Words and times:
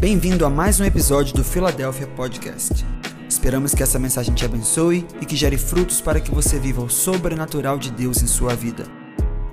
Bem-vindo 0.00 0.44
a 0.44 0.50
mais 0.50 0.80
um 0.80 0.84
episódio 0.84 1.34
do 1.34 1.44
Philadelphia 1.44 2.06
Podcast. 2.08 2.84
Esperamos 3.28 3.74
que 3.74 3.82
essa 3.82 3.98
mensagem 3.98 4.34
te 4.34 4.44
abençoe 4.44 5.06
e 5.20 5.24
que 5.24 5.36
gere 5.36 5.56
frutos 5.56 6.00
para 6.00 6.20
que 6.20 6.30
você 6.30 6.58
viva 6.58 6.82
o 6.82 6.90
sobrenatural 6.90 7.78
de 7.78 7.90
Deus 7.92 8.20
em 8.20 8.26
sua 8.26 8.54
vida. 8.54 8.84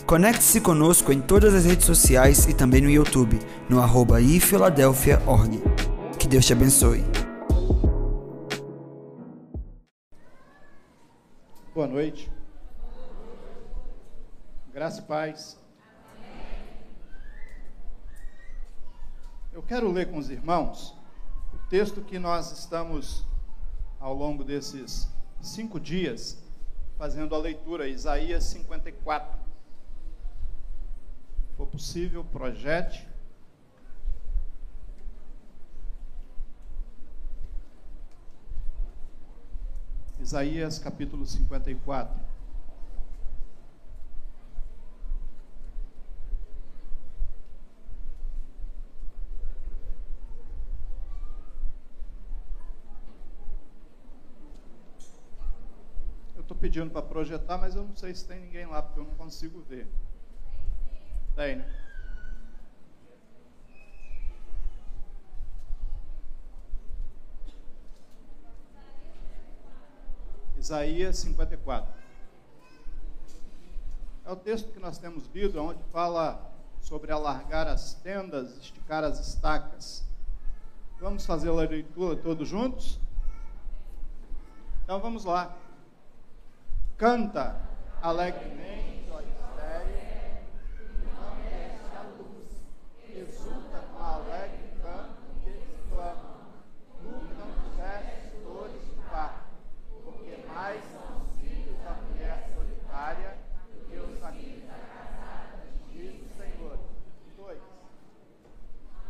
Conecte-se 0.06 0.60
conosco 0.60 1.14
em 1.14 1.22
todas 1.22 1.54
as 1.54 1.66
redes 1.66 1.86
sociais 1.86 2.48
e 2.48 2.56
também 2.56 2.82
no 2.82 2.90
YouTube, 2.90 3.40
no 3.70 3.80
arroba 3.80 4.20
ifiladelphia.org. 4.20 5.62
Que 6.18 6.28
Deus 6.28 6.46
te 6.46 6.54
abençoe. 6.54 7.06
Boa 11.74 11.88
noite. 11.88 12.32
Graça 14.74 15.02
e 15.02 15.04
paz. 15.04 15.61
Eu 19.54 19.62
quero 19.62 19.92
ler 19.92 20.10
com 20.10 20.18
os 20.18 20.30
irmãos 20.30 20.96
o 21.54 21.58
texto 21.70 22.02
que 22.02 22.18
nós 22.18 22.58
estamos, 22.58 23.26
ao 24.00 24.14
longo 24.14 24.46
desses 24.46 25.10
cinco 25.42 25.78
dias, 25.78 26.42
fazendo 26.98 27.36
a 27.36 27.38
leitura, 27.38 27.86
Isaías 27.90 28.46
54. 28.46 29.38
Se 31.50 31.58
for 31.58 31.68
possível, 31.68 32.24
projete. 32.24 33.06
Isaías 40.18 40.80
capítulo 40.80 41.26
54. 41.26 42.32
Eu 56.42 56.44
estou 56.44 56.51
pedindo 56.62 56.92
para 56.92 57.02
projetar, 57.02 57.58
mas 57.58 57.76
eu 57.76 57.84
não 57.84 57.96
sei 57.96 58.14
se 58.14 58.24
tem 58.28 58.40
ninguém 58.40 58.68
lá, 58.68 58.84
porque 58.84 59.00
eu 59.00 59.04
não 59.04 59.16
consigo 59.16 59.60
ver. 59.62 59.88
Tem, 61.36 61.56
né? 61.56 61.78
Isaías 70.56 71.18
54. 71.18 71.92
É 74.24 74.32
o 74.32 74.36
texto 74.36 74.72
que 74.72 74.80
nós 74.80 75.00
temos 75.00 75.26
lido, 75.34 75.60
onde 75.60 75.82
fala 75.86 76.54
sobre 76.80 77.12
alargar 77.12 77.68
as 77.68 77.96
tendas, 77.96 78.56
esticar 78.58 79.04
as 79.04 79.20
estacas. 79.20 80.06
Vamos 81.00 81.26
fazer 81.26 81.50
a 81.50 81.54
leitura 81.54 82.16
todos 82.16 82.48
juntos? 82.48 83.00
Então 84.84 85.00
vamos 85.00 85.26
lá. 85.26 85.58
Canta 87.02 87.56
alegremente, 88.00 89.10
ó 89.12 89.20
estéreo, 89.22 90.46
não 91.16 91.36
desce 91.42 91.96
a 91.98 92.04
luz, 92.04 92.62
exulta 93.10 93.80
com 93.92 94.04
alegre 94.04 94.70
canto 94.84 95.24
e 95.44 95.50
exclama, 95.50 96.36
lutam 97.04 97.48
diversos 97.72 98.44
dores 98.44 98.86
de 98.86 99.02
parto, 99.10 99.50
porque 100.04 100.46
mais 100.48 100.80
são 100.92 101.24
os 101.24 101.42
filhos 101.42 101.76
da 101.84 101.94
mulher 101.94 102.52
solitária 102.54 103.36
do 103.74 103.80
que 103.90 103.98
os 103.98 104.24
amigos 104.24 104.64
da 104.68 104.78
casada, 104.78 105.58
diz 105.90 106.22
o 106.22 106.30
Senhor. 106.38 106.78
Dois. 107.36 107.62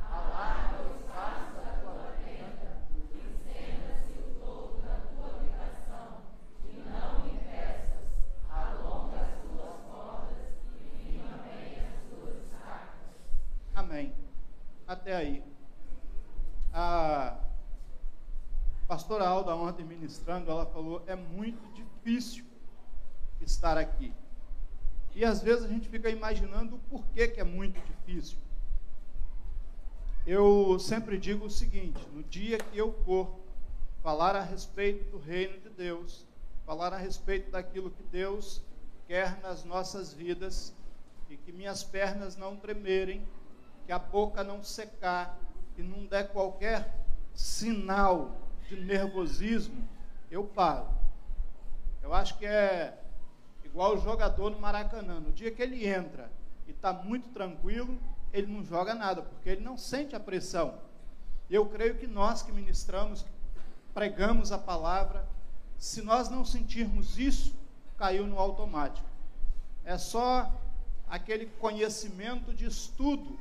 Alarga 0.10 0.78
o 0.82 0.96
espaço 0.96 1.52
da 1.56 1.72
tua 1.82 2.14
tenda, 2.24 2.72
estenda-se 3.12 4.14
o 4.18 4.40
topo 4.40 4.82
da 4.82 4.96
tua 5.12 5.28
habitação, 5.36 6.22
e 6.70 6.72
não 6.90 7.28
impeças, 7.28 8.08
alonga 8.50 9.20
as 9.22 9.32
tuas 9.42 9.76
cordas 9.90 10.52
e 10.76 11.12
firma 11.12 11.36
bem 11.44 11.80
as 11.80 11.94
tuas 12.10 12.36
estacas. 12.46 13.00
Amém. 13.76 14.14
Até 15.02 15.16
aí. 15.16 15.44
A 16.72 17.36
pastora 18.88 19.28
Alda 19.28 19.56
ontem 19.56 19.84
ministrando, 19.84 20.52
ela 20.52 20.64
falou, 20.68 21.02
é 21.08 21.16
muito 21.16 21.60
difícil 21.74 22.46
estar 23.42 23.80
aqui. 23.80 24.14
E 25.16 25.26
às 25.26 25.42
vezes 25.42 25.66
a 25.66 25.68
gente 25.68 25.90
fica 25.90 26.08
imaginando 26.08 26.76
o 26.76 26.80
porquê 26.82 27.28
que 27.28 27.42
é 27.42 27.44
muito 27.44 27.82
difícil. 27.84 28.38
Eu 30.28 30.78
sempre 30.78 31.18
digo 31.18 31.48
o 31.48 31.50
seguinte: 31.50 32.08
no 32.14 32.22
dia 32.22 32.60
que 32.60 32.78
eu 32.78 32.94
for 33.04 33.40
falar 34.04 34.36
a 34.36 34.44
respeito 34.44 35.10
do 35.10 35.18
reino 35.18 35.60
de 35.62 35.70
Deus, 35.70 36.28
falar 36.64 36.94
a 36.94 36.98
respeito 36.98 37.50
daquilo 37.50 37.90
que 37.90 38.04
Deus 38.04 38.62
quer 39.08 39.42
nas 39.42 39.64
nossas 39.64 40.14
vidas, 40.14 40.76
e 41.28 41.38
que 41.38 41.52
minhas 41.52 41.84
pernas 41.84 42.36
não 42.38 42.56
tremerem, 42.56 43.26
que 43.86 43.92
a 43.92 44.00
boca 44.00 44.44
não 44.44 44.64
secar, 44.64 45.38
que 45.76 45.84
não 45.84 46.06
der 46.06 46.30
qualquer 46.32 47.00
sinal 47.34 48.38
de 48.68 48.80
nervosismo, 48.80 49.88
eu 50.30 50.44
paro. 50.44 50.88
Eu 52.02 52.14
acho 52.14 52.38
que 52.38 52.46
é 52.46 52.98
igual 53.64 53.96
o 53.96 54.02
jogador 54.02 54.50
no 54.50 54.60
Maracanã. 54.60 55.20
No 55.20 55.32
dia 55.32 55.52
que 55.52 55.62
ele 55.62 55.88
entra 55.88 56.32
e 56.68 56.72
está 56.72 56.92
muito 56.92 57.30
tranquilo, 57.30 57.98
ele 58.34 58.48
não 58.48 58.64
joga 58.64 58.94
nada, 58.94 59.22
porque 59.22 59.50
ele 59.50 59.62
não 59.62 59.78
sente 59.78 60.16
a 60.16 60.20
pressão. 60.20 60.80
Eu 61.50 61.66
creio 61.66 61.98
que 61.98 62.08
nós 62.08 62.42
que 62.42 62.52
ministramos, 62.52 63.26
pregamos 63.94 64.52
a 64.52 64.58
palavra, 64.58 65.28
se 65.78 66.02
nós 66.02 66.30
não 66.30 66.46
sentirmos 66.46 67.18
isso, 67.18 67.54
caiu 67.98 68.26
no 68.26 68.40
automático. 68.40 69.08
É 69.84 69.98
só 69.98 70.52
aquele 71.10 71.48
conhecimento 71.60 72.54
de 72.54 72.66
estudo, 72.66 73.38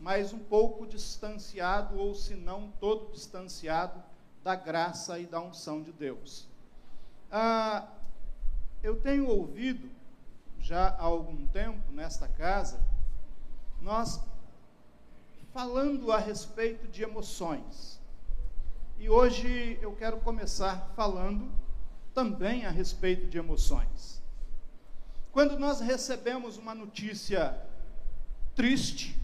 mas 0.00 0.32
um 0.32 0.38
pouco 0.38 0.86
distanciado, 0.86 1.98
ou 1.98 2.14
se 2.14 2.34
não 2.34 2.72
todo 2.80 3.12
distanciado, 3.12 4.02
da 4.42 4.54
graça 4.54 5.18
e 5.18 5.26
da 5.26 5.40
unção 5.40 5.82
de 5.82 5.92
Deus. 5.92 6.48
Ah, 7.30 7.86
eu 8.82 8.98
tenho 8.98 9.28
ouvido, 9.28 9.90
já 10.58 10.88
há 10.88 11.02
algum 11.02 11.46
tempo, 11.48 11.92
nesta 11.92 12.26
casa, 12.26 12.80
nós 13.82 14.20
falando 15.52 16.10
a 16.10 16.18
respeito 16.18 16.88
de 16.88 17.02
emoções. 17.02 18.00
E 18.98 19.10
hoje 19.10 19.78
eu 19.82 19.94
quero 19.94 20.18
começar 20.20 20.92
falando 20.96 21.50
também 22.14 22.64
a 22.64 22.70
respeito 22.70 23.26
de 23.26 23.36
emoções. 23.36 24.22
Quando 25.32 25.58
nós 25.58 25.80
recebemos 25.80 26.56
uma 26.56 26.74
notícia 26.74 27.58
triste, 28.54 29.18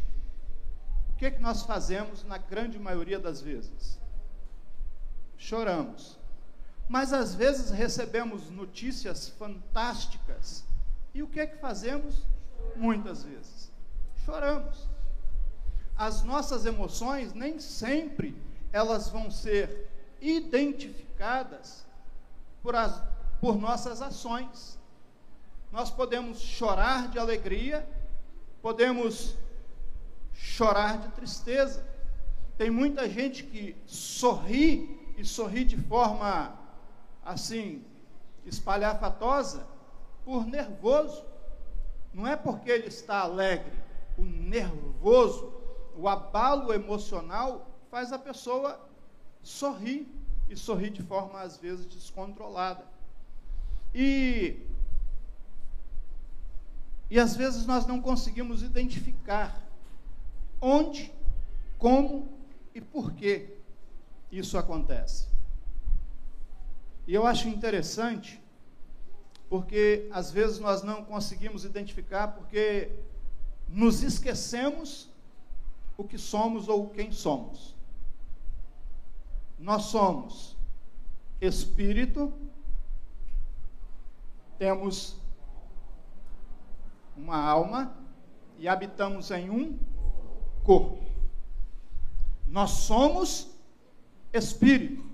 o 1.16 1.18
que, 1.18 1.24
é 1.26 1.30
que 1.30 1.40
nós 1.40 1.62
fazemos 1.62 2.22
na 2.24 2.36
grande 2.36 2.78
maioria 2.78 3.18
das 3.18 3.40
vezes? 3.40 3.98
Choramos. 5.38 6.18
Mas 6.86 7.10
às 7.10 7.34
vezes 7.34 7.70
recebemos 7.70 8.50
notícias 8.50 9.28
fantásticas. 9.30 10.62
E 11.14 11.22
o 11.22 11.26
que 11.26 11.40
é 11.40 11.46
que 11.46 11.56
fazemos? 11.56 12.22
Muitas 12.76 13.24
vezes 13.24 13.74
choramos. 14.26 14.86
As 15.96 16.22
nossas 16.24 16.66
emoções 16.66 17.32
nem 17.32 17.58
sempre 17.60 18.36
elas 18.72 19.08
vão 19.08 19.30
ser 19.30 19.88
identificadas 20.20 21.86
por, 22.62 22.74
as, 22.74 23.00
por 23.40 23.56
nossas 23.56 24.02
ações. 24.02 24.78
Nós 25.72 25.90
podemos 25.90 26.40
chorar 26.40 27.08
de 27.08 27.18
alegria, 27.18 27.88
podemos 28.60 29.34
chorar 30.36 30.98
de 30.98 31.08
tristeza. 31.08 31.86
Tem 32.56 32.70
muita 32.70 33.08
gente 33.08 33.42
que 33.42 33.76
sorri 33.86 35.14
e 35.16 35.24
sorri 35.24 35.64
de 35.64 35.76
forma 35.76 36.58
assim 37.24 37.84
espalhafatosa 38.44 39.66
por 40.24 40.46
nervoso. 40.46 41.24
Não 42.12 42.26
é 42.26 42.36
porque 42.36 42.70
ele 42.70 42.86
está 42.86 43.20
alegre, 43.20 43.72
o 44.16 44.22
nervoso, 44.22 45.52
o 45.94 46.08
abalo 46.08 46.72
emocional 46.72 47.68
faz 47.90 48.12
a 48.12 48.18
pessoa 48.18 48.80
sorrir 49.42 50.06
e 50.48 50.56
sorrir 50.56 50.90
de 50.90 51.02
forma 51.02 51.40
às 51.40 51.56
vezes 51.56 51.86
descontrolada. 51.86 52.84
E 53.94 54.62
e 57.08 57.20
às 57.20 57.36
vezes 57.36 57.66
nós 57.66 57.86
não 57.86 58.00
conseguimos 58.00 58.62
identificar 58.62 59.65
onde, 60.60 61.12
como 61.78 62.28
e 62.74 62.80
por 62.80 63.12
que 63.12 63.56
isso 64.30 64.58
acontece. 64.58 65.28
E 67.06 67.14
eu 67.14 67.26
acho 67.26 67.48
interessante, 67.48 68.42
porque 69.48 70.08
às 70.10 70.30
vezes 70.30 70.58
nós 70.58 70.82
não 70.82 71.04
conseguimos 71.04 71.64
identificar, 71.64 72.28
porque 72.28 72.90
nos 73.68 74.02
esquecemos 74.02 75.08
o 75.96 76.04
que 76.04 76.18
somos 76.18 76.68
ou 76.68 76.90
quem 76.90 77.10
somos. 77.12 77.74
nós 79.58 79.84
somos 79.84 80.56
espírito, 81.40 82.32
temos 84.58 85.16
uma 87.16 87.36
alma 87.36 87.96
e 88.58 88.68
habitamos 88.68 89.30
em 89.30 89.50
um 89.50 89.78
corpo. 90.66 90.98
Nós 92.48 92.70
somos 92.70 93.48
espírito. 94.32 95.04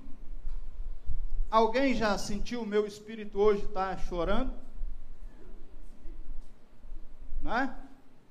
Alguém 1.50 1.94
já 1.94 2.16
sentiu 2.16 2.62
o 2.62 2.66
meu 2.66 2.86
espírito 2.86 3.38
hoje 3.38 3.62
estar 3.64 3.96
tá 3.96 4.02
chorando? 4.02 4.54
Não 7.42 7.54
é? 7.54 7.74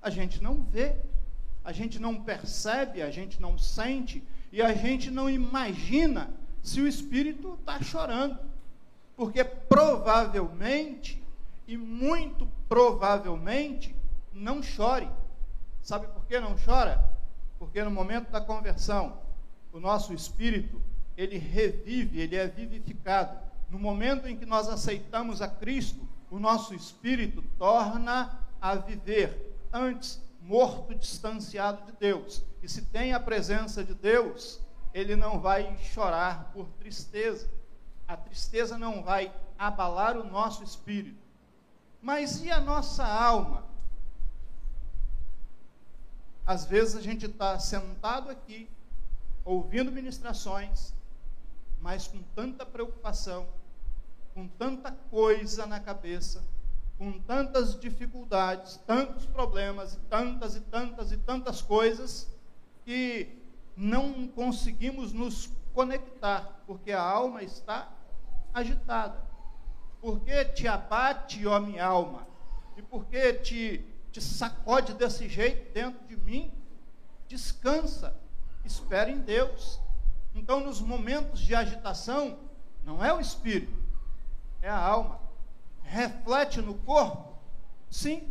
A 0.02 0.10
gente 0.10 0.42
não 0.42 0.64
vê, 0.64 0.96
a 1.64 1.72
gente 1.72 2.00
não 2.00 2.24
percebe, 2.24 3.04
a 3.04 3.12
gente 3.12 3.40
não 3.40 3.56
sente 3.56 4.24
e 4.52 4.60
a 4.60 4.74
gente 4.74 5.12
não 5.12 5.30
imagina 5.30 6.34
se 6.64 6.82
o 6.82 6.88
espírito 6.88 7.54
está 7.60 7.80
chorando. 7.84 8.40
Porque 9.16 9.44
provavelmente, 9.44 11.22
e 11.68 11.78
muito 11.78 12.48
provavelmente, 12.68 13.96
não 14.34 14.64
chore. 14.64 15.08
Sabe 15.84 16.08
por 16.08 16.26
que 16.26 16.40
não 16.40 16.56
chora? 16.58 17.11
Porque 17.62 17.84
no 17.84 17.92
momento 17.92 18.31
da 18.31 18.42
conversão, 18.42 19.19
o 19.72 19.80
nosso 19.80 20.16
espírito, 20.16 20.81
ele 21.16 21.38
revive, 21.38 22.19
ele 22.19 22.36
é 22.36 22.48
vivificado. 22.48 23.38
No 23.69 23.78
momento 23.78 24.28
em 24.28 24.36
que 24.36 24.48
nós 24.48 24.68
aceitamos 24.68 25.44
a 25.44 25.48
Cristo, 25.48 26.10
o 26.31 26.40
nosso 26.40 26.74
espírito 26.74 27.44
torna 27.60 28.36
a 28.60 28.74
viver. 28.74 29.56
Antes, 29.72 30.19
morto, 30.42 30.96
distanciado 30.96 31.86
de 31.86 31.92
Deus. 32.00 32.44
E 32.63 32.68
se 32.68 32.81
tem 32.81 33.13
a 33.13 33.19
presença 33.19 33.84
de 33.84 33.94
Deus, 33.94 34.60
ele 34.92 35.16
não 35.16 35.40
vai 35.40 35.78
chorar 35.78 36.50
por 36.56 36.68
tristeza. 36.80 37.48
A 38.08 38.18
tristeza 38.18 38.75
não 38.75 39.04
vai 39.04 39.31
abalar 39.56 40.18
o 40.18 40.24
nosso 40.24 40.63
espírito. 40.63 41.22
Mas 42.02 42.42
e 42.44 42.50
a 42.50 42.60
nossa 42.60 43.06
alma? 43.06 43.71
Às 46.51 46.65
vezes 46.65 46.98
a 46.98 47.01
gente 47.01 47.27
está 47.27 47.57
sentado 47.57 48.30
aqui, 48.30 48.69
ouvindo 49.45 49.89
ministrações, 49.89 50.94
mas 51.80 52.07
com 52.09 52.21
tanta 52.36 52.65
preocupação, 52.65 53.48
com 54.33 54.50
tanta 54.50 54.92
coisa 54.92 55.65
na 55.65 55.80
cabeça, 55.80 56.44
com 56.98 57.18
tantas 57.19 57.80
dificuldades, 57.80 58.75
tantos 58.86 59.25
problemas, 59.25 59.98
tantas 60.09 60.57
e 60.57 60.59
tantas 60.59 61.13
e 61.13 61.18
tantas 61.19 61.62
coisas, 61.62 62.30
que 62.83 63.30
não 63.77 64.27
conseguimos 64.27 65.13
nos 65.13 65.50
conectar, 65.74 66.62
porque 66.68 66.92
a 66.92 67.01
alma 67.01 67.42
está 67.44 67.89
agitada. 68.53 69.24
Porque 70.01 70.44
te 70.44 70.68
abate, 70.68 71.48
ó 71.48 71.62
minha 71.62 71.86
alma? 71.86 72.27
E 72.75 72.81
porque 72.81 73.36
te, 73.36 73.86
te 74.12 74.22
sacode 74.22 74.94
desse 74.94 75.30
jeito 75.30 75.74
dentro 75.74 76.06
de 76.08 76.18
mim? 76.18 76.52
Descansa, 77.28 78.13
espera 78.66 79.10
em 79.10 79.19
Deus. 79.19 79.80
Então, 80.36 80.60
nos 80.60 80.81
momentos 80.81 81.40
de 81.40 81.56
agitação, 81.56 82.38
não 82.84 83.04
é 83.04 83.13
o 83.13 83.19
espírito, 83.19 83.78
é 84.62 84.69
a 84.69 84.78
alma. 84.78 85.19
Reflete 85.84 86.62
no 86.62 86.75
corpo? 86.75 87.38
Sim. 87.90 88.28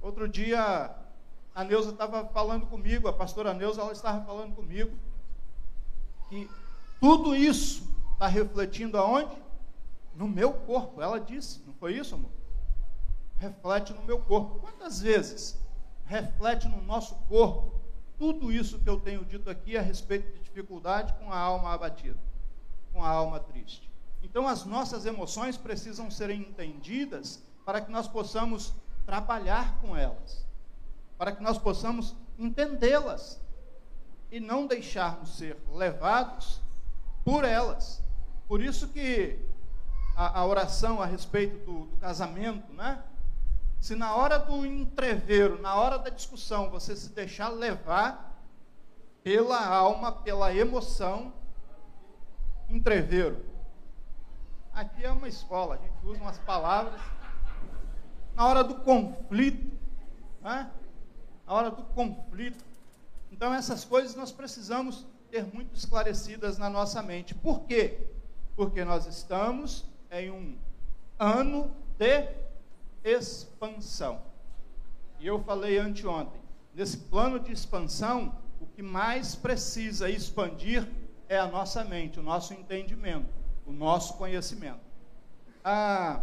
Outro 0.00 0.28
dia, 0.28 0.94
a 1.54 1.64
Neuza 1.64 1.90
estava 1.90 2.24
falando 2.26 2.66
comigo, 2.66 3.08
a 3.08 3.12
pastora 3.12 3.52
Neuza, 3.52 3.80
ela 3.80 3.92
estava 3.92 4.24
falando 4.24 4.54
comigo, 4.54 4.96
que 6.28 6.48
tudo 7.00 7.34
isso 7.34 7.88
está 8.12 8.26
refletindo 8.26 8.96
aonde? 8.98 9.36
No 10.14 10.28
meu 10.28 10.52
corpo. 10.52 11.00
Ela 11.02 11.20
disse, 11.20 11.60
não 11.66 11.74
foi 11.74 11.96
isso, 11.96 12.14
amor? 12.14 12.30
Reflete 13.40 13.92
no 13.92 14.02
meu 14.02 14.20
corpo. 14.20 14.60
Quantas 14.60 15.00
vezes 15.00 15.58
reflete 16.04 16.68
no 16.68 16.80
nosso 16.82 17.16
corpo 17.28 17.80
tudo 18.16 18.52
isso 18.52 18.78
que 18.78 18.88
eu 18.88 19.00
tenho 19.00 19.24
dito 19.24 19.50
aqui 19.50 19.76
a 19.76 19.82
respeito 19.82 20.32
de 20.32 20.44
dificuldade 20.44 21.12
com 21.14 21.32
a 21.32 21.38
alma 21.38 21.72
abatida, 21.72 22.20
com 22.92 23.02
a 23.02 23.08
alma 23.08 23.40
triste? 23.40 23.90
Então, 24.22 24.46
as 24.46 24.64
nossas 24.64 25.04
emoções 25.04 25.56
precisam 25.56 26.08
ser 26.08 26.30
entendidas 26.30 27.42
para 27.64 27.80
que 27.80 27.90
nós 27.90 28.06
possamos 28.06 28.72
trabalhar 29.04 29.80
com 29.80 29.96
elas 29.96 30.48
para 31.20 31.32
que 31.32 31.42
nós 31.42 31.58
possamos 31.58 32.16
entendê-las 32.38 33.38
e 34.32 34.40
não 34.40 34.66
deixarmos 34.66 35.36
ser 35.36 35.54
levados 35.70 36.62
por 37.22 37.44
elas. 37.44 38.02
Por 38.48 38.62
isso 38.62 38.88
que 38.88 39.38
a, 40.16 40.40
a 40.40 40.46
oração 40.46 41.02
a 41.02 41.04
respeito 41.04 41.62
do, 41.66 41.84
do 41.84 41.96
casamento, 41.98 42.72
né? 42.72 43.02
Se 43.80 43.96
na 43.96 44.14
hora 44.14 44.38
do 44.38 44.66
entreveiro, 44.66 45.60
na 45.60 45.74
hora 45.74 45.98
da 45.98 46.10
discussão, 46.10 46.68
você 46.68 46.94
se 46.94 47.08
deixar 47.10 47.48
levar 47.48 48.38
pela 49.22 49.66
alma, 49.66 50.12
pela 50.12 50.54
emoção, 50.54 51.32
entreveiro. 52.68 53.42
Aqui 54.72 55.04
é 55.04 55.10
uma 55.10 55.28
escola, 55.28 55.76
a 55.76 55.78
gente 55.78 56.06
usa 56.06 56.20
umas 56.20 56.38
palavras. 56.38 57.00
Na 58.34 58.46
hora 58.46 58.62
do 58.62 58.76
conflito, 58.76 59.72
né? 60.42 60.70
a 61.46 61.54
hora 61.54 61.70
do 61.70 61.82
conflito. 61.82 62.62
Então, 63.32 63.52
essas 63.52 63.84
coisas 63.84 64.14
nós 64.14 64.30
precisamos 64.30 65.06
ter 65.30 65.44
muito 65.54 65.74
esclarecidas 65.74 66.58
na 66.58 66.68
nossa 66.68 67.02
mente. 67.02 67.34
Por 67.34 67.62
quê? 67.62 67.98
Porque 68.54 68.84
nós 68.84 69.06
estamos 69.06 69.86
em 70.10 70.30
um 70.30 70.58
ano 71.18 71.74
de 71.98 72.28
expansão. 73.04 74.22
E 75.18 75.26
eu 75.26 75.42
falei 75.42 75.78
anteontem, 75.78 76.40
nesse 76.74 76.96
plano 76.96 77.38
de 77.38 77.52
expansão, 77.52 78.34
o 78.60 78.66
que 78.66 78.82
mais 78.82 79.34
precisa 79.34 80.08
expandir 80.08 80.86
é 81.28 81.38
a 81.38 81.46
nossa 81.46 81.84
mente, 81.84 82.18
o 82.18 82.22
nosso 82.22 82.52
entendimento, 82.54 83.32
o 83.66 83.72
nosso 83.72 84.14
conhecimento. 84.14 84.80
Ah, 85.64 86.22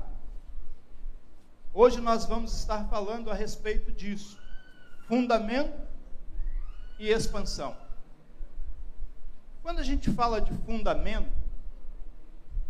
hoje 1.74 2.02
nós 2.02 2.26
vamos 2.26 2.54
estar 2.58 2.88
falando 2.90 3.30
a 3.30 3.34
respeito 3.34 3.92
disso 3.92 4.38
fundamento 5.08 5.74
e 7.00 7.10
expansão. 7.10 7.76
Quando 9.64 9.80
a 9.80 9.84
gente 9.84 10.12
fala 10.12 10.42
de 10.42 10.54
fundamento, 10.66 11.32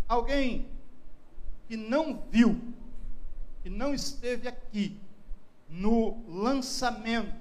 alguém 0.08 0.70
que 1.68 1.76
não 1.76 2.24
viu, 2.32 2.62
que 3.68 3.70
não 3.70 3.94
esteve 3.94 4.48
aqui 4.48 4.98
no 5.68 6.24
lançamento 6.26 7.36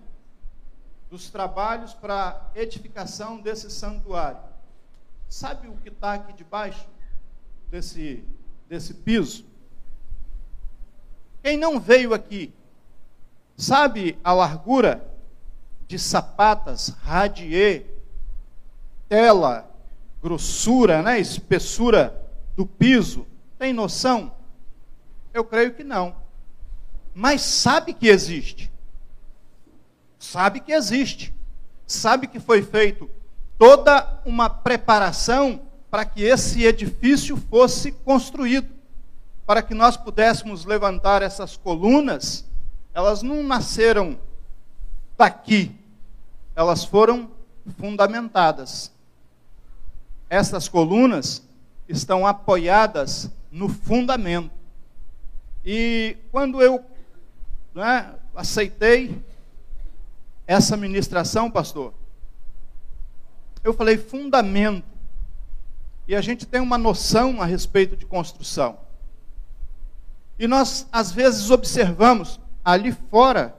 dos 1.09 1.30
trabalhos 1.30 1.95
para 1.95 2.50
edificação 2.52 3.40
desse 3.40 3.71
santuário, 3.71 4.40
sabe 5.28 5.68
o 5.68 5.76
que 5.76 5.88
está 5.88 6.14
aqui 6.14 6.33
debaixo 6.33 6.85
desse, 7.71 8.25
desse 8.68 8.92
piso? 8.92 9.47
Quem 11.45 11.56
não 11.56 11.78
veio 11.78 12.12
aqui 12.12 12.52
Sabe 13.56 14.18
a 14.23 14.35
largura 14.35 15.02
de 15.88 15.99
sapatas, 15.99 16.88
radier, 16.88 17.87
tela, 19.09 19.66
grossura, 20.21 21.02
né, 21.02 21.18
espessura 21.18 22.21
do 22.54 22.66
piso? 22.66 23.26
Tem 23.59 23.73
noção? 23.73 24.35
Eu 25.36 25.44
creio 25.44 25.74
que 25.74 25.84
não. 25.84 26.16
Mas 27.14 27.42
sabe 27.42 27.92
que 27.92 28.08
existe. 28.08 28.70
Sabe 30.18 30.60
que 30.60 30.72
existe. 30.72 31.34
Sabe 31.86 32.26
que 32.26 32.40
foi 32.40 32.62
feito 32.62 33.10
toda 33.58 34.20
uma 34.24 34.48
preparação 34.48 35.60
para 35.90 36.04
que 36.04 36.22
esse 36.22 36.64
edifício 36.64 37.36
fosse 37.36 37.92
construído, 37.92 38.74
para 39.46 39.62
que 39.62 39.74
nós 39.74 39.96
pudéssemos 39.96 40.64
levantar 40.64 41.22
essas 41.22 41.56
colunas 41.56 42.44
elas 42.96 43.20
não 43.20 43.42
nasceram 43.42 44.18
daqui, 45.18 45.70
elas 46.54 46.82
foram 46.82 47.30
fundamentadas. 47.78 48.90
Essas 50.30 50.66
colunas 50.66 51.42
estão 51.86 52.26
apoiadas 52.26 53.30
no 53.52 53.68
fundamento. 53.68 54.55
E 55.68 56.16
quando 56.30 56.62
eu 56.62 56.85
né, 57.75 58.14
aceitei 58.37 59.20
essa 60.46 60.76
ministração, 60.76 61.50
pastor, 61.50 61.92
eu 63.64 63.75
falei 63.75 63.99
fundamento. 63.99 64.87
E 66.06 66.14
a 66.14 66.20
gente 66.20 66.46
tem 66.46 66.61
uma 66.61 66.78
noção 66.78 67.42
a 67.42 67.44
respeito 67.44 67.96
de 67.96 68.06
construção. 68.06 68.78
E 70.38 70.46
nós, 70.46 70.87
às 70.92 71.11
vezes, 71.11 71.50
observamos 71.50 72.38
ali 72.64 72.92
fora, 72.92 73.56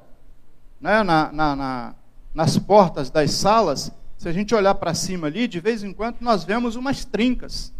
né, 0.79 1.03
na, 1.03 1.29
na, 1.33 1.55
na, 1.57 1.95
nas 2.33 2.57
portas 2.57 3.09
das 3.09 3.31
salas, 3.31 3.91
se 4.17 4.29
a 4.29 4.31
gente 4.31 4.55
olhar 4.55 4.75
para 4.75 4.93
cima 4.93 5.27
ali, 5.27 5.45
de 5.45 5.59
vez 5.59 5.83
em 5.83 5.91
quando 5.91 6.21
nós 6.21 6.45
vemos 6.45 6.77
umas 6.77 7.03
trincas. 7.03 7.73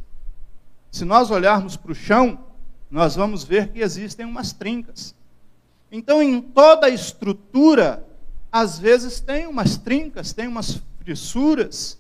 Se 0.91 1.05
nós 1.05 1.31
olharmos 1.31 1.77
para 1.77 1.93
o 1.93 1.96
chão, 1.96 2.46
nós 2.89 3.15
vamos 3.15 3.44
ver 3.44 3.70
que 3.70 3.79
existem 3.79 4.25
umas 4.25 4.53
trincas. 4.53 5.13
Então, 5.91 6.22
em 6.22 6.41
toda 6.41 6.88
a 6.88 6.89
estrutura, 6.89 8.06
às 8.51 8.79
vezes 8.79 9.20
tem 9.20 9.48
umas 9.48 9.77
trincas, 9.77 10.34
tem 10.34 10.48
umas 10.48 10.82
fissuras. 11.03 12.00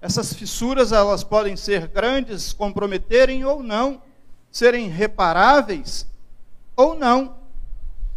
Essas 0.00 0.32
fissuras 0.32 0.92
elas 0.92 1.24
podem 1.24 1.56
ser 1.56 1.88
grandes, 1.88 2.52
comprometerem 2.52 3.44
ou 3.44 3.62
não, 3.62 4.00
serem 4.50 4.88
reparáveis 4.88 6.06
ou 6.74 6.94
não. 6.94 7.36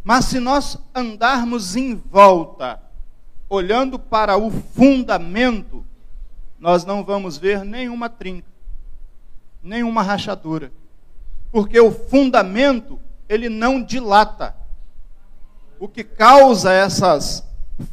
Mas 0.04 0.26
se 0.26 0.40
nós 0.40 0.78
andarmos 0.94 1.76
em 1.76 1.96
volta, 1.96 2.82
olhando 3.50 3.98
para 3.98 4.38
o 4.38 4.52
fundamento, 4.52 5.86
nós 6.60 6.86
não 6.86 7.04
vamos 7.04 7.38
ver 7.38 7.64
nenhuma 7.64 8.10
trinca, 8.10 8.48
nenhuma 9.64 10.02
rachadura. 10.02 10.72
Porque 11.52 11.80
o 11.80 11.92
fundamento, 11.92 13.00
ele 13.28 13.50
não 13.50 13.82
dilata. 13.84 14.56
O 15.80 15.88
que 15.88 16.04
causa 16.04 16.72
essas 16.72 17.44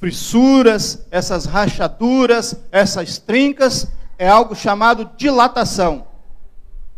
fissuras, 0.00 1.06
essas 1.10 1.46
rachaduras, 1.46 2.56
essas 2.70 3.18
trincas, 3.18 3.88
é 4.18 4.28
algo 4.28 4.54
chamado 4.54 5.10
dilatação, 5.16 6.06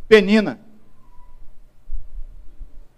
penina. 0.09 0.59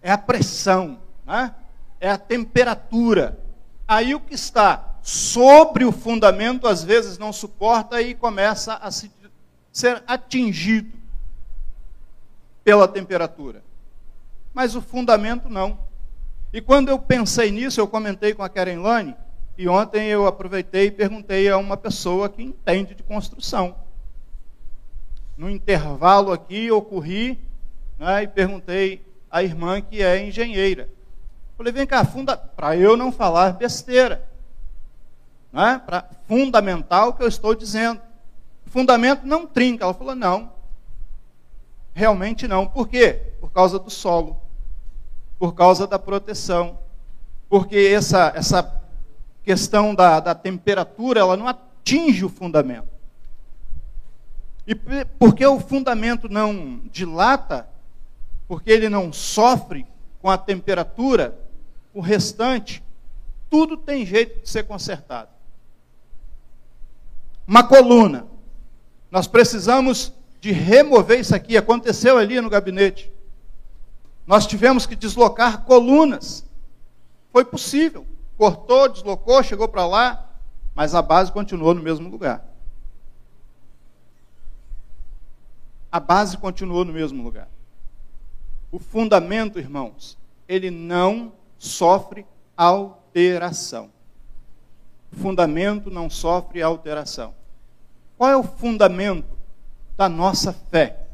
É 0.03 0.13
a 0.13 0.19
pressão, 0.19 0.99
né? 1.27 1.55
é 2.01 2.11
a 2.11 2.19
temperatura. 2.19 3.39
Aí 3.87 4.15
o 4.15 4.21
que 4.21 4.35
está 4.35 4.97
sobre 5.03 5.85
o 5.85 5.93
fundamento 5.93 6.67
às 6.67 6.85
vezes 6.85 7.19
não 7.19 7.33
suporta 7.33 8.01
e 8.01 8.15
começa 8.15 8.75
a 8.75 8.91
se, 8.91 9.11
ser 9.73 10.03
atingido 10.07 11.00
pela 12.71 12.87
temperatura. 12.87 13.65
Mas 14.55 14.77
o 14.77 14.81
fundamento 14.81 15.49
não. 15.49 15.77
E 16.53 16.61
quando 16.61 16.89
eu 16.89 17.01
pensei 17.01 17.51
nisso, 17.51 17.81
eu 17.81 17.89
comentei 17.89 18.33
com 18.33 18.45
a 18.45 18.49
Karen 18.49 18.79
Lane, 18.79 19.17
e 19.59 19.67
ontem 19.67 20.07
eu 20.07 20.25
aproveitei 20.25 20.87
e 20.87 20.91
perguntei 20.93 21.49
a 21.49 21.59
uma 21.59 21.77
pessoa 21.77 22.29
que 22.29 22.45
entende 22.45 22.95
de 22.95 23.03
construção. 23.03 23.75
No 25.37 25.51
intervalo 25.51 26.31
aqui, 26.31 26.67
eu 26.67 26.81
corri 26.81 27.41
né, 27.99 28.23
e 28.23 28.29
perguntei 28.29 29.05
à 29.29 29.43
irmã 29.43 29.81
que 29.81 30.01
é 30.01 30.25
engenheira. 30.25 30.89
Falei, 31.57 31.73
vem 31.73 31.89
cá, 31.89 32.05
funda... 32.05 32.37
para 32.37 32.77
eu 32.77 32.97
não 32.97 33.11
falar 33.11 33.55
besteira. 33.55 34.29
Né? 35.53 35.83
Para 35.85 36.09
fundamental 36.29 37.09
o 37.09 37.15
que 37.15 37.23
eu 37.25 37.29
estou 37.29 37.53
dizendo. 37.53 38.01
Fundamento 38.67 39.27
não 39.27 39.45
trinca. 39.45 39.83
Ela 39.83 39.93
falou, 39.93 40.15
não. 40.15 40.60
Realmente 41.95 42.47
não. 42.47 42.67
Por 42.67 42.89
quê? 42.89 43.33
Por 43.41 43.51
causa 43.51 43.79
do 43.79 43.91
solo. 43.91 44.41
Por 45.39 45.55
causa 45.55 45.87
da 45.87 45.99
proteção. 45.99 46.79
Porque 47.49 47.77
essa, 47.77 48.33
essa 48.35 48.83
questão 49.43 49.95
da, 49.95 50.21
da 50.21 50.35
temperatura, 50.35 51.21
ela 51.21 51.37
não 51.37 51.49
atinge 51.49 52.25
o 52.25 52.29
fundamento. 52.29 52.89
E 54.67 54.75
porque 55.19 55.45
o 55.45 55.59
fundamento 55.59 56.29
não 56.29 56.81
dilata, 56.93 57.69
porque 58.47 58.71
ele 58.71 58.89
não 58.89 59.13
sofre 59.13 59.87
com 60.23 60.31
a 60.31 60.39
temperatura, 60.39 61.37
o 61.93 62.01
restante, 62.01 62.83
tudo 63.49 63.77
tem 63.77 64.07
jeito 64.07 64.43
de 64.43 64.49
ser 64.49 64.63
consertado. 64.65 65.31
Uma 67.47 67.67
coluna. 67.67 68.27
Nós 69.11 69.27
precisamos 69.27 70.13
de 70.41 70.53
remover 70.53 71.21
isso 71.21 71.35
aqui. 71.35 71.57
Aconteceu 71.57 72.17
ali 72.17 72.41
no 72.41 72.51
gabinete. 72.51 73.13
Nós 74.27 74.47
tivemos 74.47 74.87
que 74.87 74.97
deslocar 74.97 75.65
colunas. 75.65 76.45
Foi 77.33 77.45
possível. 77.45 78.07
Cortou, 78.37 78.89
deslocou, 78.89 79.43
chegou 79.43 79.69
para 79.69 79.87
lá, 79.87 80.31
mas 80.75 80.95
a 80.95 81.03
base 81.03 81.31
continuou 81.31 81.75
no 81.75 81.83
mesmo 81.83 82.09
lugar. 82.09 82.45
A 85.93 86.01
base 86.01 86.39
continuou 86.39 86.85
no 86.85 86.93
mesmo 86.93 87.23
lugar. 87.23 87.49
O 88.73 88.79
fundamento, 88.79 89.59
irmãos, 89.59 90.17
ele 90.49 90.71
não 90.71 91.33
sofre 91.59 92.25
alteração. 92.57 93.91
O 95.13 95.17
fundamento 95.17 95.91
não 95.91 96.09
sofre 96.09 96.63
alteração. 96.63 97.35
Qual 98.17 98.31
é 98.31 98.37
o 98.37 98.45
fundamento 98.45 99.40
da 99.97 100.09
nossa 100.09 100.53
fé? 100.53 101.07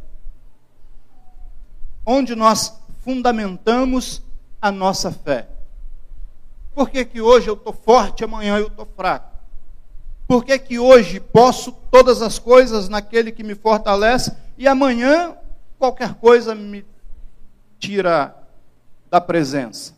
Onde 2.04 2.34
nós 2.34 2.72
fundamentamos 3.02 4.22
a 4.60 4.70
nossa 4.70 5.10
fé? 5.10 5.48
Por 6.74 6.90
que, 6.90 7.04
que 7.04 7.20
hoje 7.20 7.48
eu 7.48 7.54
estou 7.54 7.72
forte, 7.72 8.24
amanhã 8.24 8.58
eu 8.58 8.68
estou 8.68 8.86
fraco? 8.86 9.36
Por 10.26 10.44
que, 10.44 10.58
que 10.58 10.78
hoje 10.78 11.20
posso 11.20 11.72
todas 11.90 12.20
as 12.20 12.38
coisas 12.38 12.88
naquele 12.88 13.32
que 13.32 13.42
me 13.42 13.54
fortalece 13.54 14.36
e 14.58 14.66
amanhã 14.66 15.36
qualquer 15.78 16.14
coisa 16.14 16.54
me 16.54 16.84
tira 17.78 18.34
da 19.10 19.20
presença? 19.20 19.96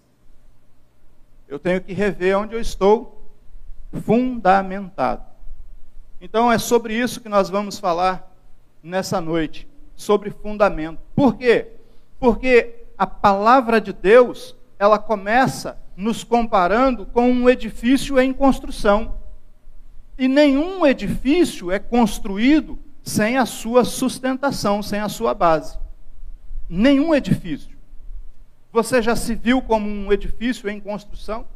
eu 1.48 1.58
tenho 1.58 1.80
que 1.80 1.94
rever 1.94 2.36
onde 2.36 2.54
eu 2.54 2.60
estou 2.60 3.32
fundamentado. 4.04 5.24
Então 6.20 6.52
é 6.52 6.58
sobre 6.58 6.94
isso 6.94 7.20
que 7.20 7.28
nós 7.28 7.48
vamos 7.48 7.78
falar 7.78 8.30
nessa 8.82 9.20
noite, 9.20 9.68
sobre 9.94 10.30
fundamento. 10.30 11.00
Por 11.14 11.36
quê? 11.36 11.68
Porque 12.18 12.84
a 12.96 13.06
palavra 13.06 13.80
de 13.80 13.92
Deus, 13.92 14.56
ela 14.78 14.98
começa 14.98 15.78
nos 15.96 16.22
comparando 16.22 17.06
com 17.06 17.30
um 17.30 17.48
edifício 17.48 18.18
em 18.20 18.32
construção. 18.32 19.14
E 20.16 20.28
nenhum 20.28 20.86
edifício 20.86 21.70
é 21.70 21.78
construído 21.78 22.78
sem 23.02 23.36
a 23.36 23.46
sua 23.46 23.84
sustentação, 23.84 24.82
sem 24.82 25.00
a 25.00 25.08
sua 25.08 25.34
base. 25.34 25.78
Nenhum 26.68 27.14
edifício. 27.14 27.76
Você 28.72 29.00
já 29.00 29.16
se 29.16 29.34
viu 29.34 29.62
como 29.62 29.88
um 29.88 30.12
edifício 30.12 30.68
em 30.68 30.78
construção? 30.78 31.46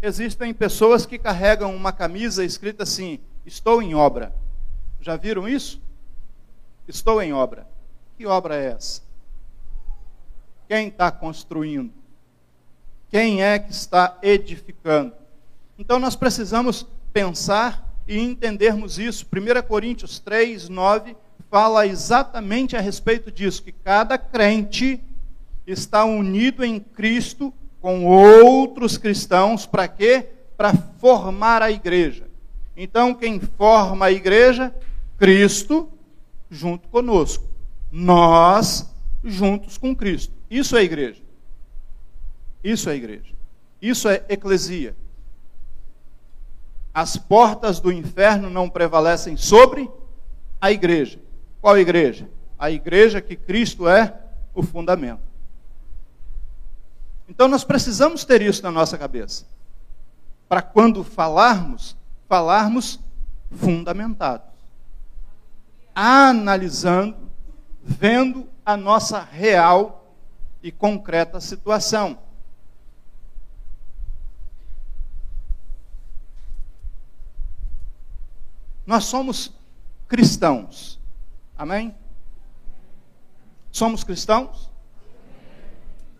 Existem 0.00 0.54
pessoas 0.54 1.04
que 1.04 1.18
carregam 1.18 1.74
uma 1.74 1.92
camisa 1.92 2.44
escrita 2.44 2.84
assim: 2.84 3.18
Estou 3.44 3.82
em 3.82 3.94
obra. 3.94 4.32
Já 5.08 5.16
viram 5.16 5.48
isso? 5.48 5.80
Estou 6.86 7.22
em 7.22 7.32
obra. 7.32 7.66
Que 8.18 8.26
obra 8.26 8.56
é 8.56 8.72
essa? 8.72 9.00
Quem 10.68 10.88
está 10.88 11.10
construindo? 11.10 11.94
Quem 13.08 13.42
é 13.42 13.58
que 13.58 13.72
está 13.72 14.18
edificando? 14.22 15.14
Então 15.78 15.98
nós 15.98 16.14
precisamos 16.14 16.86
pensar 17.10 17.90
e 18.06 18.18
entendermos 18.18 18.98
isso. 18.98 19.24
1 19.24 19.66
Coríntios 19.66 20.18
3, 20.18 20.68
9 20.68 21.16
fala 21.50 21.86
exatamente 21.86 22.76
a 22.76 22.80
respeito 22.82 23.32
disso: 23.32 23.62
que 23.62 23.72
cada 23.72 24.18
crente 24.18 25.02
está 25.66 26.04
unido 26.04 26.62
em 26.62 26.78
Cristo 26.78 27.50
com 27.80 28.04
outros 28.04 28.98
cristãos 28.98 29.64
para 29.64 29.88
quê? 29.88 30.28
Para 30.54 30.74
formar 31.00 31.62
a 31.62 31.70
igreja. 31.70 32.28
Então, 32.76 33.14
quem 33.14 33.40
forma 33.40 34.04
a 34.04 34.12
igreja? 34.12 34.70
Cristo 35.18 35.92
junto 36.50 36.88
conosco. 36.88 37.44
Nós 37.90 38.88
juntos 39.22 39.76
com 39.76 39.94
Cristo. 39.94 40.32
Isso 40.50 40.76
é 40.76 40.82
igreja. 40.82 41.22
Isso 42.62 42.88
é 42.88 42.94
igreja. 42.94 43.34
Isso 43.82 44.08
é 44.08 44.24
eclesia. 44.28 44.96
As 46.94 47.16
portas 47.16 47.80
do 47.80 47.92
inferno 47.92 48.48
não 48.48 48.68
prevalecem 48.68 49.36
sobre 49.36 49.90
a 50.60 50.72
igreja. 50.72 51.20
Qual 51.60 51.78
igreja? 51.78 52.28
A 52.58 52.70
igreja 52.70 53.20
que 53.20 53.36
Cristo 53.36 53.88
é 53.88 54.14
o 54.54 54.62
fundamento. 54.62 55.22
Então 57.28 57.46
nós 57.46 57.62
precisamos 57.62 58.24
ter 58.24 58.42
isso 58.42 58.62
na 58.62 58.70
nossa 58.70 58.96
cabeça. 58.96 59.46
Para 60.48 60.62
quando 60.62 61.04
falarmos, 61.04 61.96
falarmos 62.28 62.98
fundamentados. 63.50 64.57
Analisando, 66.00 67.28
vendo 67.82 68.48
a 68.64 68.76
nossa 68.76 69.18
real 69.20 70.14
e 70.62 70.70
concreta 70.70 71.40
situação. 71.40 72.16
Nós 78.86 79.06
somos 79.06 79.52
cristãos. 80.06 81.00
Amém? 81.56 81.92
Somos 83.72 84.04
cristãos? 84.04 84.70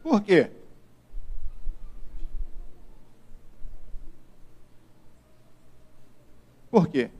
Por 0.02 0.20
quê? 0.23 0.50
Por 6.68 6.88
quê? 6.88 7.12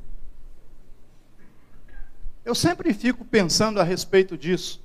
Eu 2.48 2.54
sempre 2.54 2.94
fico 2.94 3.26
pensando 3.26 3.78
a 3.78 3.84
respeito 3.84 4.34
disso. 4.34 4.80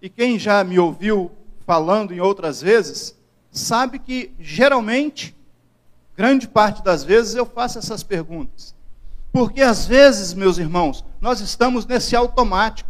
E 0.00 0.08
quem 0.08 0.38
já 0.38 0.64
me 0.64 0.78
ouviu 0.78 1.30
falando 1.66 2.14
em 2.14 2.20
outras 2.20 2.62
vezes, 2.62 3.14
sabe 3.52 3.98
que 3.98 4.32
geralmente, 4.40 5.36
grande 6.16 6.48
parte 6.48 6.82
das 6.82 7.04
vezes, 7.04 7.34
eu 7.34 7.44
faço 7.44 7.78
essas 7.78 8.02
perguntas. 8.02 8.74
Porque 9.30 9.60
às 9.60 9.84
vezes, 9.84 10.32
meus 10.32 10.56
irmãos, 10.56 11.04
nós 11.20 11.40
estamos 11.40 11.84
nesse 11.84 12.16
automático. 12.16 12.88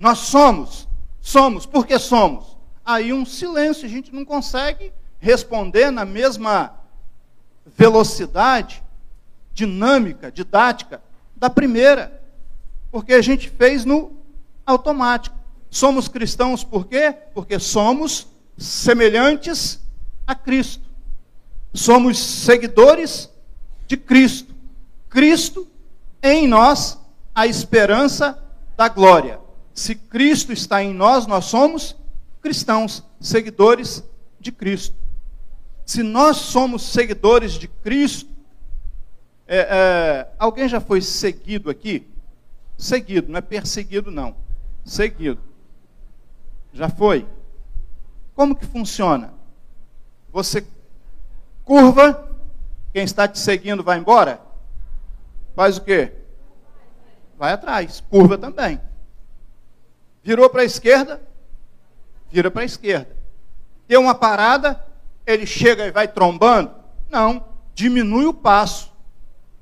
Nós 0.00 0.18
somos, 0.18 0.88
somos, 1.20 1.64
porque 1.64 1.96
somos. 1.96 2.56
Aí 2.84 3.12
um 3.12 3.24
silêncio, 3.24 3.86
a 3.86 3.88
gente 3.88 4.12
não 4.12 4.24
consegue 4.24 4.92
responder 5.20 5.92
na 5.92 6.04
mesma 6.04 6.74
velocidade, 7.64 8.82
dinâmica, 9.52 10.32
didática 10.32 11.00
da 11.36 11.48
primeira 11.48 12.23
porque 12.94 13.12
a 13.12 13.20
gente 13.20 13.50
fez 13.50 13.84
no 13.84 14.12
automático. 14.64 15.36
Somos 15.68 16.06
cristãos 16.06 16.62
por 16.62 16.86
quê? 16.86 17.12
Porque 17.34 17.58
somos 17.58 18.28
semelhantes 18.56 19.80
a 20.24 20.32
Cristo. 20.32 20.84
Somos 21.72 22.16
seguidores 22.16 23.28
de 23.88 23.96
Cristo. 23.96 24.54
Cristo 25.08 25.66
em 26.22 26.46
nós, 26.46 26.96
a 27.34 27.48
esperança 27.48 28.40
da 28.76 28.88
glória. 28.88 29.40
Se 29.74 29.96
Cristo 29.96 30.52
está 30.52 30.80
em 30.80 30.94
nós, 30.94 31.26
nós 31.26 31.46
somos 31.46 31.96
cristãos, 32.40 33.02
seguidores 33.20 34.04
de 34.38 34.52
Cristo. 34.52 34.94
Se 35.84 36.00
nós 36.04 36.36
somos 36.36 36.82
seguidores 36.82 37.54
de 37.54 37.66
Cristo, 37.66 38.30
é, 39.48 39.58
é, 39.58 40.28
alguém 40.38 40.68
já 40.68 40.80
foi 40.80 41.00
seguido 41.00 41.68
aqui? 41.68 42.13
Seguido, 42.76 43.30
não 43.30 43.38
é 43.38 43.42
perseguido, 43.42 44.10
não. 44.10 44.34
Seguido. 44.84 45.40
Já 46.72 46.88
foi? 46.88 47.26
Como 48.34 48.56
que 48.56 48.66
funciona? 48.66 49.32
Você 50.32 50.66
curva, 51.64 52.28
quem 52.92 53.04
está 53.04 53.28
te 53.28 53.38
seguindo 53.38 53.82
vai 53.82 53.98
embora? 53.98 54.40
Faz 55.54 55.78
o 55.78 55.82
quê? 55.82 56.12
Vai 57.38 57.52
atrás. 57.52 58.02
Curva 58.10 58.36
também. 58.36 58.80
Virou 60.22 60.50
para 60.50 60.62
a 60.62 60.64
esquerda? 60.64 61.22
Vira 62.30 62.50
para 62.50 62.62
a 62.62 62.66
esquerda. 62.66 63.14
Deu 63.86 64.00
uma 64.00 64.14
parada, 64.14 64.84
ele 65.26 65.46
chega 65.46 65.86
e 65.86 65.92
vai 65.92 66.08
trombando? 66.08 66.72
Não. 67.08 67.44
Diminui 67.74 68.26
o 68.26 68.34
passo 68.34 68.92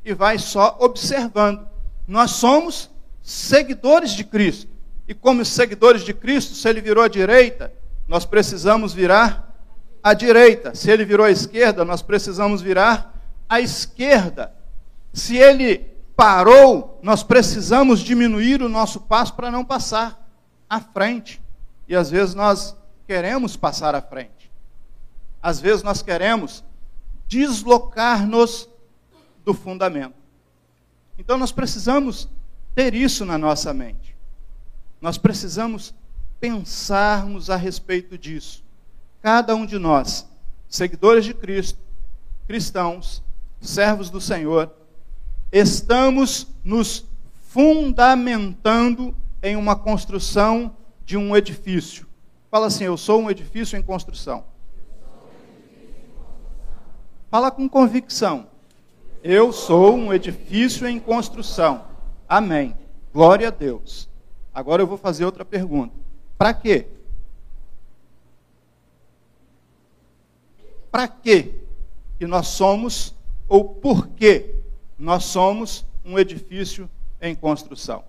e 0.04 0.14
vai 0.14 0.38
só 0.38 0.76
observando. 0.80 1.68
Nós 2.06 2.32
somos 2.32 2.90
seguidores 3.22 4.10
de 4.12 4.24
Cristo. 4.24 4.70
E 5.06 5.14
como 5.14 5.44
seguidores 5.44 6.02
de 6.02 6.12
Cristo, 6.12 6.54
se 6.54 6.68
ele 6.68 6.80
virou 6.80 7.02
à 7.02 7.08
direita, 7.08 7.72
nós 8.08 8.24
precisamos 8.24 8.92
virar 8.92 9.54
à 10.02 10.14
direita. 10.14 10.74
Se 10.74 10.90
ele 10.90 11.04
virou 11.04 11.24
à 11.24 11.30
esquerda, 11.30 11.84
nós 11.84 12.02
precisamos 12.02 12.60
virar 12.60 13.14
à 13.48 13.60
esquerda. 13.60 14.52
Se 15.12 15.36
ele 15.36 15.78
parou, 16.16 16.98
nós 17.02 17.22
precisamos 17.22 18.00
diminuir 18.00 18.62
o 18.62 18.68
nosso 18.68 19.00
passo 19.00 19.34
para 19.34 19.50
não 19.50 19.64
passar 19.64 20.28
à 20.68 20.80
frente. 20.80 21.40
E 21.88 21.94
às 21.94 22.10
vezes 22.10 22.34
nós 22.34 22.76
queremos 23.06 23.56
passar 23.56 23.94
à 23.94 24.00
frente. 24.00 24.50
Às 25.42 25.60
vezes 25.60 25.82
nós 25.82 26.02
queremos 26.02 26.64
deslocar-nos 27.28 28.68
do 29.44 29.52
fundamento. 29.52 30.14
Então 31.18 31.36
nós 31.36 31.52
precisamos 31.52 32.28
ter 32.74 32.94
isso 32.94 33.24
na 33.24 33.36
nossa 33.36 33.72
mente. 33.72 34.16
Nós 35.00 35.18
precisamos 35.18 35.94
pensarmos 36.40 37.50
a 37.50 37.56
respeito 37.56 38.16
disso. 38.16 38.64
Cada 39.20 39.54
um 39.54 39.64
de 39.66 39.78
nós, 39.78 40.26
seguidores 40.68 41.24
de 41.24 41.34
Cristo, 41.34 41.78
cristãos, 42.46 43.22
servos 43.60 44.10
do 44.10 44.20
Senhor, 44.20 44.70
estamos 45.52 46.48
nos 46.64 47.04
fundamentando 47.48 49.14
em 49.42 49.56
uma 49.56 49.76
construção 49.76 50.74
de 51.04 51.16
um 51.16 51.36
edifício. 51.36 52.06
Fala 52.50 52.66
assim: 52.66 52.84
Eu 52.84 52.96
sou 52.96 53.20
um 53.20 53.30
edifício 53.30 53.78
em 53.78 53.82
construção. 53.82 54.44
Fala 57.30 57.50
com 57.50 57.68
convicção. 57.68 58.46
Eu 59.22 59.52
sou 59.52 59.94
um 59.94 60.12
edifício 60.12 60.86
em 60.86 60.98
construção. 60.98 61.91
Amém. 62.32 62.74
Glória 63.12 63.48
a 63.48 63.50
Deus. 63.50 64.08
Agora 64.54 64.80
eu 64.80 64.86
vou 64.86 64.96
fazer 64.96 65.26
outra 65.26 65.44
pergunta. 65.44 65.94
Para 66.38 66.54
quê? 66.54 66.88
Para 70.90 71.06
quê 71.06 71.60
que 72.18 72.26
nós 72.26 72.46
somos, 72.46 73.14
ou 73.46 73.68
por 73.68 74.08
que 74.08 74.54
nós 74.98 75.24
somos 75.24 75.84
um 76.02 76.18
edifício 76.18 76.88
em 77.20 77.34
construção? 77.34 78.02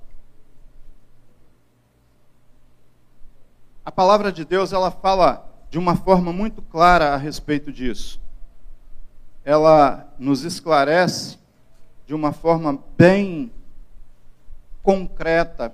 A 3.83 3.91
palavra 3.91 4.31
de 4.31 4.45
Deus, 4.45 4.71
ela 4.71 4.89
fala 4.89 5.53
de 5.69 5.77
uma 5.77 5.97
forma 5.97 6.31
muito 6.31 6.61
clara 6.61 7.13
a 7.13 7.17
respeito 7.17 7.73
disso. 7.73 8.21
Ela 9.43 10.09
nos 10.17 10.45
esclarece 10.45 11.37
de 12.07 12.13
uma 12.13 12.31
forma 12.31 12.81
bem 12.97 13.51
concreta 14.83 15.73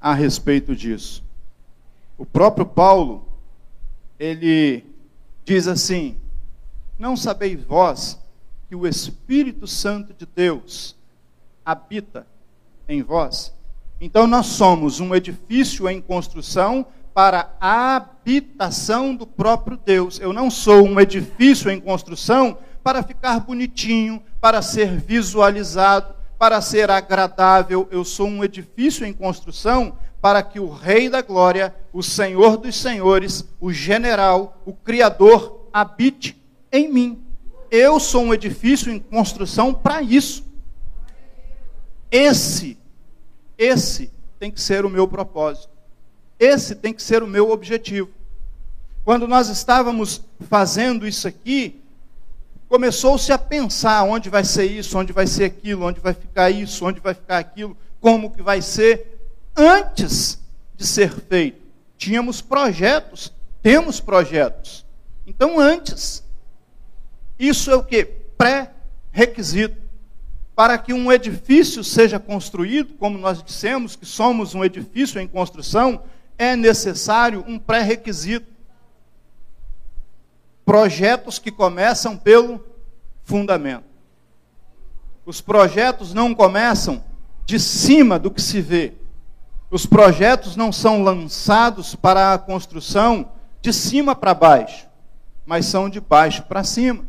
a 0.00 0.12
respeito 0.12 0.76
disso. 0.76 1.24
O 2.16 2.26
próprio 2.26 2.66
Paulo, 2.66 3.26
ele 4.20 4.84
diz 5.44 5.66
assim: 5.66 6.16
Não 6.98 7.16
sabeis 7.16 7.64
vós 7.64 8.20
que 8.68 8.76
o 8.76 8.86
Espírito 8.86 9.66
Santo 9.66 10.12
de 10.12 10.26
Deus 10.26 10.94
habita 11.64 12.26
em 12.86 13.02
vós? 13.02 13.52
Então 14.00 14.26
nós 14.26 14.46
somos 14.46 15.00
um 15.00 15.14
edifício 15.14 15.88
em 15.88 16.00
construção 16.00 16.86
para 17.14 17.56
a 17.60 17.96
habitação 17.96 19.14
do 19.14 19.26
próprio 19.26 19.76
Deus. 19.76 20.20
Eu 20.20 20.32
não 20.32 20.50
sou 20.50 20.84
um 20.84 21.00
edifício 21.00 21.70
em 21.70 21.80
construção 21.80 22.58
para 22.82 23.02
ficar 23.02 23.40
bonitinho, 23.40 24.22
para 24.40 24.60
ser 24.60 24.98
visualizado 24.98 26.13
para 26.38 26.60
ser 26.60 26.90
agradável, 26.90 27.88
eu 27.90 28.04
sou 28.04 28.26
um 28.26 28.44
edifício 28.44 29.06
em 29.06 29.12
construção 29.12 29.96
para 30.20 30.42
que 30.42 30.58
o 30.58 30.70
Rei 30.70 31.08
da 31.08 31.20
Glória, 31.20 31.74
o 31.92 32.02
Senhor 32.02 32.56
dos 32.56 32.76
Senhores, 32.76 33.44
o 33.60 33.72
General, 33.72 34.60
o 34.64 34.72
Criador, 34.72 35.68
habite 35.72 36.40
em 36.72 36.90
mim. 36.90 37.22
Eu 37.70 38.00
sou 38.00 38.22
um 38.22 38.32
edifício 38.32 38.90
em 38.90 38.98
construção 38.98 39.74
para 39.74 40.00
isso. 40.00 40.44
Esse, 42.10 42.78
esse 43.58 44.10
tem 44.38 44.50
que 44.50 44.60
ser 44.60 44.84
o 44.84 44.90
meu 44.90 45.06
propósito. 45.06 45.68
Esse 46.38 46.74
tem 46.74 46.92
que 46.92 47.02
ser 47.02 47.22
o 47.22 47.26
meu 47.26 47.50
objetivo. 47.50 48.08
Quando 49.04 49.28
nós 49.28 49.48
estávamos 49.48 50.22
fazendo 50.48 51.06
isso 51.06 51.28
aqui, 51.28 51.82
começou-se 52.68 53.32
a 53.32 53.38
pensar 53.38 54.02
onde 54.04 54.28
vai 54.28 54.44
ser 54.44 54.64
isso, 54.64 54.98
onde 54.98 55.12
vai 55.12 55.26
ser 55.26 55.44
aquilo, 55.44 55.86
onde 55.86 56.00
vai 56.00 56.14
ficar 56.14 56.50
isso, 56.50 56.84
onde 56.84 57.00
vai 57.00 57.14
ficar 57.14 57.38
aquilo, 57.38 57.76
como 58.00 58.30
que 58.30 58.42
vai 58.42 58.60
ser, 58.60 59.30
antes 59.56 60.40
de 60.76 60.86
ser 60.86 61.10
feito. 61.10 61.62
Tínhamos 61.96 62.40
projetos, 62.40 63.32
temos 63.62 64.00
projetos. 64.00 64.84
Então, 65.26 65.58
antes, 65.58 66.22
isso 67.38 67.70
é 67.70 67.76
o 67.76 67.82
que? 67.82 68.04
Pré-requisito. 68.04 69.82
Para 70.54 70.78
que 70.78 70.92
um 70.92 71.10
edifício 71.10 71.82
seja 71.82 72.20
construído, 72.20 72.94
como 72.94 73.18
nós 73.18 73.42
dissemos 73.42 73.96
que 73.96 74.06
somos 74.06 74.54
um 74.54 74.64
edifício 74.64 75.20
em 75.20 75.26
construção, 75.26 76.02
é 76.38 76.54
necessário 76.54 77.44
um 77.46 77.58
pré-requisito 77.58 78.53
projetos 80.64 81.38
que 81.38 81.50
começam 81.50 82.16
pelo 82.16 82.64
fundamento. 83.24 83.84
Os 85.26 85.40
projetos 85.40 86.12
não 86.12 86.34
começam 86.34 87.02
de 87.46 87.58
cima 87.58 88.18
do 88.18 88.30
que 88.30 88.40
se 88.40 88.60
vê. 88.60 88.94
Os 89.70 89.86
projetos 89.86 90.56
não 90.56 90.70
são 90.70 91.02
lançados 91.02 91.94
para 91.94 92.34
a 92.34 92.38
construção 92.38 93.30
de 93.60 93.72
cima 93.72 94.14
para 94.14 94.34
baixo, 94.34 94.86
mas 95.44 95.66
são 95.66 95.88
de 95.88 96.00
baixo 96.00 96.42
para 96.44 96.62
cima. 96.62 97.04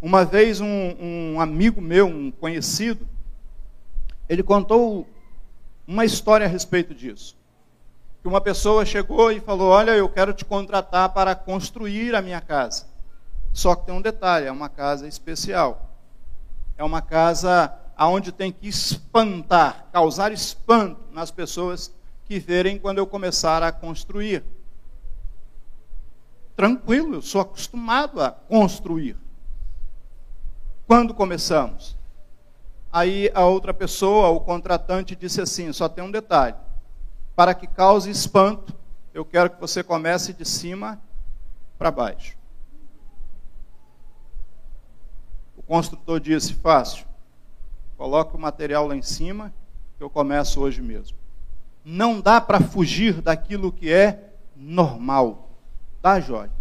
Uma 0.00 0.24
vez 0.24 0.60
um, 0.60 0.94
um, 1.00 1.40
amigo 1.40 1.80
meu, 1.80 2.06
um 2.06 2.30
conhecido, 2.30 3.06
ele 4.28 4.42
contou 4.42 5.08
uma 5.86 6.04
história 6.04 6.46
a 6.46 6.48
respeito 6.48 6.94
disso 6.94 7.37
que 8.28 8.30
uma 8.30 8.42
pessoa 8.42 8.84
chegou 8.84 9.32
e 9.32 9.40
falou: 9.40 9.70
Olha, 9.70 9.92
eu 9.92 10.06
quero 10.06 10.34
te 10.34 10.44
contratar 10.44 11.08
para 11.08 11.34
construir 11.34 12.14
a 12.14 12.20
minha 12.20 12.42
casa. 12.42 12.86
Só 13.54 13.74
que 13.74 13.86
tem 13.86 13.94
um 13.94 14.02
detalhe: 14.02 14.44
é 14.44 14.52
uma 14.52 14.68
casa 14.68 15.08
especial. 15.08 15.90
É 16.76 16.84
uma 16.84 17.00
casa 17.00 17.74
aonde 17.96 18.30
tem 18.30 18.52
que 18.52 18.68
espantar, 18.68 19.86
causar 19.90 20.30
espanto 20.30 21.00
nas 21.10 21.30
pessoas 21.30 21.92
que 22.26 22.38
verem 22.38 22.78
quando 22.78 22.98
eu 22.98 23.06
começar 23.06 23.62
a 23.62 23.72
construir. 23.72 24.44
Tranquilo, 26.54 27.14
eu 27.14 27.22
sou 27.22 27.40
acostumado 27.40 28.20
a 28.20 28.30
construir. 28.30 29.16
Quando 30.86 31.14
começamos? 31.14 31.96
Aí 32.92 33.30
a 33.34 33.46
outra 33.46 33.72
pessoa, 33.72 34.28
o 34.28 34.40
contratante, 34.40 35.16
disse 35.16 35.40
assim: 35.40 35.72
só 35.72 35.88
tem 35.88 36.04
um 36.04 36.10
detalhe. 36.10 36.67
Para 37.38 37.54
que 37.54 37.68
cause 37.68 38.10
espanto, 38.10 38.74
eu 39.14 39.24
quero 39.24 39.48
que 39.50 39.60
você 39.60 39.80
comece 39.80 40.32
de 40.32 40.44
cima 40.44 41.00
para 41.78 41.88
baixo. 41.88 42.36
O 45.56 45.62
construtor 45.62 46.18
disse: 46.18 46.52
fácil. 46.54 47.06
Coloque 47.96 48.34
o 48.34 48.40
material 48.40 48.88
lá 48.88 48.96
em 48.96 49.02
cima, 49.02 49.54
que 49.96 50.02
eu 50.02 50.10
começo 50.10 50.60
hoje 50.60 50.82
mesmo. 50.82 51.16
Não 51.84 52.20
dá 52.20 52.40
para 52.40 52.58
fugir 52.60 53.22
daquilo 53.22 53.70
que 53.70 53.88
é 53.88 54.32
normal. 54.56 55.60
Tá, 56.02 56.18
Jorge? 56.18 56.52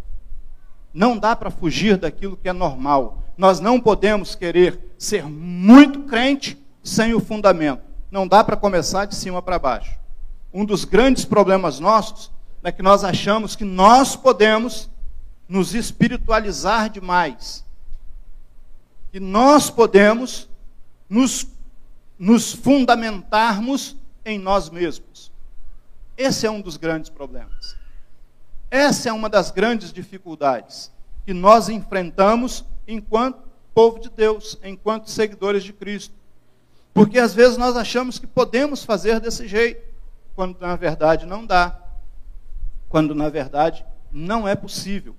Não 0.93 1.17
dá 1.17 1.35
para 1.35 1.49
fugir 1.49 1.97
daquilo 1.97 2.37
que 2.37 2.49
é 2.49 2.53
normal. 2.53 3.23
Nós 3.35 3.59
não 3.59 3.81
podemos 3.81 4.35
querer 4.35 4.93
ser 4.95 5.23
muito 5.23 6.03
crente 6.03 6.55
sem 6.83 7.15
o 7.15 7.19
fundamento. 7.19 7.81
Não 8.11 8.27
dá 8.27 8.43
para 8.43 8.55
começar 8.55 9.05
de 9.05 9.15
cima 9.15 9.41
para 9.41 9.57
baixo. 9.57 9.97
Um 10.53 10.65
dos 10.65 10.85
grandes 10.85 11.25
problemas 11.25 11.79
nossos 11.79 12.31
é 12.63 12.71
que 12.71 12.81
nós 12.81 13.03
achamos 13.03 13.55
que 13.55 13.63
nós 13.63 14.15
podemos 14.15 14.89
nos 15.47 15.73
espiritualizar 15.73 16.89
demais. 16.89 17.63
Que 19.11 19.19
nós 19.19 19.69
podemos 19.69 20.49
nos, 21.09 21.47
nos 22.19 22.51
fundamentarmos 22.51 23.95
em 24.25 24.37
nós 24.37 24.69
mesmos. 24.69 25.31
Esse 26.17 26.45
é 26.45 26.51
um 26.51 26.59
dos 26.59 26.75
grandes 26.75 27.09
problemas. 27.09 27.75
Essa 28.69 29.09
é 29.09 29.13
uma 29.13 29.29
das 29.29 29.51
grandes 29.51 29.93
dificuldades 29.93 30.91
que 31.25 31.33
nós 31.33 31.69
enfrentamos 31.69 32.65
enquanto 32.87 33.47
povo 33.73 33.99
de 33.99 34.09
Deus, 34.09 34.57
enquanto 34.63 35.09
seguidores 35.09 35.63
de 35.63 35.71
Cristo. 35.71 36.13
Porque 36.93 37.19
às 37.19 37.33
vezes 37.33 37.57
nós 37.57 37.77
achamos 37.77 38.17
que 38.17 38.25
podemos 38.25 38.83
fazer 38.83 39.19
desse 39.19 39.47
jeito, 39.47 39.86
quando 40.37 40.57
na 40.61 40.77
verdade 40.77 41.25
não 41.25 41.45
dá. 41.45 41.77
Quando 42.87 43.13
na 43.13 43.27
verdade 43.27 43.85
não 44.09 44.47
é 44.47 44.55
possível. 44.55 45.13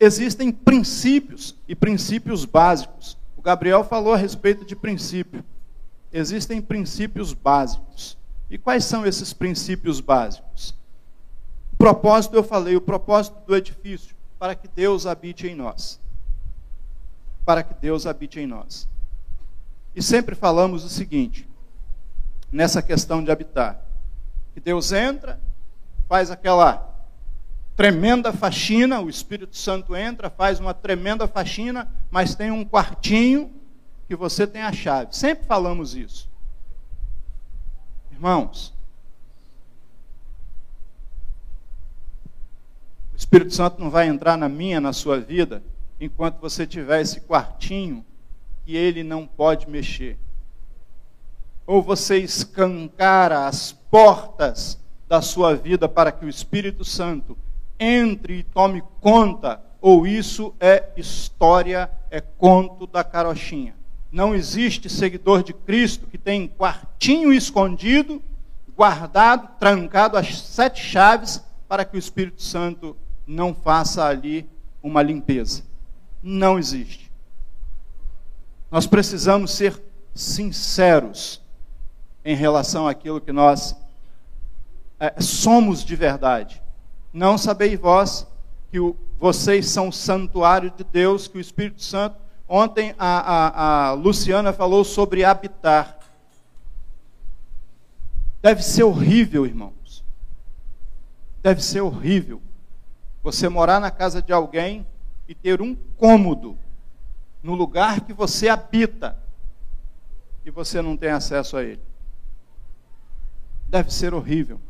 Existem 0.00 0.50
princípios 0.50 1.54
e 1.68 1.76
princípios 1.76 2.44
básicos. 2.44 3.16
O 3.36 3.42
Gabriel 3.42 3.84
falou 3.84 4.14
a 4.14 4.16
respeito 4.16 4.64
de 4.64 4.74
princípio. 4.74 5.44
Existem 6.12 6.60
princípios 6.60 7.32
básicos. 7.32 8.18
E 8.50 8.58
quais 8.58 8.84
são 8.84 9.06
esses 9.06 9.32
princípios 9.32 10.00
básicos? 10.00 10.74
O 11.72 11.76
propósito, 11.76 12.34
eu 12.34 12.42
falei, 12.42 12.74
o 12.74 12.80
propósito 12.80 13.36
do 13.46 13.54
edifício, 13.54 14.16
para 14.38 14.54
que 14.54 14.66
Deus 14.66 15.06
habite 15.06 15.46
em 15.46 15.54
nós 15.54 16.00
para 17.44 17.62
que 17.62 17.74
Deus 17.74 18.06
habite 18.06 18.40
em 18.40 18.46
nós. 18.46 18.88
E 19.94 20.02
sempre 20.02 20.34
falamos 20.34 20.84
o 20.84 20.88
seguinte, 20.88 21.48
nessa 22.50 22.80
questão 22.80 23.22
de 23.22 23.30
habitar: 23.30 23.80
que 24.54 24.60
Deus 24.60 24.92
entra, 24.92 25.40
faz 26.08 26.30
aquela 26.30 26.92
tremenda 27.76 28.32
faxina, 28.32 29.00
o 29.00 29.08
Espírito 29.08 29.56
Santo 29.56 29.96
entra, 29.96 30.28
faz 30.28 30.60
uma 30.60 30.74
tremenda 30.74 31.26
faxina, 31.26 31.92
mas 32.10 32.34
tem 32.34 32.50
um 32.50 32.64
quartinho 32.64 33.50
que 34.06 34.14
você 34.14 34.46
tem 34.46 34.62
a 34.62 34.72
chave. 34.72 35.16
Sempre 35.16 35.46
falamos 35.46 35.94
isso. 35.94 36.28
Irmãos, 38.10 38.74
o 43.12 43.16
Espírito 43.16 43.54
Santo 43.54 43.80
não 43.80 43.90
vai 43.90 44.06
entrar 44.06 44.36
na 44.36 44.48
minha, 44.48 44.80
na 44.80 44.92
sua 44.92 45.18
vida, 45.18 45.62
enquanto 45.98 46.38
você 46.40 46.66
tiver 46.66 47.00
esse 47.00 47.20
quartinho 47.22 48.04
que 48.64 48.76
ele 48.76 49.02
não 49.02 49.26
pode 49.26 49.68
mexer. 49.68 50.18
Ou 51.66 51.82
você 51.82 52.18
escancara 52.18 53.46
as 53.46 53.72
portas 53.92 54.76
da 55.06 55.22
sua 55.22 55.54
vida 55.54 55.88
para 55.88 56.10
que 56.10 56.24
o 56.24 56.28
Espírito 56.28 56.84
Santo 56.84 57.38
entre 57.78 58.38
e 58.38 58.42
tome 58.42 58.82
conta, 59.00 59.62
ou 59.80 60.06
isso 60.06 60.52
é 60.58 60.90
história, 60.96 61.88
é 62.10 62.20
conto 62.20 62.86
da 62.86 63.04
carochinha. 63.04 63.76
Não 64.10 64.34
existe 64.34 64.88
seguidor 64.88 65.44
de 65.44 65.52
Cristo 65.52 66.08
que 66.08 66.18
tem 66.18 66.48
quartinho 66.48 67.32
escondido, 67.32 68.20
guardado, 68.74 69.48
trancado 69.60 70.16
as 70.16 70.38
sete 70.38 70.82
chaves 70.82 71.44
para 71.68 71.84
que 71.84 71.96
o 71.96 71.98
Espírito 71.98 72.42
Santo 72.42 72.96
não 73.26 73.54
faça 73.54 74.04
ali 74.04 74.48
uma 74.82 75.02
limpeza 75.02 75.62
não 76.22 76.58
existe. 76.58 77.10
Nós 78.70 78.86
precisamos 78.86 79.50
ser 79.50 79.82
sinceros 80.14 81.42
em 82.24 82.36
relação 82.36 82.86
àquilo 82.86 83.20
que 83.20 83.32
nós 83.32 83.74
é, 85.02 85.20
somos 85.20 85.84
de 85.84 85.96
verdade. 85.96 86.62
Não 87.12 87.36
sabeis 87.36 87.76
vós 87.76 88.24
que 88.70 88.78
o, 88.78 88.96
vocês 89.18 89.68
são 89.68 89.88
o 89.88 89.92
santuário 89.92 90.70
de 90.70 90.84
Deus, 90.84 91.26
que 91.26 91.38
o 91.38 91.40
Espírito 91.40 91.82
Santo. 91.82 92.14
Ontem 92.48 92.94
a, 92.96 93.06
a, 93.06 93.88
a 93.88 93.92
Luciana 93.94 94.52
falou 94.52 94.84
sobre 94.84 95.24
habitar. 95.24 95.98
Deve 98.40 98.62
ser 98.62 98.84
horrível, 98.84 99.44
irmãos. 99.44 100.04
Deve 101.42 101.64
ser 101.64 101.80
horrível 101.80 102.40
você 103.24 103.48
morar 103.48 103.80
na 103.80 103.90
casa 103.90 104.22
de 104.22 104.32
alguém 104.32 104.86
e 105.26 105.34
ter 105.34 105.60
um 105.60 105.74
cômodo 105.96 106.56
no 107.42 107.56
lugar 107.56 108.02
que 108.02 108.12
você 108.12 108.48
habita 108.48 109.18
e 110.44 110.50
você 110.52 110.80
não 110.80 110.96
tem 110.96 111.10
acesso 111.10 111.56
a 111.56 111.64
ele. 111.64 111.82
Deve 113.68 113.92
ser 113.92 114.14
horrível. 114.14 114.60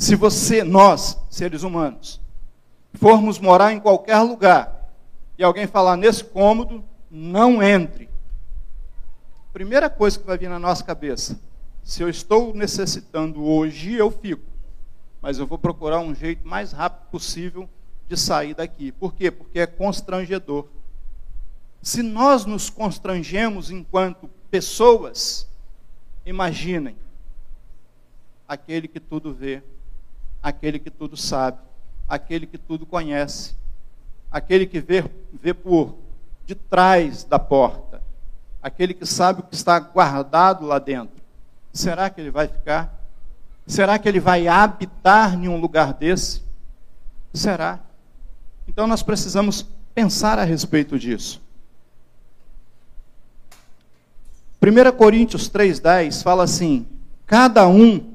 Se 0.00 0.16
você, 0.16 0.64
nós, 0.64 1.18
seres 1.28 1.62
humanos, 1.62 2.18
formos 2.94 3.38
morar 3.38 3.74
em 3.74 3.78
qualquer 3.78 4.18
lugar 4.20 4.90
e 5.36 5.44
alguém 5.44 5.66
falar 5.66 5.94
nesse 5.94 6.24
cômodo, 6.24 6.82
não 7.10 7.62
entre. 7.62 8.08
Primeira 9.52 9.90
coisa 9.90 10.18
que 10.18 10.26
vai 10.26 10.38
vir 10.38 10.48
na 10.48 10.58
nossa 10.58 10.82
cabeça: 10.82 11.38
se 11.84 12.02
eu 12.02 12.08
estou 12.08 12.54
necessitando 12.54 13.44
hoje, 13.44 13.92
eu 13.92 14.10
fico. 14.10 14.42
Mas 15.20 15.38
eu 15.38 15.46
vou 15.46 15.58
procurar 15.58 16.00
um 16.00 16.14
jeito 16.14 16.48
mais 16.48 16.72
rápido 16.72 17.10
possível 17.10 17.68
de 18.08 18.16
sair 18.16 18.54
daqui. 18.54 18.90
Por 18.92 19.12
quê? 19.12 19.30
Porque 19.30 19.60
é 19.60 19.66
constrangedor. 19.66 20.66
Se 21.82 22.02
nós 22.02 22.46
nos 22.46 22.70
constrangemos 22.70 23.70
enquanto 23.70 24.30
pessoas, 24.50 25.46
imaginem 26.24 26.96
aquele 28.48 28.88
que 28.88 28.98
tudo 28.98 29.34
vê, 29.34 29.62
aquele 30.42 30.78
que 30.78 30.90
tudo 30.90 31.16
sabe, 31.16 31.58
aquele 32.08 32.46
que 32.46 32.58
tudo 32.58 32.86
conhece, 32.86 33.54
aquele 34.30 34.66
que 34.66 34.80
vê, 34.80 35.04
vê 35.32 35.52
por 35.52 35.96
de 36.46 36.54
trás 36.54 37.24
da 37.24 37.38
porta, 37.38 38.02
aquele 38.62 38.94
que 38.94 39.06
sabe 39.06 39.40
o 39.40 39.42
que 39.44 39.54
está 39.54 39.78
guardado 39.78 40.66
lá 40.66 40.78
dentro. 40.78 41.20
Será 41.72 42.10
que 42.10 42.20
ele 42.20 42.30
vai 42.30 42.48
ficar? 42.48 42.92
Será 43.66 43.98
que 43.98 44.08
ele 44.08 44.18
vai 44.18 44.48
habitar 44.48 45.34
em 45.34 45.48
um 45.48 45.60
lugar 45.60 45.92
desse? 45.94 46.42
Será? 47.32 47.78
Então 48.66 48.86
nós 48.86 49.02
precisamos 49.02 49.64
pensar 49.94 50.38
a 50.38 50.44
respeito 50.44 50.98
disso. 50.98 51.40
1 54.62 54.96
Coríntios 54.96 55.48
3,10 55.48 56.22
fala 56.22 56.44
assim: 56.44 56.86
cada 57.26 57.66
um 57.68 58.14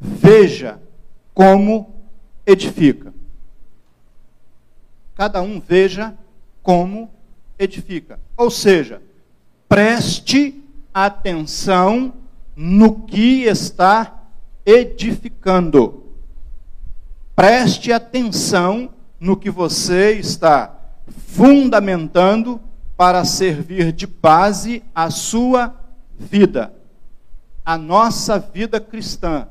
veja 0.00 0.80
como 1.36 1.94
edifica. 2.46 3.12
Cada 5.14 5.42
um 5.42 5.60
veja 5.60 6.16
como 6.62 7.10
edifica. 7.58 8.18
Ou 8.38 8.50
seja, 8.50 9.02
preste 9.68 10.64
atenção 10.94 12.14
no 12.56 13.02
que 13.02 13.42
está 13.42 14.22
edificando. 14.64 16.06
Preste 17.34 17.92
atenção 17.92 18.88
no 19.20 19.36
que 19.36 19.50
você 19.50 20.12
está 20.12 20.74
fundamentando 21.06 22.58
para 22.96 23.26
servir 23.26 23.92
de 23.92 24.06
base 24.06 24.82
a 24.94 25.10
sua 25.10 25.74
vida, 26.18 26.72
a 27.62 27.76
nossa 27.76 28.38
vida 28.38 28.80
cristã, 28.80 29.48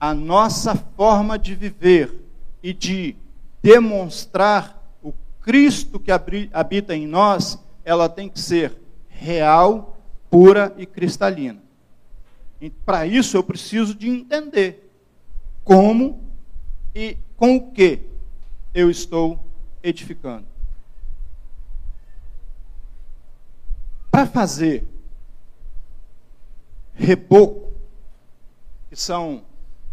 a 0.00 0.14
nossa 0.14 0.74
forma 0.74 1.38
de 1.38 1.54
viver 1.54 2.18
e 2.62 2.72
de 2.72 3.14
demonstrar 3.62 4.82
o 5.02 5.12
Cristo 5.42 6.00
que 6.00 6.10
habita 6.10 6.96
em 6.96 7.06
nós, 7.06 7.58
ela 7.84 8.08
tem 8.08 8.26
que 8.26 8.40
ser 8.40 8.74
real, 9.08 9.98
pura 10.30 10.74
e 10.78 10.86
cristalina. 10.86 11.62
E 12.58 12.70
para 12.70 13.06
isso 13.06 13.36
eu 13.36 13.44
preciso 13.44 13.94
de 13.94 14.08
entender 14.08 14.90
como 15.62 16.22
e 16.94 17.18
com 17.36 17.56
o 17.56 17.70
que 17.70 18.00
eu 18.72 18.90
estou 18.90 19.38
edificando. 19.82 20.46
Para 24.10 24.26
fazer 24.26 24.86
reboco, 26.94 27.72
que 28.88 28.96
são 28.96 29.42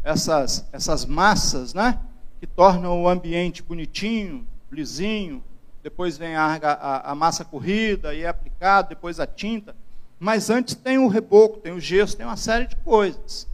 essas, 0.08 0.66
essas 0.72 1.06
massas, 1.06 1.74
né? 1.74 2.00
Que 2.40 2.48
tornam 2.48 3.04
o 3.04 3.10
ambiente 3.10 3.62
bonitinho, 3.62 4.48
lisinho, 4.72 5.44
depois 5.84 6.18
vem 6.18 6.34
a, 6.36 6.56
a, 6.56 7.12
a 7.12 7.16
massa 7.16 7.44
corrida 7.44 8.14
e 8.14 8.22
é 8.22 8.28
aplicado, 8.28 8.90
depois 8.90 9.20
a 9.20 9.28
tinta. 9.28 9.76
Mas 10.18 10.50
antes 10.50 10.76
tem 10.76 10.98
o 10.98 11.10
reboco, 11.10 11.60
tem 11.60 11.74
o 11.74 11.80
gesso, 11.80 12.16
tem 12.16 12.26
uma 12.26 12.38
série 12.38 12.68
de 12.68 12.76
coisas. 12.78 13.48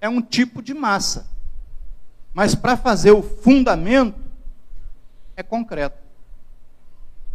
É 0.00 0.08
um 0.08 0.22
tipo 0.22 0.62
de 0.62 0.72
massa. 0.72 1.26
Mas 2.32 2.54
para 2.54 2.76
fazer 2.76 3.10
o 3.10 3.22
fundamento, 3.22 4.20
é 5.36 5.42
concreto. 5.42 5.98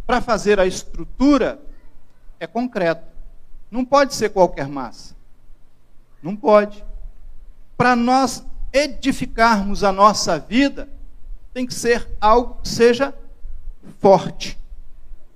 Para 0.06 0.22
fazer 0.22 0.58
a 0.58 0.66
estrutura, 0.66 1.60
é 2.40 2.46
concreto. 2.46 3.06
Não 3.70 3.84
pode 3.84 4.14
ser 4.14 4.30
qualquer 4.30 4.68
massa. 4.68 5.14
Não 6.22 6.34
pode. 6.34 6.82
Para 7.78 7.96
nós 7.96 8.44
edificarmos 8.72 9.84
a 9.84 9.92
nossa 9.92 10.36
vida, 10.38 10.88
tem 11.54 11.64
que 11.64 11.72
ser 11.72 12.06
algo 12.20 12.58
que 12.60 12.68
seja 12.68 13.14
forte. 14.00 14.58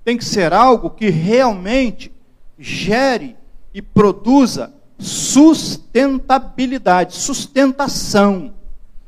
Tem 0.05 0.19
que 0.19 0.25
ser 0.25 0.53
algo 0.53 0.91
que 0.91 1.09
realmente 1.09 2.13
gere 2.59 3.37
e 3.73 3.81
produza 3.81 4.75
sustentabilidade, 4.99 7.15
sustentação, 7.15 8.53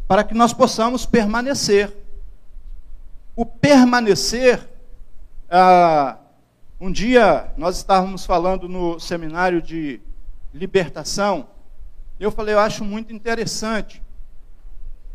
para 0.07 0.23
que 0.23 0.33
nós 0.33 0.53
possamos 0.53 1.05
permanecer. 1.05 1.93
O 3.35 3.45
permanecer, 3.45 4.65
ah, 5.51 6.19
um 6.81 6.93
dia 6.93 7.53
nós 7.57 7.79
estávamos 7.79 8.25
falando 8.25 8.69
no 8.69 9.01
seminário 9.01 9.61
de 9.61 10.01
libertação, 10.53 11.49
eu 12.19 12.31
falei, 12.31 12.55
eu 12.55 12.61
acho 12.61 12.85
muito 12.85 13.13
interessante, 13.13 14.03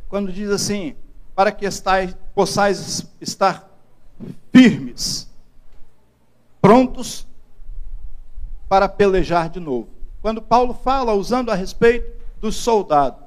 quando 0.07 0.31
diz 0.31 0.49
assim, 0.49 0.95
para 1.35 1.51
que 1.51 1.65
estais, 1.65 2.15
possais 2.35 3.07
estar 3.21 3.69
firmes, 4.51 5.29
prontos 6.61 7.25
para 8.67 8.89
pelejar 8.89 9.49
de 9.49 9.59
novo. 9.59 9.87
Quando 10.21 10.41
Paulo 10.41 10.73
fala, 10.73 11.13
usando 11.13 11.49
a 11.49 11.55
respeito 11.55 12.11
do 12.41 12.51
soldado, 12.51 13.23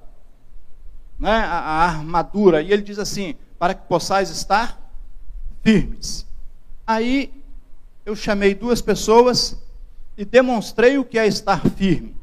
né, 1.18 1.30
a, 1.30 1.58
a 1.58 1.84
armadura, 1.86 2.60
e 2.60 2.72
ele 2.72 2.82
diz 2.82 2.98
assim: 2.98 3.34
para 3.58 3.74
que 3.74 3.86
possais 3.86 4.28
estar 4.28 4.78
firmes. 5.62 6.26
Aí 6.86 7.32
eu 8.04 8.16
chamei 8.16 8.54
duas 8.54 8.82
pessoas 8.82 9.56
e 10.18 10.24
demonstrei 10.24 10.98
o 10.98 11.04
que 11.04 11.18
é 11.18 11.26
estar 11.26 11.60
firme. 11.70 12.14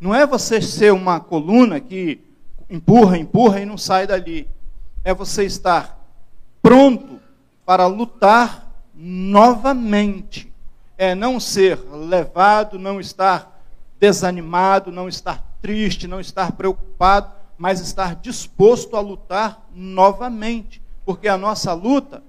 Não 0.00 0.14
é 0.14 0.26
você 0.26 0.62
ser 0.62 0.94
uma 0.94 1.20
coluna 1.20 1.78
que 1.78 2.20
empurra, 2.70 3.18
empurra 3.18 3.60
e 3.60 3.66
não 3.66 3.76
sai 3.76 4.06
dali. 4.06 4.48
É 5.04 5.12
você 5.12 5.44
estar 5.44 6.00
pronto 6.62 7.20
para 7.66 7.86
lutar 7.86 8.66
novamente. 8.94 10.50
É 10.96 11.14
não 11.14 11.38
ser 11.38 11.78
levado, 11.90 12.78
não 12.78 12.98
estar 12.98 13.62
desanimado, 13.98 14.90
não 14.90 15.06
estar 15.06 15.44
triste, 15.60 16.08
não 16.08 16.18
estar 16.18 16.52
preocupado, 16.52 17.32
mas 17.58 17.80
estar 17.80 18.16
disposto 18.16 18.96
a 18.96 19.00
lutar 19.00 19.66
novamente. 19.74 20.80
Porque 21.04 21.28
a 21.28 21.36
nossa 21.36 21.74
luta 21.74 22.22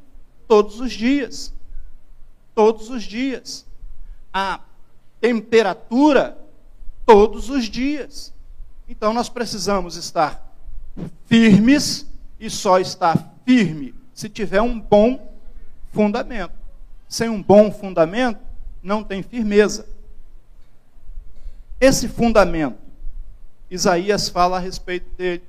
todos 0.45 0.81
os 0.81 0.91
dias. 0.91 1.53
Todos 2.53 2.89
os 2.89 3.03
dias. 3.03 3.65
A 4.33 4.59
temperatura, 5.21 6.37
todos 7.05 7.49
os 7.49 7.65
dias. 7.65 8.33
Então 8.87 9.13
nós 9.13 9.29
precisamos 9.29 9.95
estar 9.95 10.53
firmes 11.25 12.05
e 12.39 12.49
só 12.49 12.79
estar 12.79 13.35
firme 13.45 13.93
se 14.13 14.29
tiver 14.29 14.61
um 14.61 14.79
bom 14.79 15.33
fundamento. 15.91 16.53
Sem 17.07 17.29
um 17.29 17.41
bom 17.41 17.71
fundamento, 17.71 18.39
não 18.81 19.03
tem 19.03 19.23
firmeza. 19.23 19.87
Esse 21.79 22.07
fundamento, 22.07 22.77
Isaías 23.69 24.29
fala 24.29 24.57
a 24.57 24.59
respeito 24.59 25.09
dele. 25.17 25.43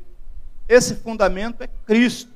Esse 0.69 0.95
fundamento 0.95 1.62
é 1.62 1.69
Cristo. 1.87 2.31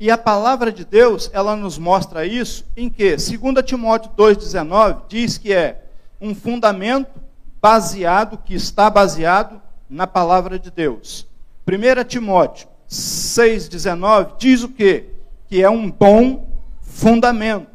E 0.00 0.10
a 0.10 0.16
palavra 0.16 0.72
de 0.72 0.84
Deus, 0.84 1.28
ela 1.32 1.56
nos 1.56 1.76
mostra 1.76 2.24
isso 2.24 2.64
em 2.76 2.88
que, 2.88 3.16
2 3.16 3.64
Timóteo 3.64 4.10
2,19, 4.16 5.02
diz 5.08 5.36
que 5.36 5.52
é 5.52 5.84
um 6.20 6.34
fundamento 6.34 7.20
baseado, 7.60 8.38
que 8.38 8.54
está 8.54 8.88
baseado 8.88 9.60
na 9.88 10.06
palavra 10.06 10.58
de 10.58 10.70
Deus. 10.70 11.26
1 11.66 12.04
Timóteo 12.04 12.68
6,19 12.88 14.36
diz 14.38 14.62
o 14.62 14.68
quê? 14.68 15.10
Que 15.46 15.62
é 15.62 15.68
um 15.68 15.90
bom 15.90 16.48
fundamento. 16.80 17.68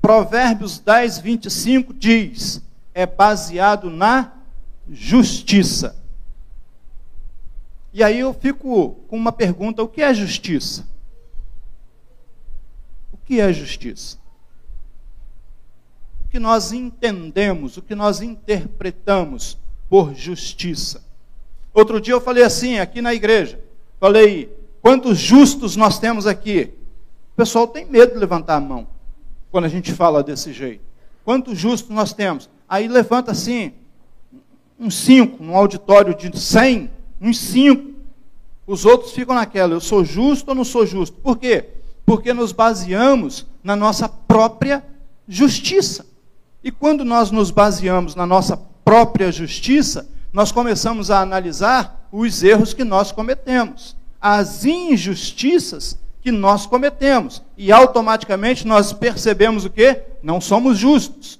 Provérbios 0.00 0.78
10, 0.78 1.18
25 1.18 1.94
diz: 1.94 2.62
é 2.92 3.06
baseado 3.06 3.88
na 3.90 4.32
justiça. 4.90 5.96
E 7.92 8.02
aí 8.02 8.18
eu 8.18 8.34
fico 8.34 8.96
com 9.08 9.16
uma 9.16 9.32
pergunta: 9.32 9.82
o 9.82 9.88
que 9.88 10.02
é 10.02 10.12
justiça? 10.12 10.84
que 13.24 13.40
é 13.40 13.52
justiça? 13.52 14.18
Que 16.34 16.40
nós 16.40 16.72
entendemos, 16.72 17.76
o 17.76 17.82
que 17.82 17.94
nós 17.94 18.20
interpretamos 18.20 19.56
por 19.88 20.12
justiça? 20.16 21.00
Outro 21.72 22.00
dia 22.00 22.12
eu 22.12 22.20
falei 22.20 22.42
assim, 22.42 22.80
aqui 22.80 23.00
na 23.00 23.14
igreja, 23.14 23.60
falei, 24.00 24.52
quantos 24.82 25.16
justos 25.16 25.76
nós 25.76 26.00
temos 26.00 26.26
aqui? 26.26 26.74
O 27.34 27.36
pessoal 27.36 27.68
tem 27.68 27.84
medo 27.84 28.14
de 28.14 28.18
levantar 28.18 28.56
a 28.56 28.60
mão 28.60 28.88
quando 29.52 29.66
a 29.66 29.68
gente 29.68 29.92
fala 29.92 30.24
desse 30.24 30.52
jeito. 30.52 30.82
Quantos 31.24 31.56
justos 31.56 31.94
nós 31.94 32.12
temos? 32.12 32.50
Aí 32.68 32.88
levanta 32.88 33.30
assim, 33.30 33.72
uns 34.76 34.96
cinco, 34.96 35.40
num 35.40 35.56
auditório 35.56 36.16
de 36.16 36.36
cem, 36.36 36.90
uns 37.20 37.38
cinco. 37.38 37.94
Os 38.66 38.84
outros 38.84 39.12
ficam 39.12 39.36
naquela, 39.36 39.74
eu 39.74 39.80
sou 39.80 40.04
justo 40.04 40.48
ou 40.48 40.54
não 40.56 40.64
sou 40.64 40.84
justo? 40.84 41.16
Por 41.16 41.38
quê? 41.38 41.68
porque 42.04 42.32
nos 42.34 42.52
baseamos 42.52 43.46
na 43.62 43.74
nossa 43.74 44.08
própria 44.08 44.84
justiça. 45.26 46.06
E 46.64 46.72
quando 46.72 47.04
nós 47.04 47.30
nos 47.30 47.50
baseamos 47.50 48.14
na 48.14 48.24
nossa 48.24 48.56
própria 48.82 49.30
justiça, 49.30 50.08
nós 50.32 50.50
começamos 50.50 51.10
a 51.10 51.20
analisar 51.20 52.08
os 52.10 52.42
erros 52.42 52.72
que 52.72 52.82
nós 52.82 53.12
cometemos, 53.12 53.94
as 54.18 54.64
injustiças 54.64 55.98
que 56.22 56.32
nós 56.32 56.64
cometemos, 56.64 57.42
e 57.56 57.70
automaticamente 57.70 58.66
nós 58.66 58.94
percebemos 58.94 59.66
o 59.66 59.70
que? 59.70 60.00
Não 60.22 60.40
somos 60.40 60.78
justos. 60.78 61.38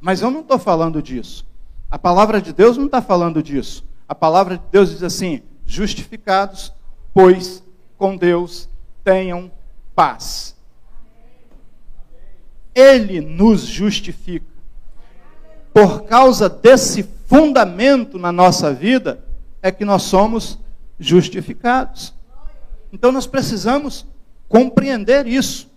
Mas 0.00 0.22
eu 0.22 0.30
não 0.30 0.40
estou 0.40 0.58
falando 0.58 1.02
disso. 1.02 1.44
A 1.90 1.98
palavra 1.98 2.40
de 2.40 2.52
Deus 2.52 2.76
não 2.76 2.86
está 2.86 3.02
falando 3.02 3.42
disso. 3.42 3.84
A 4.08 4.14
palavra 4.14 4.56
de 4.56 4.64
Deus 4.70 4.90
diz 4.90 5.02
assim: 5.02 5.42
justificados, 5.66 6.72
pois 7.12 7.62
com 7.98 8.16
Deus 8.16 8.68
tenham 9.02 9.50
paz. 9.94 10.55
Ele 12.76 13.22
nos 13.22 13.62
justifica. 13.62 14.44
Por 15.72 16.04
causa 16.04 16.46
desse 16.46 17.02
fundamento 17.26 18.18
na 18.18 18.30
nossa 18.30 18.72
vida, 18.72 19.24
é 19.62 19.72
que 19.72 19.84
nós 19.84 20.02
somos 20.02 20.58
justificados. 21.00 22.14
Então 22.92 23.10
nós 23.10 23.26
precisamos 23.26 24.06
compreender 24.46 25.26
isso. 25.26 25.70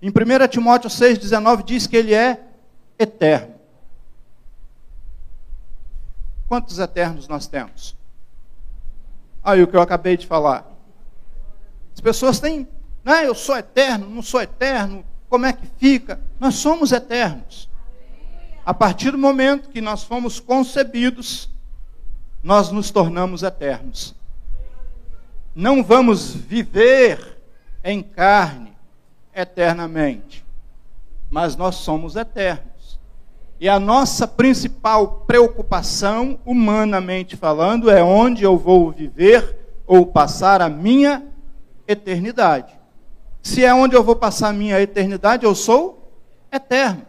Em 0.00 0.10
1 0.10 0.48
Timóteo 0.48 0.90
6,19 0.90 1.64
diz 1.64 1.86
que 1.86 1.96
ele 1.96 2.12
é 2.12 2.40
eterno. 2.98 3.54
Quantos 6.46 6.78
eternos 6.78 7.26
nós 7.26 7.46
temos? 7.46 7.96
Aí 9.42 9.62
o 9.62 9.66
que 9.66 9.74
eu 9.74 9.80
acabei 9.80 10.18
de 10.18 10.26
falar. 10.26 10.70
As 11.94 12.00
pessoas 12.00 12.38
têm, 12.38 12.68
né, 13.02 13.26
eu 13.26 13.34
sou 13.34 13.56
eterno, 13.56 14.08
não 14.08 14.22
sou 14.22 14.40
eterno, 14.40 15.04
como 15.32 15.46
é 15.46 15.52
que 15.54 15.66
fica? 15.78 16.20
Nós 16.38 16.56
somos 16.56 16.92
eternos. 16.92 17.66
A 18.66 18.74
partir 18.74 19.12
do 19.12 19.16
momento 19.16 19.70
que 19.70 19.80
nós 19.80 20.04
fomos 20.04 20.38
concebidos, 20.38 21.48
nós 22.42 22.70
nos 22.70 22.90
tornamos 22.90 23.42
eternos. 23.42 24.14
Não 25.54 25.82
vamos 25.82 26.34
viver 26.34 27.40
em 27.82 28.02
carne 28.02 28.74
eternamente, 29.34 30.44
mas 31.30 31.56
nós 31.56 31.76
somos 31.76 32.14
eternos. 32.14 33.00
E 33.58 33.70
a 33.70 33.80
nossa 33.80 34.28
principal 34.28 35.24
preocupação, 35.26 36.38
humanamente 36.44 37.38
falando, 37.38 37.90
é 37.90 38.04
onde 38.04 38.44
eu 38.44 38.58
vou 38.58 38.92
viver 38.92 39.56
ou 39.86 40.04
passar 40.04 40.60
a 40.60 40.68
minha 40.68 41.26
eternidade. 41.88 42.81
Se 43.42 43.64
é 43.64 43.74
onde 43.74 43.96
eu 43.96 44.04
vou 44.04 44.14
passar 44.14 44.48
a 44.48 44.52
minha 44.52 44.80
eternidade, 44.80 45.44
eu 45.44 45.54
sou 45.54 46.16
eterno. 46.50 47.04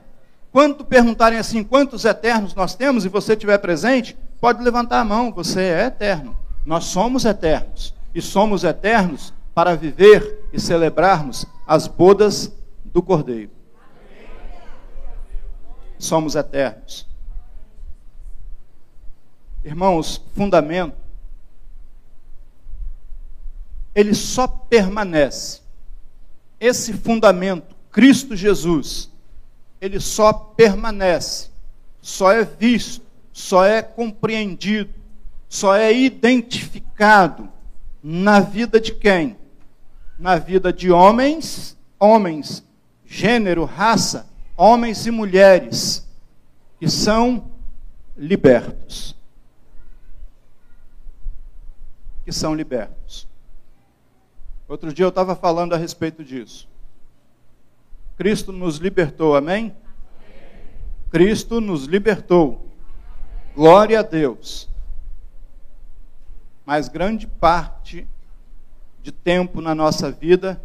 Quando 0.51 0.83
perguntarem 0.83 1.37
assim, 1.37 1.63
quantos 1.63 2.05
eternos 2.05 2.55
nós 2.55 2.75
temos, 2.75 3.05
e 3.05 3.09
você 3.09 3.33
estiver 3.33 3.57
presente, 3.59 4.17
pode 4.41 4.63
levantar 4.63 4.99
a 4.99 5.05
mão, 5.05 5.31
você 5.31 5.61
é 5.61 5.85
eterno. 5.85 6.37
Nós 6.65 6.85
somos 6.85 7.25
eternos. 7.25 7.93
E 8.13 8.21
somos 8.21 8.63
eternos 8.63 9.33
para 9.53 9.75
viver 9.75 10.47
e 10.51 10.59
celebrarmos 10.59 11.45
as 11.65 11.87
bodas 11.87 12.51
do 12.83 13.01
Cordeiro. 13.01 13.51
Somos 15.97 16.35
eternos. 16.35 17.07
Irmãos, 19.63 20.21
fundamento, 20.35 20.97
ele 23.95 24.13
só 24.13 24.47
permanece. 24.47 25.62
Esse 26.63 26.93
fundamento, 26.93 27.75
Cristo 27.91 28.37
Jesus, 28.37 29.11
ele 29.81 29.99
só 29.99 30.31
permanece, 30.31 31.49
só 32.01 32.31
é 32.31 32.45
visto, 32.45 33.05
só 33.33 33.65
é 33.65 33.81
compreendido, 33.81 34.93
só 35.49 35.75
é 35.75 35.91
identificado 35.93 37.49
na 38.01 38.39
vida 38.39 38.79
de 38.79 38.93
quem? 38.93 39.35
Na 40.17 40.37
vida 40.37 40.71
de 40.71 40.89
homens, 40.89 41.77
homens, 41.99 42.63
gênero, 43.05 43.65
raça, 43.65 44.25
homens 44.55 45.05
e 45.05 45.11
mulheres 45.11 46.07
que 46.79 46.89
são 46.89 47.51
libertos. 48.15 49.13
Que 52.23 52.31
são 52.31 52.55
libertos. 52.55 53.02
Outro 54.73 54.91
dia 54.91 55.05
eu 55.05 55.09
estava 55.09 55.35
falando 55.35 55.73
a 55.73 55.77
respeito 55.77 56.23
disso. 56.23 56.67
Cristo 58.17 58.51
nos 58.51 58.77
libertou, 58.77 59.35
amém? 59.35 59.71
Cristo 61.11 61.61
nos 61.61 61.83
libertou. 61.85 62.71
Glória 63.53 63.99
a 63.99 64.01
Deus. 64.01 64.67
Mas 66.65 66.89
grande 66.89 67.27
parte 67.27 68.07
de 69.03 69.11
tempo 69.11 69.61
na 69.61 69.75
nossa 69.75 70.11
vida 70.11 70.59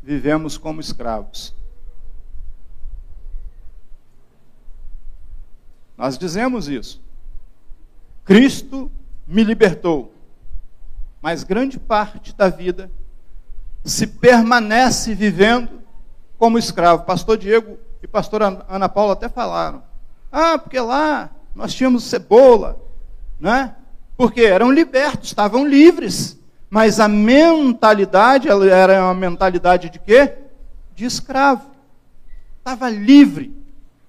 vivemos 0.00 0.56
como 0.56 0.80
escravos. 0.80 1.52
Nós 5.98 6.16
dizemos 6.16 6.68
isso. 6.68 7.02
Cristo 8.24 8.88
me 9.26 9.42
libertou. 9.42 10.14
Mas 11.20 11.42
grande 11.42 11.76
parte 11.80 12.32
da 12.36 12.48
vida 12.48 12.88
se 13.84 14.06
permanece 14.06 15.14
vivendo 15.14 15.82
como 16.38 16.58
escravo. 16.58 17.04
Pastor 17.04 17.36
Diego 17.36 17.78
e 18.02 18.06
pastor 18.06 18.42
Ana 18.42 18.88
Paula 18.88 19.12
até 19.12 19.28
falaram. 19.28 19.82
Ah, 20.30 20.58
porque 20.58 20.80
lá 20.80 21.30
nós 21.54 21.74
tínhamos 21.74 22.04
cebola, 22.04 22.80
né? 23.38 23.74
Porque 24.16 24.42
eram 24.42 24.70
libertos, 24.70 25.28
estavam 25.28 25.66
livres. 25.66 26.38
Mas 26.70 26.98
a 27.00 27.06
mentalidade 27.06 28.48
era 28.48 29.04
uma 29.04 29.14
mentalidade 29.14 29.90
de 29.90 29.98
quê? 29.98 30.34
De 30.94 31.04
escravo. 31.04 31.70
Estava 32.58 32.88
livre. 32.88 33.54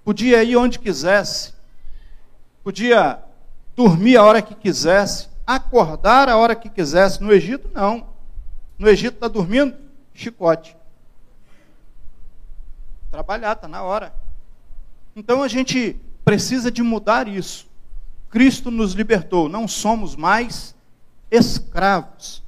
Podia 0.03 0.43
ir 0.43 0.55
onde 0.55 0.79
quisesse. 0.79 1.53
Podia 2.63 3.19
dormir 3.75 4.15
a 4.15 4.23
hora 4.23 4.41
que 4.41 4.55
quisesse. 4.55 5.27
Acordar 5.45 6.29
a 6.29 6.37
hora 6.37 6.55
que 6.55 6.69
quisesse. 6.69 7.21
No 7.21 7.33
Egito, 7.33 7.69
não. 7.73 8.12
No 8.77 8.89
Egito 8.89 9.15
está 9.15 9.27
dormindo? 9.27 9.75
Chicote. 10.13 10.75
Trabalhar, 13.11 13.53
está 13.53 13.67
na 13.67 13.83
hora. 13.83 14.13
Então 15.15 15.43
a 15.43 15.47
gente 15.47 15.95
precisa 16.25 16.71
de 16.71 16.81
mudar 16.81 17.27
isso. 17.27 17.67
Cristo 18.29 18.71
nos 18.71 18.93
libertou, 18.93 19.47
não 19.47 19.67
somos 19.67 20.15
mais 20.15 20.75
escravos. 21.29 22.41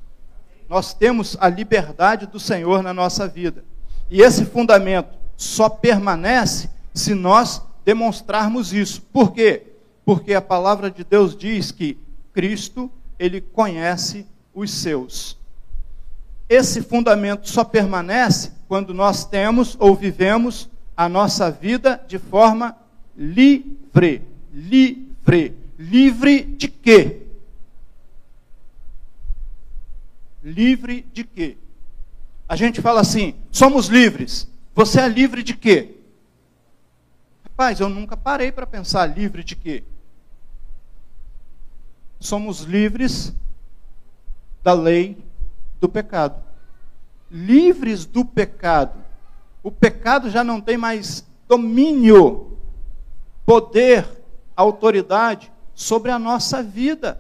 Nós 0.68 0.94
temos 0.94 1.38
a 1.40 1.48
liberdade 1.48 2.26
do 2.26 2.40
Senhor 2.40 2.82
na 2.82 2.94
nossa 2.94 3.28
vida. 3.28 3.64
E 4.10 4.22
esse 4.22 4.46
fundamento 4.46 5.16
só 5.38 5.70
permanece 5.70 6.70
se 6.94 7.14
nós 7.14 7.62
demonstrarmos 7.84 8.74
isso. 8.74 9.02
Por 9.02 9.32
quê? 9.32 9.62
Porque 10.04 10.34
a 10.34 10.42
palavra 10.42 10.90
de 10.90 11.04
Deus 11.04 11.36
diz 11.36 11.72
que 11.72 11.98
Cristo, 12.34 12.92
ele 13.20 13.40
conhece 13.40 14.26
os 14.54 14.72
seus. 14.72 15.38
Esse 16.48 16.82
fundamento 16.82 17.50
só 17.50 17.64
permanece 17.64 18.52
quando 18.68 18.94
nós 18.94 19.26
temos 19.26 19.76
ou 19.80 19.96
vivemos 19.96 20.70
a 20.96 21.10
nossa 21.10 21.50
vida 21.50 22.04
de 22.08 22.20
forma 22.20 22.78
livre. 23.18 24.22
Livre. 24.54 25.56
Livre 25.78 26.44
de 26.44 26.68
quê? 26.68 27.22
Livre 30.44 31.06
de 31.12 31.24
quê? 31.24 31.58
A 32.48 32.56
gente 32.56 32.82
fala 32.82 33.02
assim: 33.02 33.36
somos 33.52 33.88
livres. 33.88 34.48
Você 34.76 35.02
é 35.02 35.08
livre 35.08 35.42
de 35.42 35.56
quê? 35.56 35.96
Rapaz, 37.44 37.80
eu 37.80 37.90
nunca 37.90 38.16
parei 38.16 38.52
para 38.52 38.68
pensar 38.68 39.06
livre 39.08 39.44
de 39.44 39.56
quê? 39.56 39.84
Somos 42.20 42.62
livres 42.62 43.34
da 44.64 44.74
lei 44.74 45.18
do 45.80 45.90
pecado. 45.90 46.42
Livres 47.30 48.06
do 48.06 48.24
pecado. 48.24 49.04
O 49.64 49.72
pecado 49.72 50.30
já 50.30 50.44
não 50.44 50.62
tem 50.62 50.78
mais 50.78 51.26
domínio, 51.48 52.58
poder, 53.46 54.08
autoridade 54.56 55.52
sobre 55.74 56.12
a 56.12 56.20
nossa 56.20 56.64
vida. 56.64 57.20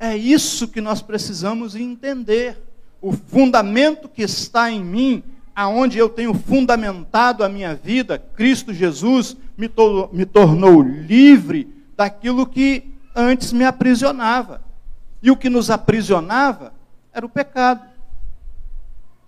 É 0.00 0.16
isso 0.16 0.68
que 0.68 0.80
nós 0.80 1.02
precisamos 1.02 1.74
entender. 1.74 2.56
O 3.00 3.12
fundamento 3.12 4.08
que 4.08 4.22
está 4.22 4.70
em 4.70 4.82
mim, 4.82 5.22
aonde 5.54 5.98
eu 5.98 6.08
tenho 6.08 6.34
fundamentado 6.34 7.44
a 7.44 7.48
minha 7.48 7.74
vida, 7.74 8.18
Cristo 8.18 8.72
Jesus 8.72 9.36
me, 9.56 9.68
to 9.68 10.08
me 10.12 10.24
tornou 10.24 10.82
livre 10.82 11.68
daquilo 11.96 12.46
que 12.46 12.94
antes 13.14 13.52
me 13.52 13.64
aprisionava. 13.64 14.62
E 15.22 15.30
o 15.30 15.36
que 15.36 15.48
nos 15.48 15.68
aprisionava 15.68 16.72
era 17.12 17.24
o 17.24 17.28
pecado. 17.28 17.82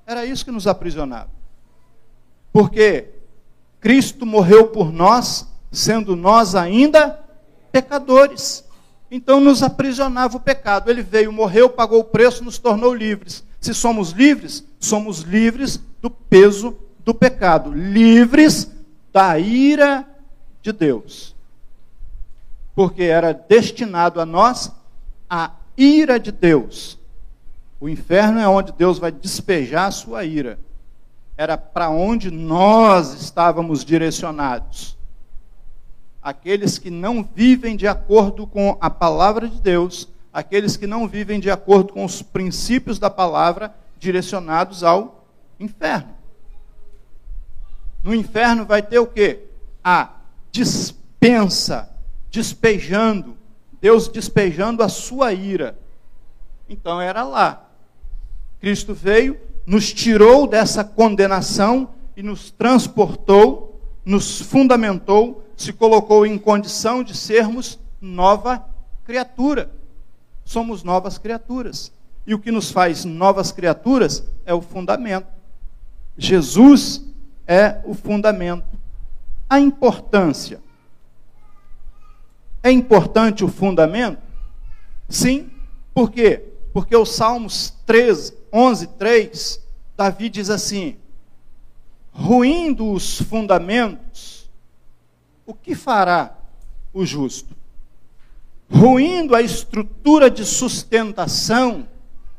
Era 0.07 0.25
isso 0.25 0.45
que 0.45 0.51
nos 0.51 0.67
aprisionava. 0.67 1.31
Porque 2.53 3.09
Cristo 3.81 4.27
morreu 4.27 4.69
por 4.69 4.93
nós, 4.93 5.47
sendo 5.71 6.17
nós 6.17 6.55
ainda 6.55 7.19
pecadores. 7.73 8.65
Então 9.11 9.41
nos 9.41 9.63
aprisionava 9.63 10.37
o 10.37 10.41
pecado. 10.41 10.91
Ele 10.91 11.03
veio, 11.03 11.33
morreu, 11.33 11.69
pagou 11.69 12.01
o 12.01 12.05
preço, 12.05 12.45
nos 12.45 12.59
tornou 12.59 12.95
livres. 12.95 13.45
Se 13.61 13.75
somos 13.75 14.11
livres, 14.13 14.65
somos 14.79 15.21
livres 15.21 15.81
do 16.01 16.11
peso 16.11 16.77
do 17.05 17.15
pecado, 17.15 17.73
livres 17.73 18.71
da 19.13 19.39
ira 19.39 20.07
de 20.63 20.73
Deus. 20.73 21.35
Porque 22.75 23.03
era 23.03 23.33
destinado 23.33 24.21
a 24.21 24.27
nós 24.27 24.71
a 25.29 25.53
ira 25.77 26.19
de 26.19 26.31
Deus. 26.31 27.00
O 27.81 27.89
inferno 27.89 28.39
é 28.39 28.47
onde 28.47 28.73
Deus 28.73 28.99
vai 28.99 29.11
despejar 29.11 29.87
a 29.87 29.91
sua 29.91 30.23
ira. 30.23 30.59
Era 31.35 31.57
para 31.57 31.89
onde 31.89 32.31
nós 32.31 33.15
estávamos 33.15 33.83
direcionados. 33.83 34.99
Aqueles 36.23 36.79
que 36.79 36.91
não 36.91 37.25
vivem 37.25 37.75
de 37.77 37.89
acordo 37.89 38.47
com 38.47 38.77
a 38.79 38.91
palavra 38.91 39.49
de 39.49 39.59
Deus, 39.63 40.07
aqueles 40.31 40.77
que 40.77 40.87
não 40.87 41.09
vivem 41.09 41.41
de 41.41 41.51
acordo 41.51 41.95
com 41.95 42.05
os 42.05 42.21
princípios 42.21 42.99
da 42.99 43.09
palavra, 43.09 43.75
direcionados 43.99 44.85
ao 44.85 45.25
inferno. 45.59 46.15
No 48.05 48.15
inferno 48.15 48.67
vai 48.67 48.83
ter 48.83 48.99
o 48.99 49.07
quê? 49.07 49.45
A 49.83 50.11
dispensa, 50.53 51.91
despejando, 52.31 53.35
Deus 53.81 54.07
despejando 54.07 54.83
a 54.83 54.89
sua 54.91 55.33
ira. 55.33 55.79
Então 56.69 57.01
era 57.01 57.23
lá. 57.23 57.70
Cristo 58.61 58.93
veio, 58.95 59.39
nos 59.67 59.93
tirou 59.93 60.47
dessa 60.47 60.85
condenação 60.85 61.91
e 62.17 62.23
nos 62.23 62.51
transportou, 62.51 63.81
nos 64.05 64.41
fundamentou, 64.41 65.45
se 65.57 65.73
colocou 65.73 66.27
em 66.27 66.37
condição 66.39 67.03
de 67.03 67.17
sermos 67.17 67.79
nova 68.01 68.65
criatura. 69.05 69.71
Somos 70.45 70.83
novas 70.83 71.17
criaturas. 71.19 71.93
E 72.27 72.35
o 72.35 72.39
que 72.39 72.51
nos 72.51 72.71
faz 72.71 73.05
novas 73.05 73.53
criaturas 73.53 74.25
é 74.45 74.53
o 74.53 74.61
fundamento. 74.61 75.27
Jesus 76.17 77.03
é 77.47 77.81
o 77.85 77.95
fundamento. 77.95 78.67
A 79.49 79.59
importância. 79.59 80.61
É 82.63 82.71
importante 82.71 83.45
o 83.45 83.49
fundamento? 83.49 84.21
Sim. 85.09 85.51
Por 85.95 86.11
quê? 86.11 86.50
Porque 86.73 86.95
o 86.95 87.05
Salmos 87.05 87.75
13, 87.87 88.35
11, 88.53 88.87
3, 88.87 89.61
Davi 89.97 90.29
diz 90.29 90.51
assim: 90.51 90.97
ruindo 92.13 92.93
os 92.93 93.21
fundamentos, 93.23 94.49
o 95.47 95.55
que 95.55 95.75
fará 95.75 96.37
o 96.93 97.05
justo? 97.05 97.57
Ruindo 98.71 99.35
a 99.35 99.43
estrutura 99.43 100.31
de 100.31 100.45
sustentação, 100.45 101.89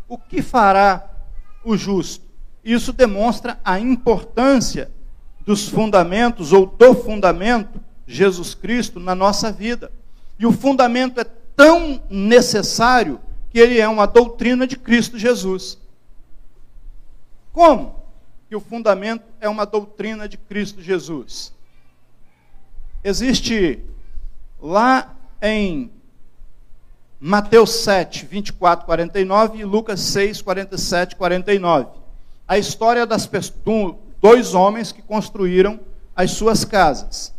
o 0.08 0.18
que 0.18 0.42
fará 0.42 1.10
o 1.64 1.76
justo? 1.76 2.24
Isso 2.64 2.94
demonstra 2.94 3.60
a 3.66 3.80
importância 3.80 4.92
dos 5.46 5.68
fundamentos 5.68 6.54
ou 6.54 6.66
do 6.66 6.94
fundamento 6.94 7.82
Jesus 8.06 8.54
Cristo 8.54 9.00
na 9.00 9.16
nossa 9.16 9.52
vida. 9.52 9.92
E 10.38 10.46
o 10.46 10.52
fundamento 10.52 11.20
é 11.20 11.24
tão 11.56 12.02
necessário 12.10 13.20
que 13.52 13.60
ele 13.60 13.80
é 13.80 13.88
uma 13.88 14.08
doutrina 14.08 14.66
de 14.66 14.78
Cristo 14.78 15.20
Jesus. 15.20 15.78
Como 17.52 17.96
que 18.48 18.56
o 18.56 18.62
fundamento 18.62 19.26
é 19.42 19.50
uma 19.50 19.66
doutrina 19.66 20.28
de 20.28 20.38
Cristo 20.38 20.82
Jesus? 20.82 21.54
Existe 23.04 23.84
lá 24.62 25.14
em 25.42 25.92
Mateus 27.20 27.72
7, 27.84 28.26
24, 28.26 28.86
49 28.86 29.60
e 29.60 29.66
Lucas 29.66 30.00
6, 30.00 30.42
47, 30.42 31.16
49. 31.16 31.88
A 32.48 32.58
história 32.58 33.06
das 33.06 33.30
dois 34.22 34.54
homens 34.54 34.92
que 34.92 35.02
construíram 35.02 35.80
as 36.16 36.32
suas 36.32 36.64
casas. 36.64 37.34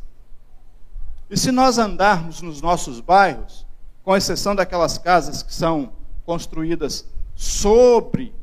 E 1.31 1.37
se 1.39 1.51
nós 1.51 1.79
andarmos 1.79 2.43
nos 2.43 2.61
nossos 2.61 3.01
bairros, 3.01 3.65
com 4.05 4.17
exceção 4.17 4.55
daquelas 4.55 4.99
casas 4.99 5.43
que 5.43 5.55
são 5.55 5.93
construídas 6.25 7.09
sobre 7.35 8.35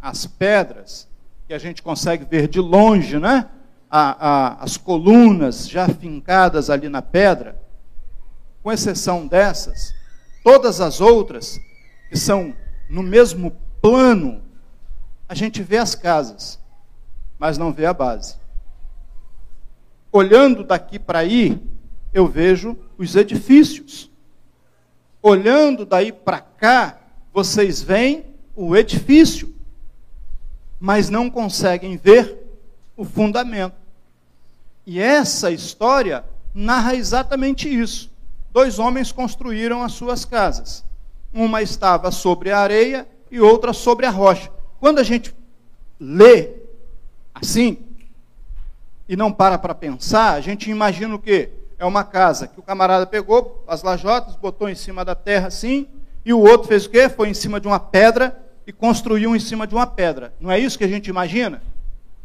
as 0.00 0.26
pedras, 0.26 1.08
que 1.46 1.54
a 1.54 1.58
gente 1.58 1.82
consegue 1.82 2.24
ver 2.24 2.48
de 2.48 2.60
longe, 2.60 3.18
né? 3.18 3.48
A, 3.90 4.28
a, 4.28 4.62
as 4.62 4.76
colunas 4.76 5.68
já 5.68 5.88
fincadas 5.88 6.70
ali 6.70 6.88
na 6.88 7.02
pedra, 7.02 7.60
com 8.62 8.72
exceção 8.72 9.26
dessas, 9.26 9.94
todas 10.42 10.80
as 10.80 11.00
outras, 11.00 11.60
que 12.08 12.16
são 12.16 12.54
no 12.88 13.02
mesmo 13.02 13.52
plano, 13.80 14.42
a 15.28 15.34
gente 15.34 15.62
vê 15.62 15.78
as 15.78 15.94
casas, 15.94 16.58
mas 17.38 17.58
não 17.58 17.72
vê 17.72 17.86
a 17.86 17.92
base. 17.92 18.36
Olhando 20.10 20.64
daqui 20.64 20.98
para 20.98 21.18
aí, 21.18 21.60
eu 22.12 22.26
vejo 22.26 22.76
os 22.96 23.14
edifícios. 23.14 24.10
Olhando 25.20 25.84
daí 25.84 26.12
para 26.12 26.40
cá, 26.40 27.00
vocês 27.36 27.82
veem 27.82 28.24
o 28.56 28.74
edifício, 28.74 29.54
mas 30.80 31.10
não 31.10 31.28
conseguem 31.28 31.94
ver 31.94 32.34
o 32.96 33.04
fundamento. 33.04 33.76
E 34.86 34.98
essa 34.98 35.50
história 35.50 36.24
narra 36.54 36.94
exatamente 36.94 37.68
isso. 37.68 38.10
Dois 38.54 38.78
homens 38.78 39.12
construíram 39.12 39.82
as 39.82 39.92
suas 39.92 40.24
casas. 40.24 40.82
Uma 41.30 41.60
estava 41.60 42.10
sobre 42.10 42.50
a 42.50 42.58
areia 42.58 43.06
e 43.30 43.38
outra 43.38 43.74
sobre 43.74 44.06
a 44.06 44.10
rocha. 44.10 44.50
Quando 44.80 44.98
a 44.98 45.02
gente 45.02 45.36
lê 46.00 46.52
assim 47.34 47.76
e 49.06 49.14
não 49.14 49.30
para 49.30 49.58
para 49.58 49.74
pensar, 49.74 50.32
a 50.32 50.40
gente 50.40 50.70
imagina 50.70 51.14
o 51.14 51.18
quê? 51.18 51.50
É 51.78 51.84
uma 51.84 52.02
casa 52.02 52.46
que 52.46 52.58
o 52.58 52.62
camarada 52.62 53.06
pegou 53.06 53.62
as 53.68 53.82
lajotas, 53.82 54.36
botou 54.36 54.70
em 54.70 54.74
cima 54.74 55.04
da 55.04 55.14
terra 55.14 55.48
assim, 55.48 55.86
e 56.26 56.32
o 56.32 56.40
outro 56.40 56.66
fez 56.66 56.86
o 56.86 56.90
quê? 56.90 57.08
Foi 57.08 57.28
em 57.28 57.34
cima 57.34 57.60
de 57.60 57.68
uma 57.68 57.78
pedra 57.78 58.36
e 58.66 58.72
construiu 58.72 59.36
em 59.36 59.38
cima 59.38 59.64
de 59.64 59.76
uma 59.76 59.86
pedra. 59.86 60.34
Não 60.40 60.50
é 60.50 60.58
isso 60.58 60.76
que 60.76 60.82
a 60.82 60.88
gente 60.88 61.08
imagina? 61.08 61.62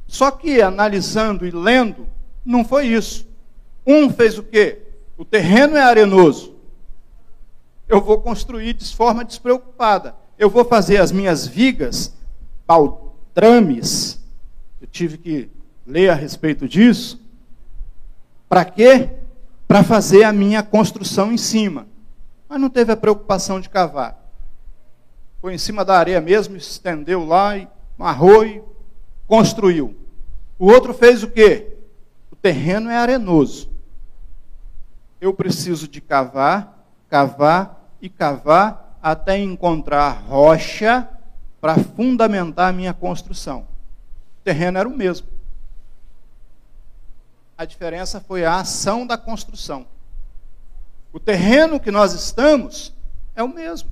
Só 0.08 0.32
que 0.32 0.60
analisando 0.60 1.46
e 1.46 1.52
lendo, 1.52 2.08
não 2.44 2.66
foi 2.66 2.88
isso. 2.88 3.28
Um 3.86 4.10
fez 4.10 4.40
o 4.40 4.44
quê? 4.44 4.80
O 5.16 5.24
terreno 5.24 5.78
é 5.78 5.84
arenoso. 5.84 6.56
Eu 7.88 8.02
vou 8.02 8.20
construir 8.20 8.74
de 8.74 8.96
forma 8.96 9.24
despreocupada. 9.24 10.16
Eu 10.36 10.50
vou 10.50 10.66
fazer 10.66 10.98
as 10.98 11.12
minhas 11.12 11.46
vigas, 11.46 12.12
baldrames. 12.66 14.20
Eu 14.82 14.88
tive 14.88 15.20
que 15.20 15.48
ler 15.86 16.10
a 16.10 16.16
respeito 16.16 16.68
disso. 16.68 17.22
Para 18.50 18.66
quê? 18.66 19.12
Para 19.68 19.84
fazer 19.84 20.24
a 20.24 20.34
minha 20.34 20.64
construção 20.64 21.32
em 21.32 21.38
cima. 21.38 21.86
Mas 22.52 22.60
não 22.60 22.70
teve 22.70 22.92
a 22.92 22.98
preocupação 22.98 23.62
de 23.62 23.70
cavar. 23.70 24.22
Foi 25.40 25.54
em 25.54 25.58
cima 25.58 25.86
da 25.86 25.98
areia 25.98 26.20
mesmo, 26.20 26.58
estendeu 26.58 27.26
lá 27.26 27.56
e 27.56 27.66
marrou 27.98 28.46
e 28.46 28.62
construiu. 29.26 29.96
O 30.60 30.66
outro 30.66 30.94
fez 30.94 31.24
o 31.24 31.32
quê? 31.32 31.78
O 32.30 32.36
terreno 32.36 32.90
é 32.90 32.98
arenoso. 32.98 33.72
Eu 35.22 35.34
preciso 35.34 35.88
de 35.88 36.02
cavar, 36.02 36.86
cavar 37.10 37.90
e 38.02 38.10
cavar 38.10 38.98
até 39.02 39.38
encontrar 39.38 40.22
rocha 40.28 41.08
para 41.62 41.78
fundamentar 41.78 42.68
a 42.68 42.74
minha 42.74 42.94
construção. 42.94 43.62
O 43.62 44.44
terreno 44.44 44.78
era 44.78 44.90
o 44.90 44.98
mesmo. 44.98 45.26
A 47.58 47.64
diferença 47.64 48.20
foi 48.20 48.44
a 48.44 48.60
ação 48.60 49.08
da 49.08 49.18
construção. 49.18 49.88
O 51.14 51.20
terreno 51.20 51.80
que 51.80 51.92
nós 51.92 52.14
estamos 52.14 52.94
é 53.36 53.44
o 53.44 53.48
mesmo. 53.48 53.90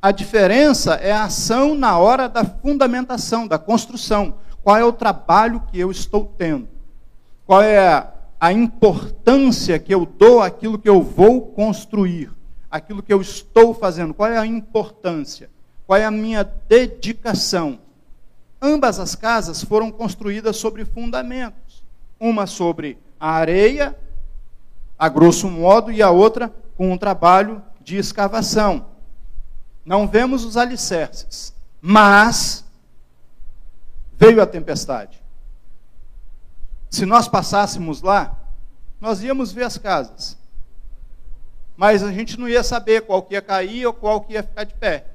A 0.00 0.12
diferença 0.12 0.94
é 0.94 1.10
a 1.10 1.24
ação 1.24 1.74
na 1.74 1.98
hora 1.98 2.28
da 2.28 2.44
fundamentação, 2.44 3.46
da 3.46 3.58
construção. 3.58 4.34
Qual 4.62 4.76
é 4.76 4.84
o 4.84 4.92
trabalho 4.92 5.62
que 5.70 5.78
eu 5.78 5.90
estou 5.90 6.32
tendo? 6.38 6.68
Qual 7.44 7.62
é 7.62 8.08
a, 8.38 8.52
importância 8.52 9.78
que 9.78 9.92
eu 9.92 10.06
dou 10.06 10.40
àquilo 10.40 10.78
que 10.78 10.88
eu 10.88 11.02
vou 11.02 11.40
construir? 11.40 12.30
Aquilo 12.70 13.02
que 13.02 13.12
eu 13.12 13.20
estou 13.20 13.74
fazendo? 13.74 14.14
Qual 14.14 14.30
é 14.30 14.38
a 14.38 14.46
importância? 14.46 15.50
Qual 15.86 15.98
é 15.98 16.04
a 16.04 16.10
minha 16.10 16.44
dedicação? 16.44 17.80
Ambas 18.60 19.00
as 19.00 19.14
casas 19.14 19.62
foram 19.62 19.90
construídas 19.90 20.56
sobre 20.56 20.84
fundamentos. 20.84 21.82
Uma 22.18 22.46
sobre 22.46 22.98
a 23.18 23.30
areia 23.30 23.96
a 24.98 25.08
grosso 25.08 25.48
modo, 25.48 25.92
e 25.92 26.02
a 26.02 26.10
outra 26.10 26.52
com 26.76 26.92
um 26.92 26.98
trabalho 26.98 27.62
de 27.80 27.96
escavação. 27.96 28.86
Não 29.84 30.08
vemos 30.08 30.44
os 30.44 30.56
alicerces, 30.56 31.54
mas 31.80 32.64
veio 34.18 34.42
a 34.42 34.46
tempestade. 34.46 35.22
Se 36.90 37.04
nós 37.04 37.28
passássemos 37.28 38.02
lá, 38.02 38.36
nós 39.00 39.22
íamos 39.22 39.52
ver 39.52 39.64
as 39.64 39.78
casas. 39.78 40.36
Mas 41.76 42.02
a 42.02 42.10
gente 42.10 42.38
não 42.38 42.48
ia 42.48 42.62
saber 42.62 43.02
qual 43.02 43.22
que 43.22 43.34
ia 43.34 43.42
cair 43.42 43.86
ou 43.86 43.92
qual 43.92 44.22
que 44.22 44.32
ia 44.32 44.42
ficar 44.42 44.64
de 44.64 44.74
pé. 44.74 45.06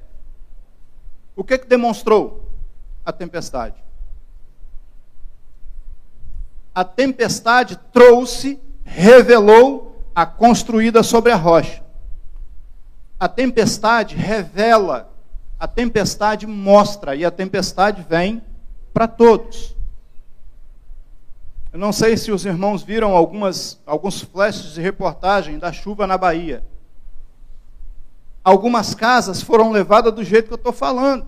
O 1.34 1.42
que, 1.42 1.58
que 1.58 1.66
demonstrou 1.66 2.48
a 3.04 3.12
tempestade? 3.12 3.82
A 6.74 6.84
tempestade 6.84 7.76
trouxe 7.92 8.60
revelou 8.92 10.04
a 10.14 10.26
construída 10.26 11.02
sobre 11.02 11.32
a 11.32 11.36
rocha. 11.36 11.82
A 13.18 13.28
tempestade 13.28 14.14
revela, 14.14 15.10
a 15.58 15.66
tempestade 15.66 16.46
mostra, 16.46 17.16
e 17.16 17.24
a 17.24 17.30
tempestade 17.30 18.04
vem 18.08 18.42
para 18.92 19.08
todos. 19.08 19.74
Eu 21.72 21.78
não 21.78 21.92
sei 21.92 22.18
se 22.18 22.30
os 22.30 22.44
irmãos 22.44 22.82
viram 22.82 23.16
algumas, 23.16 23.80
alguns 23.86 24.20
flashes 24.20 24.74
de 24.74 24.82
reportagem 24.82 25.58
da 25.58 25.72
chuva 25.72 26.06
na 26.06 26.18
Bahia. 26.18 26.62
Algumas 28.44 28.94
casas 28.94 29.40
foram 29.40 29.70
levadas 29.70 30.12
do 30.12 30.22
jeito 30.22 30.48
que 30.48 30.52
eu 30.52 30.56
estou 30.56 30.72
falando. 30.72 31.26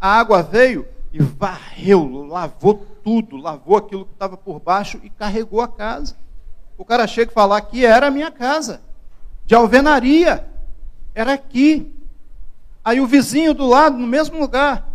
A 0.00 0.18
água 0.18 0.42
veio 0.42 0.88
e 1.12 1.22
varreu, 1.22 2.26
lavou 2.26 2.86
tudo, 3.04 3.36
lavou 3.36 3.76
aquilo 3.76 4.04
que 4.04 4.12
estava 4.12 4.36
por 4.36 4.58
baixo 4.58 4.98
e 5.04 5.10
carregou 5.10 5.60
a 5.60 5.68
casa 5.68 6.16
o 6.78 6.84
cara 6.84 7.08
chega 7.08 7.32
e 7.32 7.34
fala: 7.34 7.58
aqui 7.58 7.84
era 7.84 8.06
a 8.06 8.10
minha 8.10 8.30
casa, 8.30 8.80
de 9.44 9.54
alvenaria, 9.54 10.48
era 11.12 11.34
aqui. 11.34 11.92
Aí 12.84 13.00
o 13.00 13.06
vizinho 13.06 13.52
do 13.52 13.66
lado, 13.66 13.98
no 13.98 14.06
mesmo 14.06 14.38
lugar, 14.38 14.88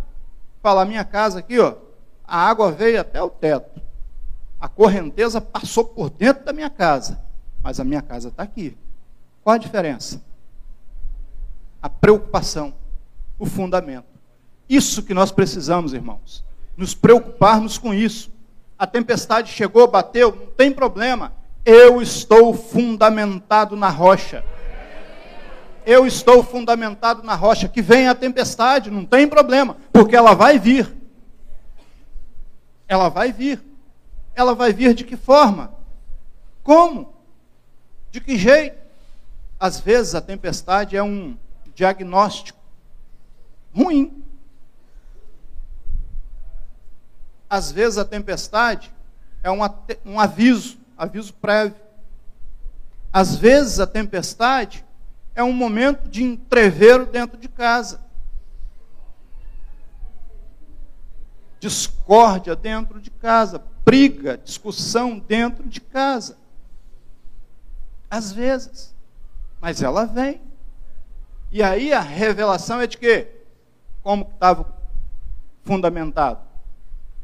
fala: 0.62 0.82
a 0.82 0.86
minha 0.86 1.04
casa 1.04 1.40
aqui, 1.40 1.60
ó, 1.60 1.74
a 2.26 2.38
água 2.38 2.72
veio 2.72 2.98
até 2.98 3.22
o 3.22 3.28
teto, 3.28 3.82
a 4.58 4.66
correnteza 4.66 5.40
passou 5.42 5.84
por 5.84 6.08
dentro 6.08 6.46
da 6.46 6.54
minha 6.54 6.70
casa, 6.70 7.20
mas 7.62 7.78
a 7.78 7.84
minha 7.84 8.00
casa 8.00 8.28
está 8.28 8.42
aqui. 8.42 8.76
Qual 9.42 9.54
a 9.54 9.58
diferença? 9.58 10.22
A 11.82 11.90
preocupação, 11.90 12.74
o 13.38 13.44
fundamento. 13.44 14.06
Isso 14.66 15.02
que 15.02 15.12
nós 15.12 15.30
precisamos, 15.30 15.92
irmãos. 15.92 16.42
Nos 16.78 16.94
preocuparmos 16.94 17.76
com 17.76 17.92
isso. 17.92 18.32
A 18.78 18.86
tempestade 18.86 19.52
chegou, 19.52 19.86
bateu, 19.86 20.34
não 20.34 20.46
tem 20.46 20.72
problema 20.72 21.30
eu 21.64 22.02
estou 22.02 22.54
fundamentado 22.54 23.74
na 23.76 23.88
rocha. 23.88 24.44
eu 25.86 26.06
estou 26.06 26.42
fundamentado 26.42 27.22
na 27.22 27.34
rocha, 27.34 27.68
que 27.68 27.82
vem 27.82 28.08
a 28.08 28.14
tempestade, 28.14 28.90
não 28.90 29.04
tem 29.04 29.28
problema, 29.28 29.76
porque 29.92 30.16
ela 30.16 30.34
vai 30.34 30.58
vir. 30.58 30.94
Ela 32.88 33.08
vai 33.08 33.32
vir. 33.32 33.62
Ela 34.34 34.54
vai 34.54 34.72
vir 34.72 34.94
de 34.94 35.04
que 35.04 35.16
forma? 35.16 35.74
Como? 36.62 37.14
De 38.10 38.20
que 38.20 38.38
jeito? 38.38 38.76
Às 39.60 39.78
vezes 39.78 40.14
a 40.14 40.20
tempestade 40.20 40.96
é 40.96 41.02
um 41.02 41.36
diagnóstico 41.74 42.58
ruim. 43.74 44.24
Às 47.48 47.70
vezes 47.70 47.98
a 47.98 48.04
tempestade 48.04 48.92
é 49.42 49.50
um, 49.50 49.58
um 50.04 50.18
aviso, 50.18 50.78
aviso 50.96 51.32
prévio. 51.34 51.76
Às 53.12 53.36
vezes 53.36 53.78
a 53.80 53.86
tempestade 53.86 54.84
é 55.34 55.42
um 55.42 55.52
momento 55.52 56.08
de 56.08 56.22
entreveiro 56.22 57.06
dentro 57.06 57.36
de 57.36 57.48
casa. 57.48 58.00
Discórdia 61.60 62.54
dentro 62.54 63.00
de 63.00 63.10
casa, 63.10 63.62
briga, 63.84 64.36
discussão 64.36 65.18
dentro 65.18 65.68
de 65.68 65.80
casa. 65.80 66.36
Às 68.10 68.32
vezes. 68.32 68.94
Mas 69.60 69.82
ela 69.82 70.04
vem. 70.04 70.40
E 71.50 71.62
aí 71.62 71.92
a 71.92 72.00
revelação 72.00 72.80
é 72.80 72.86
de 72.86 72.98
quê? 72.98 73.28
Como 74.02 74.24
estava 74.24 74.66
fundamentado 75.62 76.40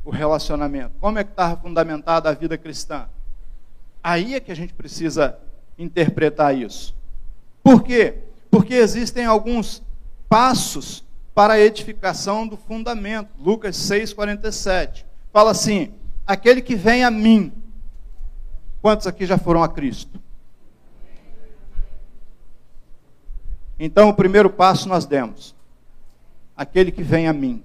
o 0.05 0.11
relacionamento? 0.11 0.95
Como 1.01 1.18
é 1.18 1.25
que 1.25 1.31
estava 1.31 1.61
fundamentada 1.61 2.31
a 2.31 2.33
vida 2.33 2.57
cristã? 2.57 3.09
Aí 4.03 4.34
é 4.34 4.40
que 4.40 4.51
a 4.51 4.57
gente 4.57 4.72
precisa 4.72 5.38
interpretar 5.78 6.57
isso. 6.57 6.94
Por 7.62 7.82
quê? 7.82 8.18
Porque 8.51 8.74
existem 8.74 9.26
alguns 9.26 9.82
passos 10.28 11.05
para 11.34 11.55
a 11.55 11.61
edificação 11.61 12.46
do 12.46 12.57
fundamento. 12.57 13.30
Lucas 13.38 13.76
6,47. 13.76 15.05
Fala 15.32 15.51
assim: 15.51 15.92
aquele 16.26 16.62
que 16.62 16.74
vem 16.74 17.05
a 17.05 17.11
mim. 17.11 17.53
Quantos 18.82 19.07
aqui 19.07 19.26
já 19.26 19.36
foram 19.36 19.62
a 19.62 19.68
Cristo? 19.68 20.18
Então, 23.78 24.09
o 24.11 24.14
primeiro 24.14 24.51
passo 24.51 24.88
nós 24.88 25.07
demos. 25.07 25.55
Aquele 26.57 26.92
que 26.92 27.03
vem 27.03 27.26
a 27.26 27.32
mim. 27.32 27.62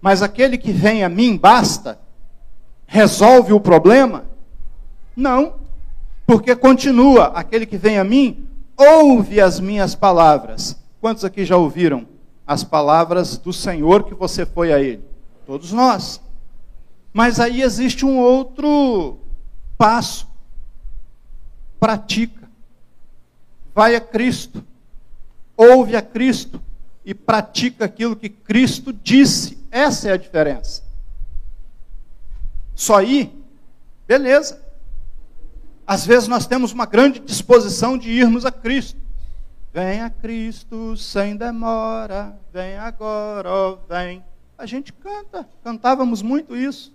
Mas 0.00 0.22
aquele 0.22 0.56
que 0.56 0.72
vem 0.72 1.04
a 1.04 1.08
mim 1.08 1.36
basta? 1.36 2.00
Resolve 2.86 3.52
o 3.52 3.60
problema? 3.60 4.24
Não. 5.16 5.54
Porque 6.26 6.54
continua: 6.54 7.26
aquele 7.26 7.66
que 7.66 7.76
vem 7.76 7.98
a 7.98 8.04
mim, 8.04 8.48
ouve 8.76 9.40
as 9.40 9.60
minhas 9.60 9.94
palavras. 9.94 10.76
Quantos 11.00 11.24
aqui 11.24 11.44
já 11.44 11.56
ouviram 11.56 12.06
as 12.46 12.64
palavras 12.64 13.36
do 13.36 13.52
Senhor 13.52 14.04
que 14.04 14.14
você 14.14 14.46
foi 14.46 14.72
a 14.72 14.80
Ele? 14.80 15.04
Todos 15.46 15.72
nós. 15.72 16.20
Mas 17.12 17.40
aí 17.40 17.62
existe 17.62 18.06
um 18.06 18.18
outro 18.18 19.18
passo. 19.76 20.26
Pratica. 21.78 22.48
Vai 23.74 23.94
a 23.96 24.00
Cristo. 24.00 24.64
Ouve 25.56 25.96
a 25.96 26.02
Cristo 26.02 26.60
e 27.04 27.14
pratica 27.14 27.84
aquilo 27.84 28.16
que 28.16 28.28
Cristo 28.28 28.92
disse. 28.92 29.58
Essa 29.70 30.10
é 30.10 30.12
a 30.12 30.16
diferença. 30.16 30.82
Só 32.74 32.96
aí, 32.96 33.32
beleza. 34.06 34.60
Às 35.86 36.06
vezes 36.06 36.28
nós 36.28 36.46
temos 36.46 36.72
uma 36.72 36.86
grande 36.86 37.20
disposição 37.20 37.98
de 37.98 38.10
irmos 38.10 38.46
a 38.46 38.52
Cristo. 38.52 39.00
Vem 39.72 40.02
a 40.02 40.10
Cristo 40.10 40.96
sem 40.96 41.36
demora, 41.36 42.38
vem 42.52 42.76
agora, 42.76 43.48
ó, 43.48 43.78
vem. 43.88 44.22
A 44.58 44.66
gente 44.66 44.92
canta, 44.92 45.48
cantávamos 45.64 46.22
muito 46.22 46.54
isso. 46.54 46.94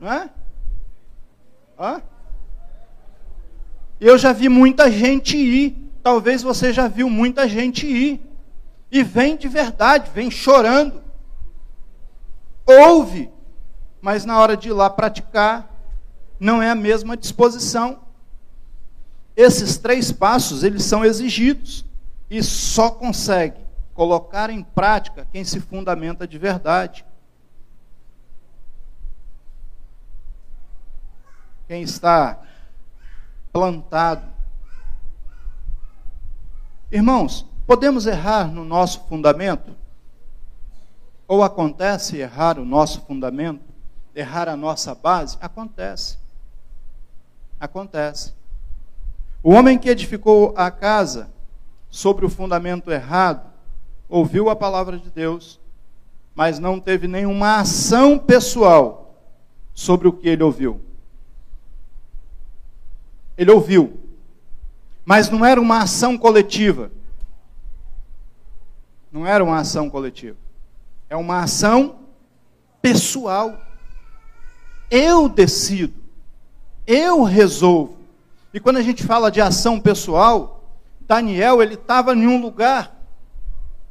Não 0.00 0.10
é? 0.12 0.30
Hã? 1.78 2.02
Eu 4.00 4.18
já 4.18 4.32
vi 4.32 4.48
muita 4.48 4.90
gente 4.90 5.36
ir. 5.36 5.76
Talvez 6.02 6.42
você 6.42 6.72
já 6.72 6.88
viu 6.88 7.08
muita 7.08 7.46
gente 7.46 7.86
ir. 7.86 8.20
E 8.90 9.02
vem 9.02 9.36
de 9.36 9.46
verdade, 9.46 10.10
vem 10.12 10.30
chorando. 10.30 11.02
Ouve, 12.66 13.30
mas 14.00 14.24
na 14.24 14.38
hora 14.38 14.56
de 14.56 14.68
ir 14.68 14.72
lá 14.72 14.90
praticar, 14.90 15.71
não 16.42 16.60
é 16.60 16.68
a 16.68 16.74
mesma 16.74 17.16
disposição. 17.16 18.00
Esses 19.36 19.78
três 19.78 20.10
passos, 20.10 20.64
eles 20.64 20.84
são 20.84 21.04
exigidos 21.04 21.84
e 22.28 22.42
só 22.42 22.90
consegue 22.90 23.60
colocar 23.94 24.50
em 24.50 24.60
prática 24.60 25.24
quem 25.30 25.44
se 25.44 25.60
fundamenta 25.60 26.26
de 26.26 26.36
verdade. 26.38 27.04
Quem 31.68 31.82
está 31.82 32.42
plantado. 33.52 34.26
Irmãos, 36.90 37.46
podemos 37.68 38.04
errar 38.04 38.48
no 38.48 38.64
nosso 38.64 39.04
fundamento? 39.04 39.76
Ou 41.28 41.44
acontece 41.44 42.16
errar 42.16 42.58
o 42.58 42.64
nosso 42.64 43.00
fundamento? 43.02 43.64
Errar 44.12 44.48
a 44.48 44.56
nossa 44.56 44.92
base? 44.92 45.38
Acontece. 45.40 46.21
Acontece. 47.62 48.34
O 49.40 49.52
homem 49.52 49.78
que 49.78 49.88
edificou 49.88 50.52
a 50.56 50.68
casa 50.68 51.30
sobre 51.88 52.26
o 52.26 52.28
fundamento 52.28 52.90
errado, 52.90 53.48
ouviu 54.08 54.50
a 54.50 54.56
palavra 54.56 54.98
de 54.98 55.08
Deus, 55.10 55.60
mas 56.34 56.58
não 56.58 56.80
teve 56.80 57.06
nenhuma 57.06 57.60
ação 57.60 58.18
pessoal 58.18 59.14
sobre 59.72 60.08
o 60.08 60.12
que 60.12 60.28
ele 60.28 60.42
ouviu. 60.42 60.80
Ele 63.38 63.52
ouviu, 63.52 63.96
mas 65.04 65.30
não 65.30 65.46
era 65.46 65.60
uma 65.60 65.82
ação 65.82 66.18
coletiva. 66.18 66.90
Não 69.12 69.24
era 69.24 69.44
uma 69.44 69.58
ação 69.58 69.88
coletiva. 69.88 70.36
É 71.08 71.14
uma 71.14 71.44
ação 71.44 72.00
pessoal. 72.80 73.56
Eu 74.90 75.28
decido. 75.28 76.01
Eu 76.86 77.22
resolvo. 77.22 77.96
E 78.52 78.60
quando 78.60 78.76
a 78.76 78.82
gente 78.82 79.02
fala 79.02 79.30
de 79.30 79.40
ação 79.40 79.80
pessoal, 79.80 80.64
Daniel 81.00 81.62
ele 81.62 81.74
estava 81.74 82.14
em 82.14 82.26
um 82.26 82.40
lugar 82.40 82.98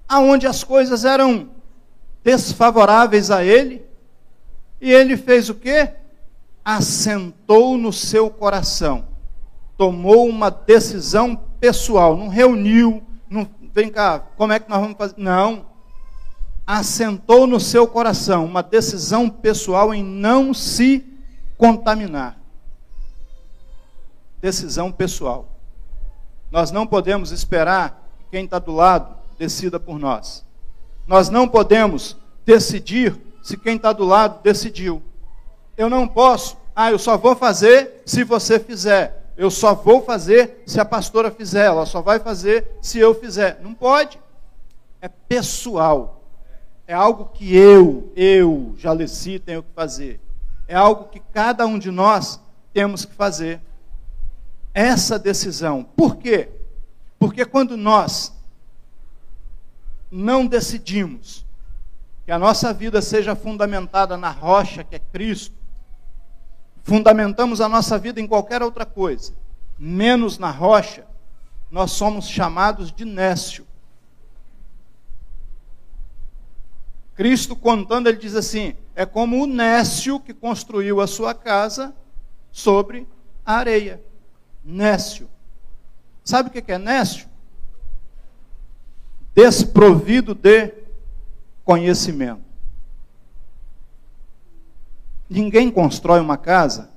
aonde 0.07 0.45
as 0.45 0.63
coisas 0.63 1.05
eram 1.05 1.49
desfavoráveis 2.23 3.31
a 3.31 3.43
ele, 3.43 3.81
e 4.79 4.91
ele 4.91 5.15
fez 5.15 5.49
o 5.49 5.55
quê? 5.55 5.93
Assentou 6.65 7.77
no 7.77 7.93
seu 7.93 8.29
coração, 8.29 9.05
tomou 9.77 10.27
uma 10.27 10.51
decisão 10.51 11.35
pessoal, 11.59 12.17
não 12.17 12.27
reuniu, 12.27 13.01
não, 13.29 13.47
vem 13.73 13.89
cá, 13.89 14.19
como 14.35 14.51
é 14.53 14.59
que 14.59 14.69
nós 14.69 14.81
vamos 14.81 14.97
fazer? 14.97 15.15
Não. 15.17 15.65
Assentou 16.67 17.47
no 17.47 17.59
seu 17.59 17.87
coração 17.87 18.45
uma 18.45 18.61
decisão 18.61 19.29
pessoal 19.29 19.93
em 19.93 20.03
não 20.03 20.53
se 20.53 21.03
contaminar 21.57 22.40
decisão 24.41 24.91
pessoal. 24.91 25.47
Nós 26.49 26.71
não 26.71 26.85
podemos 26.85 27.31
esperar 27.31 28.09
que 28.17 28.25
quem 28.31 28.45
está 28.45 28.59
do 28.59 28.73
lado 28.73 29.15
decida 29.37 29.79
por 29.79 29.97
nós. 29.97 30.45
Nós 31.07 31.29
não 31.29 31.47
podemos 31.47 32.17
decidir 32.45 33.17
se 33.41 33.55
quem 33.55 33.75
está 33.75 33.93
do 33.93 34.05
lado 34.05 34.41
decidiu. 34.43 35.01
Eu 35.77 35.89
não 35.89 36.07
posso, 36.07 36.57
ah, 36.75 36.91
eu 36.91 36.99
só 36.99 37.17
vou 37.17 37.35
fazer 37.35 38.01
se 38.05 38.23
você 38.23 38.59
fizer. 38.59 39.31
Eu 39.37 39.49
só 39.49 39.73
vou 39.73 40.03
fazer 40.03 40.61
se 40.65 40.79
a 40.79 40.85
pastora 40.85 41.31
fizer. 41.31 41.65
Ela 41.65 41.85
só 41.85 42.01
vai 42.01 42.19
fazer 42.19 42.77
se 42.81 42.99
eu 42.99 43.15
fizer. 43.15 43.59
Não 43.61 43.73
pode. 43.73 44.19
É 45.01 45.07
pessoal. 45.07 46.21
É 46.85 46.93
algo 46.93 47.25
que 47.33 47.55
eu, 47.55 48.11
eu, 48.15 48.75
Jaleci, 48.77 49.39
tenho 49.39 49.63
que 49.63 49.71
fazer. 49.73 50.19
É 50.67 50.75
algo 50.75 51.05
que 51.05 51.19
cada 51.33 51.65
um 51.65 51.79
de 51.79 51.89
nós 51.89 52.39
temos 52.73 53.05
que 53.05 53.13
fazer 53.13 53.61
essa 54.73 55.19
decisão. 55.19 55.83
Por 55.83 56.17
quê? 56.17 56.49
Porque 57.19 57.45
quando 57.45 57.77
nós 57.77 58.33
não 60.09 60.45
decidimos 60.45 61.45
que 62.25 62.31
a 62.31 62.39
nossa 62.39 62.73
vida 62.73 63.01
seja 63.01 63.35
fundamentada 63.35 64.17
na 64.17 64.29
rocha 64.29 64.83
que 64.83 64.95
é 64.95 64.99
Cristo, 64.99 65.55
fundamentamos 66.83 67.61
a 67.61 67.69
nossa 67.69 67.97
vida 67.97 68.19
em 68.19 68.27
qualquer 68.27 68.61
outra 68.61 68.85
coisa, 68.85 69.33
menos 69.77 70.37
na 70.37 70.49
rocha, 70.49 71.05
nós 71.69 71.91
somos 71.91 72.27
chamados 72.27 72.91
de 72.91 73.05
nécio. 73.05 73.65
Cristo 77.15 77.55
contando, 77.55 78.07
ele 78.07 78.17
diz 78.17 78.35
assim: 78.35 78.75
é 78.95 79.05
como 79.05 79.43
o 79.43 79.47
nécio 79.47 80.19
que 80.19 80.33
construiu 80.33 80.99
a 80.99 81.07
sua 81.07 81.33
casa 81.33 81.93
sobre 82.51 83.07
a 83.45 83.55
areia 83.55 84.01
nécio. 84.63 85.29
Sabe 86.23 86.49
o 86.49 86.51
que 86.51 86.71
é 86.71 86.77
nécio? 86.77 87.27
Desprovido 89.33 90.35
de 90.35 90.73
conhecimento. 91.63 92.43
Ninguém 95.29 95.71
constrói 95.71 96.19
uma 96.19 96.37
casa 96.37 96.89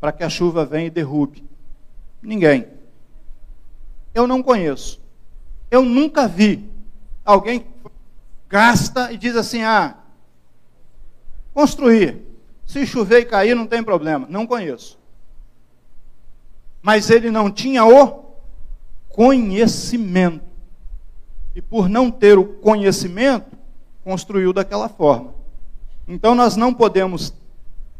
para 0.00 0.12
que 0.12 0.22
a 0.22 0.28
chuva 0.28 0.64
venha 0.64 0.86
e 0.86 0.90
derrube. 0.90 1.44
Ninguém. 2.22 2.68
Eu 4.14 4.26
não 4.26 4.42
conheço. 4.42 5.00
Eu 5.70 5.82
nunca 5.82 6.28
vi 6.28 6.70
alguém 7.24 7.66
gasta 8.48 9.12
e 9.12 9.18
diz 9.18 9.36
assim: 9.36 9.62
ah, 9.62 9.96
construir. 11.52 12.24
Se 12.66 12.84
chover 12.84 13.20
e 13.20 13.24
cair, 13.24 13.54
não 13.54 13.66
tem 13.66 13.82
problema. 13.82 14.26
Não 14.28 14.46
conheço. 14.46 14.98
Mas 16.86 17.10
ele 17.10 17.32
não 17.32 17.50
tinha 17.50 17.84
o 17.84 18.36
conhecimento. 19.08 20.44
E 21.52 21.60
por 21.60 21.88
não 21.88 22.12
ter 22.12 22.38
o 22.38 22.44
conhecimento, 22.44 23.58
construiu 24.04 24.52
daquela 24.52 24.88
forma. 24.88 25.34
Então 26.06 26.32
nós 26.32 26.54
não 26.54 26.72
podemos 26.72 27.34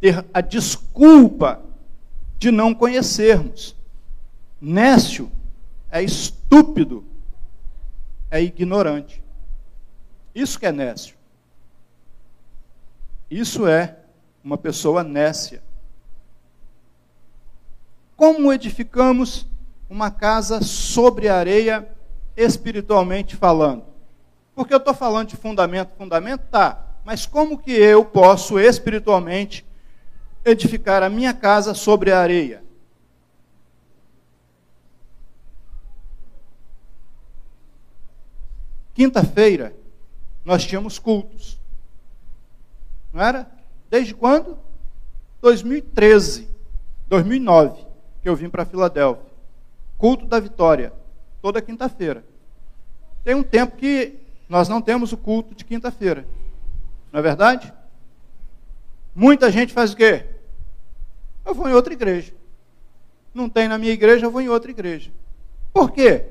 ter 0.00 0.24
a 0.32 0.40
desculpa 0.40 1.60
de 2.38 2.52
não 2.52 2.72
conhecermos. 2.72 3.74
Nécio 4.60 5.32
é 5.90 6.00
estúpido, 6.00 7.04
é 8.30 8.40
ignorante. 8.40 9.20
Isso 10.32 10.60
que 10.60 10.66
é 10.66 10.70
nécio. 10.70 11.16
Isso 13.28 13.66
é 13.66 13.96
uma 14.44 14.56
pessoa 14.56 15.02
nécia. 15.02 15.60
Como 18.16 18.52
edificamos 18.52 19.46
uma 19.90 20.10
casa 20.10 20.62
sobre 20.62 21.28
areia, 21.28 21.86
espiritualmente 22.34 23.36
falando? 23.36 23.84
Porque 24.54 24.72
eu 24.72 24.78
estou 24.78 24.94
falando 24.94 25.28
de 25.28 25.36
fundamento, 25.36 25.92
fundamento, 25.98 26.42
tá. 26.50 26.82
Mas 27.04 27.26
como 27.26 27.58
que 27.58 27.72
eu 27.72 28.04
posso 28.04 28.58
espiritualmente 28.58 29.66
edificar 30.44 31.02
a 31.02 31.10
minha 31.10 31.34
casa 31.34 31.74
sobre 31.74 32.10
a 32.10 32.18
areia? 32.18 32.64
Quinta-feira, 38.94 39.76
nós 40.42 40.64
tínhamos 40.64 40.98
cultos. 40.98 41.60
Não 43.12 43.22
era? 43.22 43.46
Desde 43.90 44.14
quando? 44.14 44.58
2013, 45.42 46.48
2009, 47.08 47.85
que 48.26 48.30
eu 48.30 48.34
vim 48.34 48.48
para 48.48 48.64
Filadélfia. 48.64 49.22
Culto 49.96 50.26
da 50.26 50.40
Vitória, 50.40 50.92
toda 51.40 51.62
quinta-feira. 51.62 52.24
Tem 53.22 53.36
um 53.36 53.42
tempo 53.44 53.76
que 53.76 54.14
nós 54.48 54.68
não 54.68 54.82
temos 54.82 55.12
o 55.12 55.16
culto 55.16 55.54
de 55.54 55.64
quinta-feira. 55.64 56.26
Não 57.12 57.20
é 57.20 57.22
verdade? 57.22 57.72
Muita 59.14 59.48
gente 59.48 59.72
faz 59.72 59.92
o 59.92 59.96
quê? 59.96 60.24
Eu 61.44 61.54
vou 61.54 61.68
em 61.68 61.72
outra 61.72 61.92
igreja. 61.92 62.34
Não 63.32 63.48
tem 63.48 63.68
na 63.68 63.78
minha 63.78 63.92
igreja, 63.92 64.26
eu 64.26 64.30
vou 64.32 64.40
em 64.40 64.48
outra 64.48 64.72
igreja. 64.72 65.12
Por 65.72 65.92
quê? 65.92 66.24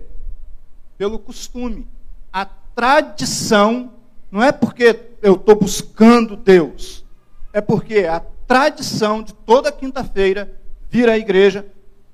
Pelo 0.97 1.17
costume. 1.17 1.87
A 2.29 2.43
tradição 2.43 3.93
não 4.29 4.43
é 4.43 4.51
porque 4.51 4.99
eu 5.21 5.35
estou 5.35 5.55
buscando 5.55 6.35
Deus, 6.35 7.05
é 7.53 7.61
porque 7.61 7.99
a 7.99 8.19
tradição 8.45 9.23
de 9.23 9.33
toda 9.33 9.71
quinta-feira 9.71 10.59
vir 10.89 11.09
à 11.09 11.17
igreja, 11.17 11.65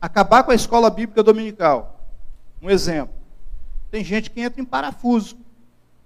acabar 0.02 0.44
com 0.44 0.52
a 0.52 0.56
escola 0.56 0.90
bíblica 0.90 1.22
dominical. 1.22 2.00
Um 2.62 2.70
exemplo. 2.70 3.14
Tem 3.92 4.04
gente 4.04 4.32
que 4.32 4.42
entra 4.42 4.60
em 4.60 4.66
parafuso. 4.66 5.38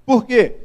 Por 0.06 0.26
quê? 0.26 0.58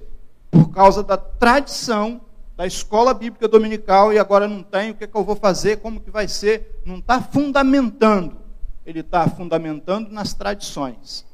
Por 0.51 0.71
causa 0.71 1.03
da 1.03 1.17
tradição 1.17 2.21
da 2.57 2.67
escola 2.67 3.15
bíblica 3.15 3.49
dominical 3.49 4.13
e 4.13 4.19
agora 4.19 4.47
não 4.47 4.63
tem, 4.63 4.91
o 4.91 4.95
que, 4.95 5.05
é 5.05 5.07
que 5.07 5.17
eu 5.17 5.25
vou 5.25 5.37
fazer, 5.37 5.79
como 5.79 6.01
que 6.01 6.11
vai 6.11 6.29
ser? 6.29 6.83
Não 6.85 6.99
está 6.99 7.23
fundamentando. 7.23 8.37
Ele 8.85 9.01
está 9.01 9.29
fundamentando 9.29 10.11
nas 10.11 10.35
tradições. 10.35 11.25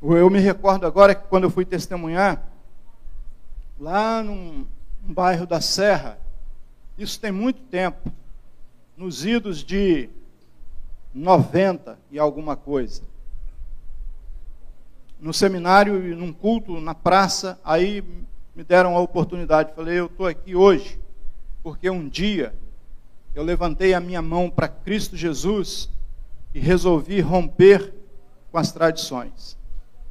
Eu 0.00 0.28
me 0.30 0.40
recordo 0.40 0.84
agora 0.84 1.14
que 1.14 1.28
quando 1.28 1.44
eu 1.44 1.50
fui 1.50 1.64
testemunhar, 1.64 2.42
lá 3.78 4.22
num, 4.22 4.66
num 5.00 5.14
bairro 5.14 5.46
da 5.46 5.60
Serra, 5.60 6.18
isso 6.98 7.20
tem 7.20 7.30
muito 7.30 7.60
tempo, 7.62 8.10
nos 8.96 9.24
idos 9.24 9.62
de 9.62 10.10
90 11.14 11.98
e 12.10 12.18
alguma 12.18 12.56
coisa. 12.56 13.02
No 15.20 15.32
seminário 15.32 16.06
e 16.06 16.14
num 16.14 16.32
culto 16.32 16.80
na 16.80 16.94
praça, 16.94 17.60
aí 17.64 18.02
me 18.54 18.64
deram 18.64 18.96
a 18.96 19.00
oportunidade. 19.00 19.74
Falei, 19.74 19.98
eu 19.98 20.06
estou 20.06 20.26
aqui 20.26 20.54
hoje, 20.54 20.98
porque 21.62 21.88
um 21.88 22.08
dia 22.08 22.54
eu 23.34 23.42
levantei 23.42 23.94
a 23.94 24.00
minha 24.00 24.20
mão 24.20 24.50
para 24.50 24.68
Cristo 24.68 25.16
Jesus 25.16 25.88
e 26.54 26.60
resolvi 26.60 27.20
romper 27.20 27.94
com 28.50 28.58
as 28.58 28.72
tradições. 28.72 29.56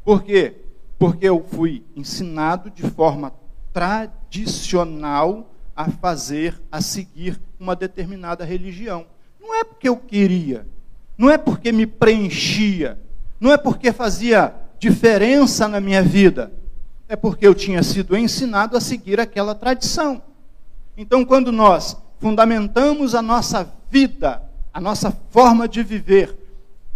Por 0.03 0.23
quê? 0.23 0.55
Porque 0.97 1.27
eu 1.27 1.43
fui 1.43 1.83
ensinado 1.95 2.71
de 2.71 2.83
forma 2.89 3.33
tradicional 3.71 5.51
a 5.75 5.89
fazer, 5.89 6.59
a 6.71 6.81
seguir 6.81 7.39
uma 7.59 7.75
determinada 7.75 8.43
religião. 8.43 9.05
Não 9.39 9.53
é 9.53 9.63
porque 9.63 9.87
eu 9.87 9.97
queria, 9.97 10.67
não 11.21 11.29
é 11.29 11.37
porque 11.37 11.71
me 11.71 11.85
preenchia, 11.85 12.99
não 13.39 13.51
é 13.51 13.57
porque 13.57 13.91
fazia 13.91 14.55
diferença 14.79 15.67
na 15.67 15.79
minha 15.79 16.01
vida, 16.01 16.51
é 17.07 17.15
porque 17.15 17.45
eu 17.45 17.53
tinha 17.53 17.83
sido 17.83 18.17
ensinado 18.17 18.75
a 18.75 18.81
seguir 18.81 19.19
aquela 19.19 19.53
tradição. 19.53 20.19
Então, 20.97 21.23
quando 21.23 21.51
nós 21.51 21.95
fundamentamos 22.19 23.13
a 23.13 23.21
nossa 23.21 23.71
vida, 23.91 24.41
a 24.73 24.81
nossa 24.81 25.11
forma 25.29 25.67
de 25.67 25.83
viver 25.83 26.35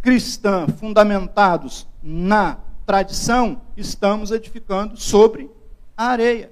cristã, 0.01 0.65
fundamentados 0.79 1.85
na 2.01 2.57
tradição, 2.83 3.61
estamos 3.77 4.31
edificando 4.31 4.97
sobre 4.97 5.51
a 5.95 6.07
areia 6.07 6.51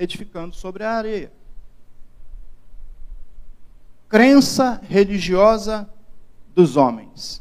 edificando 0.00 0.56
sobre 0.56 0.82
a 0.82 0.92
areia. 0.92 1.30
Crença 4.10 4.80
religiosa 4.88 5.88
dos 6.52 6.76
homens. 6.76 7.40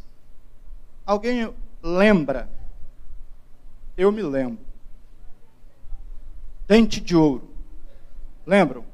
Alguém 1.03 1.51
lembra? 1.81 2.47
Eu 3.97 4.11
me 4.11 4.21
lembro. 4.21 4.63
Dente 6.67 7.01
de 7.01 7.15
ouro. 7.15 7.49
Lembram? 8.45 8.85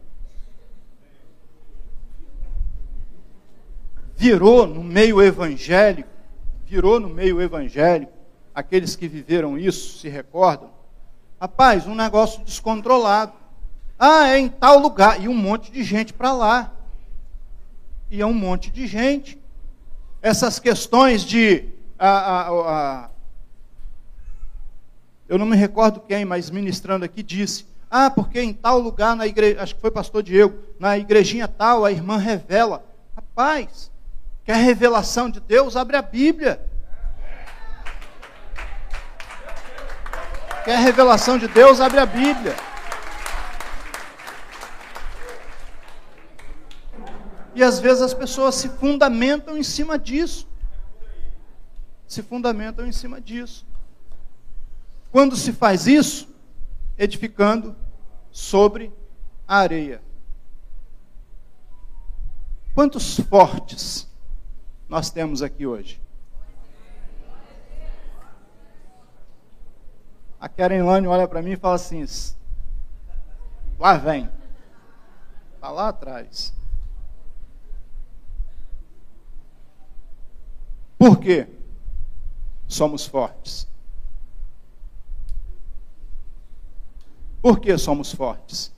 Virou 4.15 4.65
no 4.65 4.81
meio 4.81 5.21
evangélico, 5.21 6.07
virou 6.65 6.97
no 6.97 7.09
meio 7.09 7.41
evangélico, 7.41 8.13
aqueles 8.53 8.95
que 8.95 9.09
viveram 9.09 9.57
isso 9.57 9.99
se 9.99 10.07
recordam. 10.07 10.69
Rapaz, 11.41 11.85
um 11.85 11.93
negócio 11.93 12.41
descontrolado. 12.45 13.33
Ah, 13.99 14.29
é 14.29 14.39
em 14.39 14.47
tal 14.47 14.79
lugar. 14.79 15.21
E 15.21 15.27
um 15.27 15.35
monte 15.35 15.69
de 15.69 15.83
gente 15.83 16.13
para 16.13 16.31
lá. 16.31 16.74
E 18.09 18.21
é 18.21 18.25
um 18.25 18.33
monte 18.33 18.71
de 18.71 18.87
gente. 18.87 19.41
Essas 20.21 20.59
questões 20.59 21.23
de. 21.23 21.65
A, 21.97 22.09
a, 22.09 22.49
a, 22.49 23.09
eu 25.27 25.37
não 25.37 25.45
me 25.45 25.55
recordo 25.55 25.99
quem, 25.99 26.25
mas 26.25 26.49
ministrando 26.49 27.05
aqui 27.05 27.23
disse. 27.23 27.65
Ah, 27.89 28.09
porque 28.09 28.41
em 28.41 28.53
tal 28.53 28.79
lugar, 28.79 29.15
na 29.15 29.25
igreja, 29.25 29.61
acho 29.61 29.75
que 29.75 29.81
foi 29.81 29.91
pastor 29.91 30.21
Diego, 30.21 30.57
na 30.79 30.97
igrejinha 30.97 31.47
tal, 31.47 31.85
a 31.85 31.91
irmã 31.91 32.17
revela. 32.17 32.83
Rapaz, 33.15 33.91
quer 34.43 34.57
revelação 34.57 35.29
de 35.29 35.39
Deus? 35.39 35.75
Abre 35.75 35.95
a 35.95 36.01
Bíblia. 36.01 36.59
Quer 40.63 40.79
revelação 40.79 41.37
de 41.37 41.47
Deus? 41.47 41.79
Abre 41.79 41.99
a 41.99 42.05
Bíblia. 42.05 42.55
E 47.55 47.63
às 47.63 47.79
vezes 47.79 48.01
as 48.01 48.13
pessoas 48.13 48.53
se 48.55 48.67
fundamentam 48.67 49.57
em 49.57 49.63
cima 49.63 49.97
disso. 49.97 50.45
Se 52.05 52.21
fundamentam 52.21 52.85
em 52.85 52.91
cima 52.91 53.21
disso. 53.21 53.65
Quando 55.09 55.37
se 55.37 55.53
faz 55.53 55.87
isso, 55.87 56.27
edificando 56.97 57.73
sobre 58.29 58.91
a 59.47 59.57
areia. 59.59 60.01
Quantos 62.73 63.17
fortes 63.21 64.05
nós 64.89 65.09
temos 65.09 65.41
aqui 65.41 65.65
hoje? 65.65 66.01
A 70.37 70.49
Karen 70.49 70.83
Lane 70.83 71.07
olha 71.07 71.25
para 71.25 71.41
mim 71.41 71.53
e 71.53 71.57
fala 71.57 71.75
assim: 71.75 72.05
lá 73.79 73.95
vem. 73.95 74.29
Está 75.55 75.69
lá 75.71 75.87
atrás. 75.87 76.53
Por 80.97 81.19
quê? 81.19 81.47
Somos 82.67 83.05
fortes. 83.05 83.67
Por 87.41 87.59
que 87.59 87.77
somos 87.77 88.11
fortes? 88.11 88.73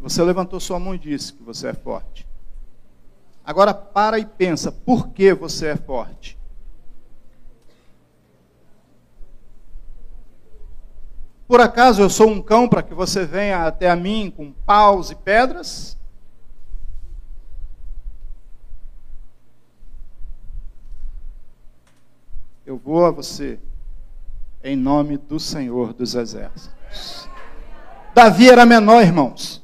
Você 0.00 0.20
levantou 0.22 0.58
sua 0.58 0.80
mão 0.80 0.94
e 0.94 0.98
disse 0.98 1.32
que 1.32 1.42
você 1.42 1.68
é 1.68 1.74
forte. 1.74 2.26
Agora 3.44 3.72
para 3.72 4.18
e 4.18 4.26
pensa, 4.26 4.72
por 4.72 5.10
que 5.10 5.32
você 5.32 5.68
é 5.68 5.76
forte? 5.76 6.36
Por 11.46 11.60
acaso 11.60 12.02
eu 12.02 12.10
sou 12.10 12.28
um 12.28 12.42
cão 12.42 12.68
para 12.68 12.82
que 12.82 12.94
você 12.94 13.24
venha 13.24 13.66
até 13.66 13.90
a 13.90 13.94
mim 13.94 14.32
com 14.34 14.52
paus 14.52 15.10
e 15.10 15.14
pedras? 15.14 15.98
Eu 22.72 22.78
vou 22.78 23.04
a 23.04 23.10
você 23.10 23.60
em 24.64 24.74
nome 24.74 25.18
do 25.18 25.38
Senhor 25.38 25.92
dos 25.92 26.14
Exércitos. 26.14 27.28
Davi 28.14 28.48
era 28.48 28.64
menor, 28.64 29.02
irmãos. 29.02 29.62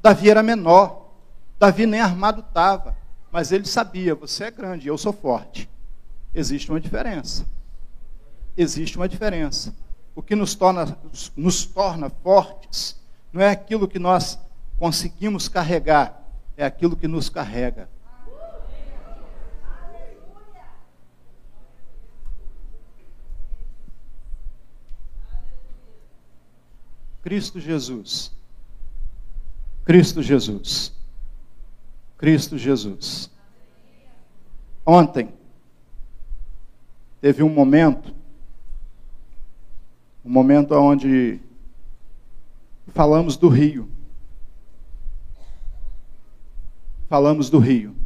Davi 0.00 0.30
era 0.30 0.40
menor. 0.40 1.10
Davi 1.58 1.86
nem 1.86 2.00
armado 2.00 2.38
estava. 2.38 2.96
Mas 3.32 3.50
ele 3.50 3.66
sabia: 3.66 4.14
você 4.14 4.44
é 4.44 4.50
grande, 4.52 4.86
eu 4.86 4.96
sou 4.96 5.12
forte. 5.12 5.68
Existe 6.32 6.70
uma 6.70 6.80
diferença. 6.80 7.44
Existe 8.56 8.96
uma 8.96 9.08
diferença 9.08 9.74
o 10.14 10.22
que 10.22 10.36
nos 10.36 10.54
torna, 10.54 10.96
nos 11.36 11.66
torna 11.66 12.08
fortes 12.08 12.96
não 13.32 13.42
é 13.42 13.50
aquilo 13.50 13.88
que 13.88 13.98
nós 13.98 14.38
conseguimos 14.76 15.48
carregar, 15.48 16.22
é 16.56 16.64
aquilo 16.64 16.94
que 16.94 17.08
nos 17.08 17.28
carrega. 17.28 17.88
Cristo 27.24 27.58
Jesus. 27.58 28.30
Cristo 29.82 30.22
Jesus. 30.22 30.92
Cristo 32.18 32.58
Jesus. 32.58 33.30
Ontem 34.84 35.32
teve 37.22 37.42
um 37.42 37.48
momento 37.48 38.14
um 40.22 40.30
momento 40.30 40.74
onde 40.74 41.40
falamos 42.88 43.38
do 43.38 43.48
rio. 43.48 43.90
Falamos 47.08 47.48
do 47.48 47.58
rio. 47.58 47.96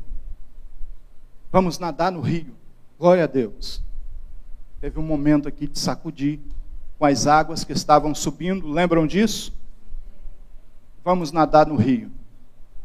Vamos 1.50 1.80
nadar 1.80 2.12
no 2.12 2.20
rio. 2.20 2.54
Glória 2.96 3.24
a 3.24 3.26
Deus. 3.26 3.82
Teve 4.80 5.00
um 5.00 5.02
momento 5.02 5.48
aqui 5.48 5.66
de 5.66 5.78
sacudir 5.80 6.40
com 6.98 7.06
as 7.06 7.26
águas 7.26 7.64
que 7.64 7.72
estavam 7.72 8.14
subindo. 8.14 8.66
Lembram 8.68 9.06
disso? 9.06 9.52
Vamos 11.04 11.30
nadar 11.30 11.66
no 11.66 11.76
rio. 11.76 12.10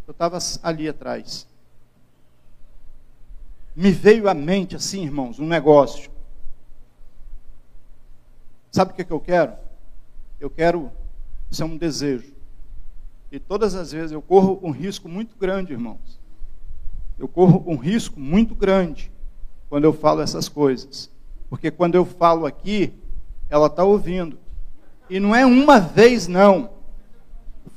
Eu 0.07 0.11
estava 0.11 0.37
ali 0.61 0.87
atrás. 0.87 1.47
Me 3.75 3.91
veio 3.91 4.29
à 4.29 4.33
mente 4.33 4.75
assim, 4.75 5.03
irmãos, 5.03 5.39
um 5.39 5.47
negócio. 5.47 6.11
Sabe 8.71 8.91
o 8.91 8.95
que, 8.95 9.01
é 9.01 9.05
que 9.05 9.11
eu 9.11 9.19
quero? 9.19 9.53
Eu 10.39 10.49
quero, 10.49 10.91
isso 11.49 11.63
é 11.63 11.65
um 11.65 11.77
desejo. 11.77 12.33
E 13.31 13.39
todas 13.39 13.73
as 13.73 13.91
vezes 13.91 14.11
eu 14.11 14.21
corro 14.21 14.59
um 14.61 14.71
risco 14.71 15.09
muito 15.09 15.35
grande, 15.37 15.73
irmãos. 15.73 16.19
Eu 17.17 17.27
corro 17.27 17.63
um 17.65 17.75
risco 17.75 18.19
muito 18.19 18.53
grande 18.53 19.11
quando 19.69 19.85
eu 19.85 19.93
falo 19.93 20.21
essas 20.21 20.47
coisas. 20.47 21.09
Porque 21.49 21.71
quando 21.71 21.95
eu 21.95 22.05
falo 22.05 22.45
aqui, 22.45 22.93
ela 23.53 23.67
está 23.67 23.83
ouvindo. 23.83 24.39
E 25.07 25.19
não 25.19 25.35
é 25.35 25.45
uma 25.45 25.79
vez, 25.79 26.27
não. 26.27 26.71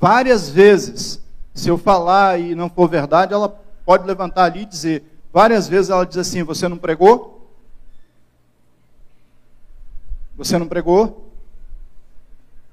Várias 0.01 0.49
vezes. 0.49 1.23
Se 1.53 1.69
eu 1.69 1.77
falar 1.77 2.41
e 2.41 2.55
não 2.55 2.71
for 2.71 2.89
verdade, 2.89 3.35
ela 3.35 3.49
pode 3.85 4.07
levantar 4.07 4.45
ali 4.45 4.63
e 4.63 4.67
dizer. 4.67 5.05
Várias 5.31 5.69
vezes 5.69 5.91
ela 5.91 6.07
diz 6.07 6.17
assim: 6.17 6.43
Você 6.45 6.67
não 6.67 6.79
pregou? 6.79 7.53
Você 10.35 10.59
não 10.59 10.67
pregou? 10.67 11.31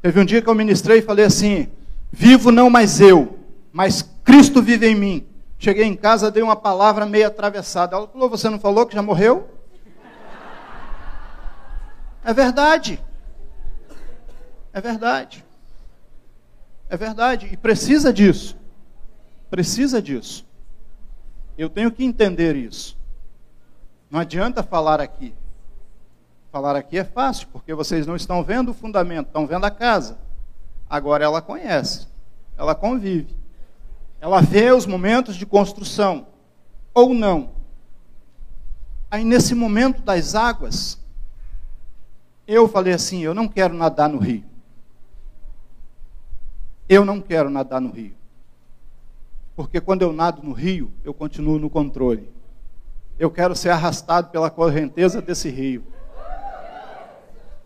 Teve 0.02 0.22
um 0.22 0.26
dia 0.26 0.42
que 0.42 0.50
eu 0.50 0.56
ministrei 0.56 1.00
e 1.00 1.02
falei 1.02 1.26
assim: 1.26 1.68
Vivo 2.10 2.52
não 2.52 2.70
mais 2.70 3.02
eu, 3.02 3.38
mas 3.74 4.02
Cristo 4.24 4.62
vive 4.62 4.88
em 4.88 4.96
mim. 4.96 5.26
Cheguei 5.60 5.84
em 5.84 5.96
casa, 5.96 6.32
dei 6.32 6.42
uma 6.44 6.56
palavra 6.56 7.06
meio 7.06 7.28
atravessada. 7.28 7.98
Ela 7.98 8.08
falou: 8.08 8.30
Você 8.30 8.50
não 8.50 8.60
falou 8.60 8.86
que 8.86 8.96
já 8.96 9.02
morreu? 9.02 9.50
É 12.24 12.34
verdade. 12.34 13.04
É 14.72 14.82
verdade. 14.82 15.44
É 16.90 16.98
verdade. 16.98 17.50
E 17.52 17.58
precisa 17.58 18.14
disso. 18.14 18.58
Precisa 19.50 20.02
disso. 20.02 20.46
Eu 21.58 21.70
tenho 21.70 21.92
que 21.92 22.04
entender 22.04 22.56
isso. 22.56 22.98
Não 24.10 24.20
adianta 24.20 24.64
falar 24.64 25.00
aqui. 25.02 25.34
Falar 26.52 26.76
aqui 26.76 27.00
é 27.00 27.04
fácil, 27.04 27.48
porque 27.52 27.74
vocês 27.74 28.06
não 28.06 28.16
estão 28.16 28.44
vendo 28.44 28.70
o 28.70 28.74
fundamento, 28.76 29.28
estão 29.28 29.48
vendo 29.48 29.66
a 29.66 29.72
casa. 29.72 30.20
Agora 30.88 31.24
ela 31.24 31.42
conhece, 31.42 32.08
ela 32.56 32.76
convive. 32.76 33.36
Ela 34.22 34.40
vê 34.40 34.72
os 34.72 34.86
momentos 34.86 35.36
de 35.36 35.48
construção, 35.48 36.28
ou 36.94 37.12
não. 37.12 37.50
Aí 39.10 39.24
nesse 39.24 39.56
momento 39.56 40.04
das 40.04 40.36
águas, 40.36 41.03
eu 42.48 42.68
falei 42.68 42.94
assim: 42.94 43.22
eu 43.22 43.34
não 43.34 43.48
quero 43.48 43.74
nadar 43.74 44.10
no 44.10 44.18
rio. 44.18 44.44
Eu 46.88 47.06
não 47.06 47.22
quero 47.22 47.50
nadar 47.50 47.80
no 47.80 47.92
rio. 47.92 48.14
Porque 49.56 49.80
quando 49.80 50.02
eu 50.02 50.12
nado 50.12 50.42
no 50.44 50.52
rio, 50.52 50.92
eu 51.04 51.14
continuo 51.14 51.60
no 51.60 51.70
controle. 51.70 52.30
Eu 53.20 53.30
quero 53.30 53.56
ser 53.56 53.70
arrastado 53.70 54.30
pela 54.30 54.50
correnteza 54.50 55.22
desse 55.22 55.50
rio. 55.50 55.84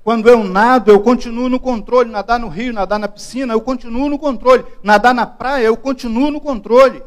Quando 0.03 0.29
eu 0.29 0.43
nado, 0.43 0.91
eu 0.91 1.01
continuo 1.01 1.49
no 1.49 1.59
controle. 1.59 2.09
Nadar 2.09 2.39
no 2.39 2.47
rio, 2.47 2.73
nadar 2.73 2.99
na 2.99 3.07
piscina, 3.07 3.53
eu 3.53 3.61
continuo 3.61 4.09
no 4.09 4.19
controle. 4.19 4.65
Nadar 4.83 5.13
na 5.13 5.25
praia, 5.25 5.65
eu 5.65 5.77
continuo 5.77 6.29
no 6.29 6.39
controle. 6.39 7.03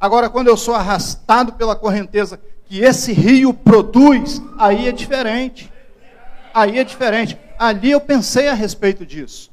Agora, 0.00 0.30
quando 0.30 0.48
eu 0.48 0.56
sou 0.56 0.74
arrastado 0.74 1.52
pela 1.52 1.76
correnteza 1.76 2.40
que 2.64 2.80
esse 2.80 3.12
rio 3.12 3.52
produz, 3.52 4.40
aí 4.56 4.88
é 4.88 4.92
diferente. 4.92 5.70
Aí 6.52 6.78
é 6.78 6.84
diferente. 6.84 7.38
Ali 7.58 7.90
eu 7.90 8.00
pensei 8.00 8.48
a 8.48 8.54
respeito 8.54 9.04
disso. 9.04 9.50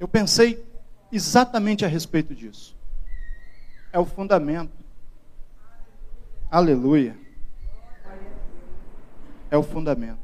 Eu 0.00 0.08
pensei 0.08 0.64
exatamente 1.12 1.84
a 1.84 1.88
respeito 1.88 2.34
disso. 2.34 2.76
É 3.92 3.98
o 3.98 4.04
fundamento. 4.04 4.72
Aleluia. 6.50 7.16
É 9.50 9.56
o 9.56 9.62
fundamento. 9.62 10.20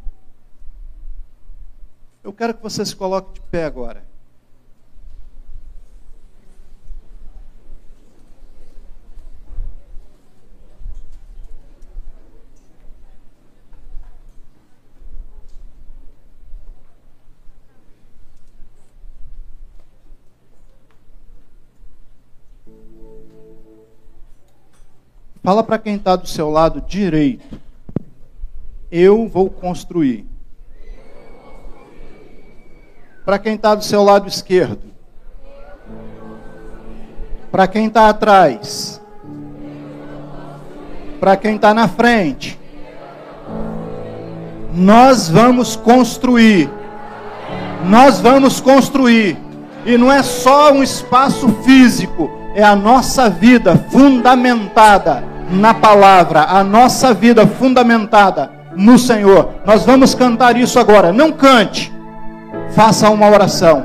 Eu 2.25 2.33
quero 2.33 2.55
que 2.55 2.63
você 2.63 2.85
se 2.85 2.97
coloque 2.97 3.35
de 3.35 3.41
pé 3.43 3.65
agora. 3.65 4.08
Fala 25.49 25.63
para 25.63 25.79
quem 25.79 25.95
está 25.95 26.15
do 26.15 26.29
seu 26.29 26.51
lado 26.51 26.83
direito. 26.87 27.59
Eu 28.93 29.27
vou 29.27 29.49
construir. 29.49 30.27
Para 33.25 33.39
quem 33.39 33.55
está 33.55 33.75
do 33.75 33.83
seu 33.83 34.03
lado 34.03 34.29
esquerdo. 34.29 34.83
Para 37.51 37.67
quem 37.67 37.87
está 37.87 38.11
atrás. 38.11 39.01
Para 41.19 41.35
quem 41.35 41.57
está 41.57 41.73
na 41.73 41.89
frente. 41.89 42.61
Nós 44.75 45.31
vamos 45.31 45.77
construir. 45.77 46.69
Nós 47.87 48.21
vamos 48.21 48.61
construir. 48.61 49.39
E 49.87 49.97
não 49.97 50.13
é 50.13 50.23
só 50.23 50.75
um 50.75 50.83
espaço 50.83 51.49
físico, 51.63 52.31
é 52.55 52.63
a 52.63 52.77
nossa 52.77 53.31
vida 53.31 53.79
fundamentada 53.91 55.38
na 55.51 55.75
palavra, 55.75 56.45
a 56.45 56.63
nossa 56.63 57.15
vida 57.15 57.47
fundamentada 57.47 58.51
no 58.75 58.99
Senhor. 58.99 59.51
Nós 59.65 59.85
vamos 59.85 60.15
cantar 60.15 60.57
isso 60.57 60.79
agora. 60.79 61.13
Não 61.13 61.33
cante 61.33 61.93
faça 62.71 63.11
uma 63.11 63.29
oração. 63.29 63.85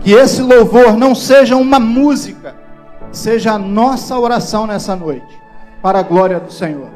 Que 0.00 0.12
esse 0.12 0.40
louvor 0.40 0.96
não 0.96 1.14
seja 1.14 1.56
uma 1.56 1.78
música, 1.78 2.54
seja 3.10 3.52
a 3.52 3.58
nossa 3.58 4.18
oração 4.18 4.66
nessa 4.66 4.94
noite. 4.94 5.36
para 5.82 6.00
a 6.00 6.02
glória 6.02 6.40
do 6.40 6.50
Senhor. 6.50 6.95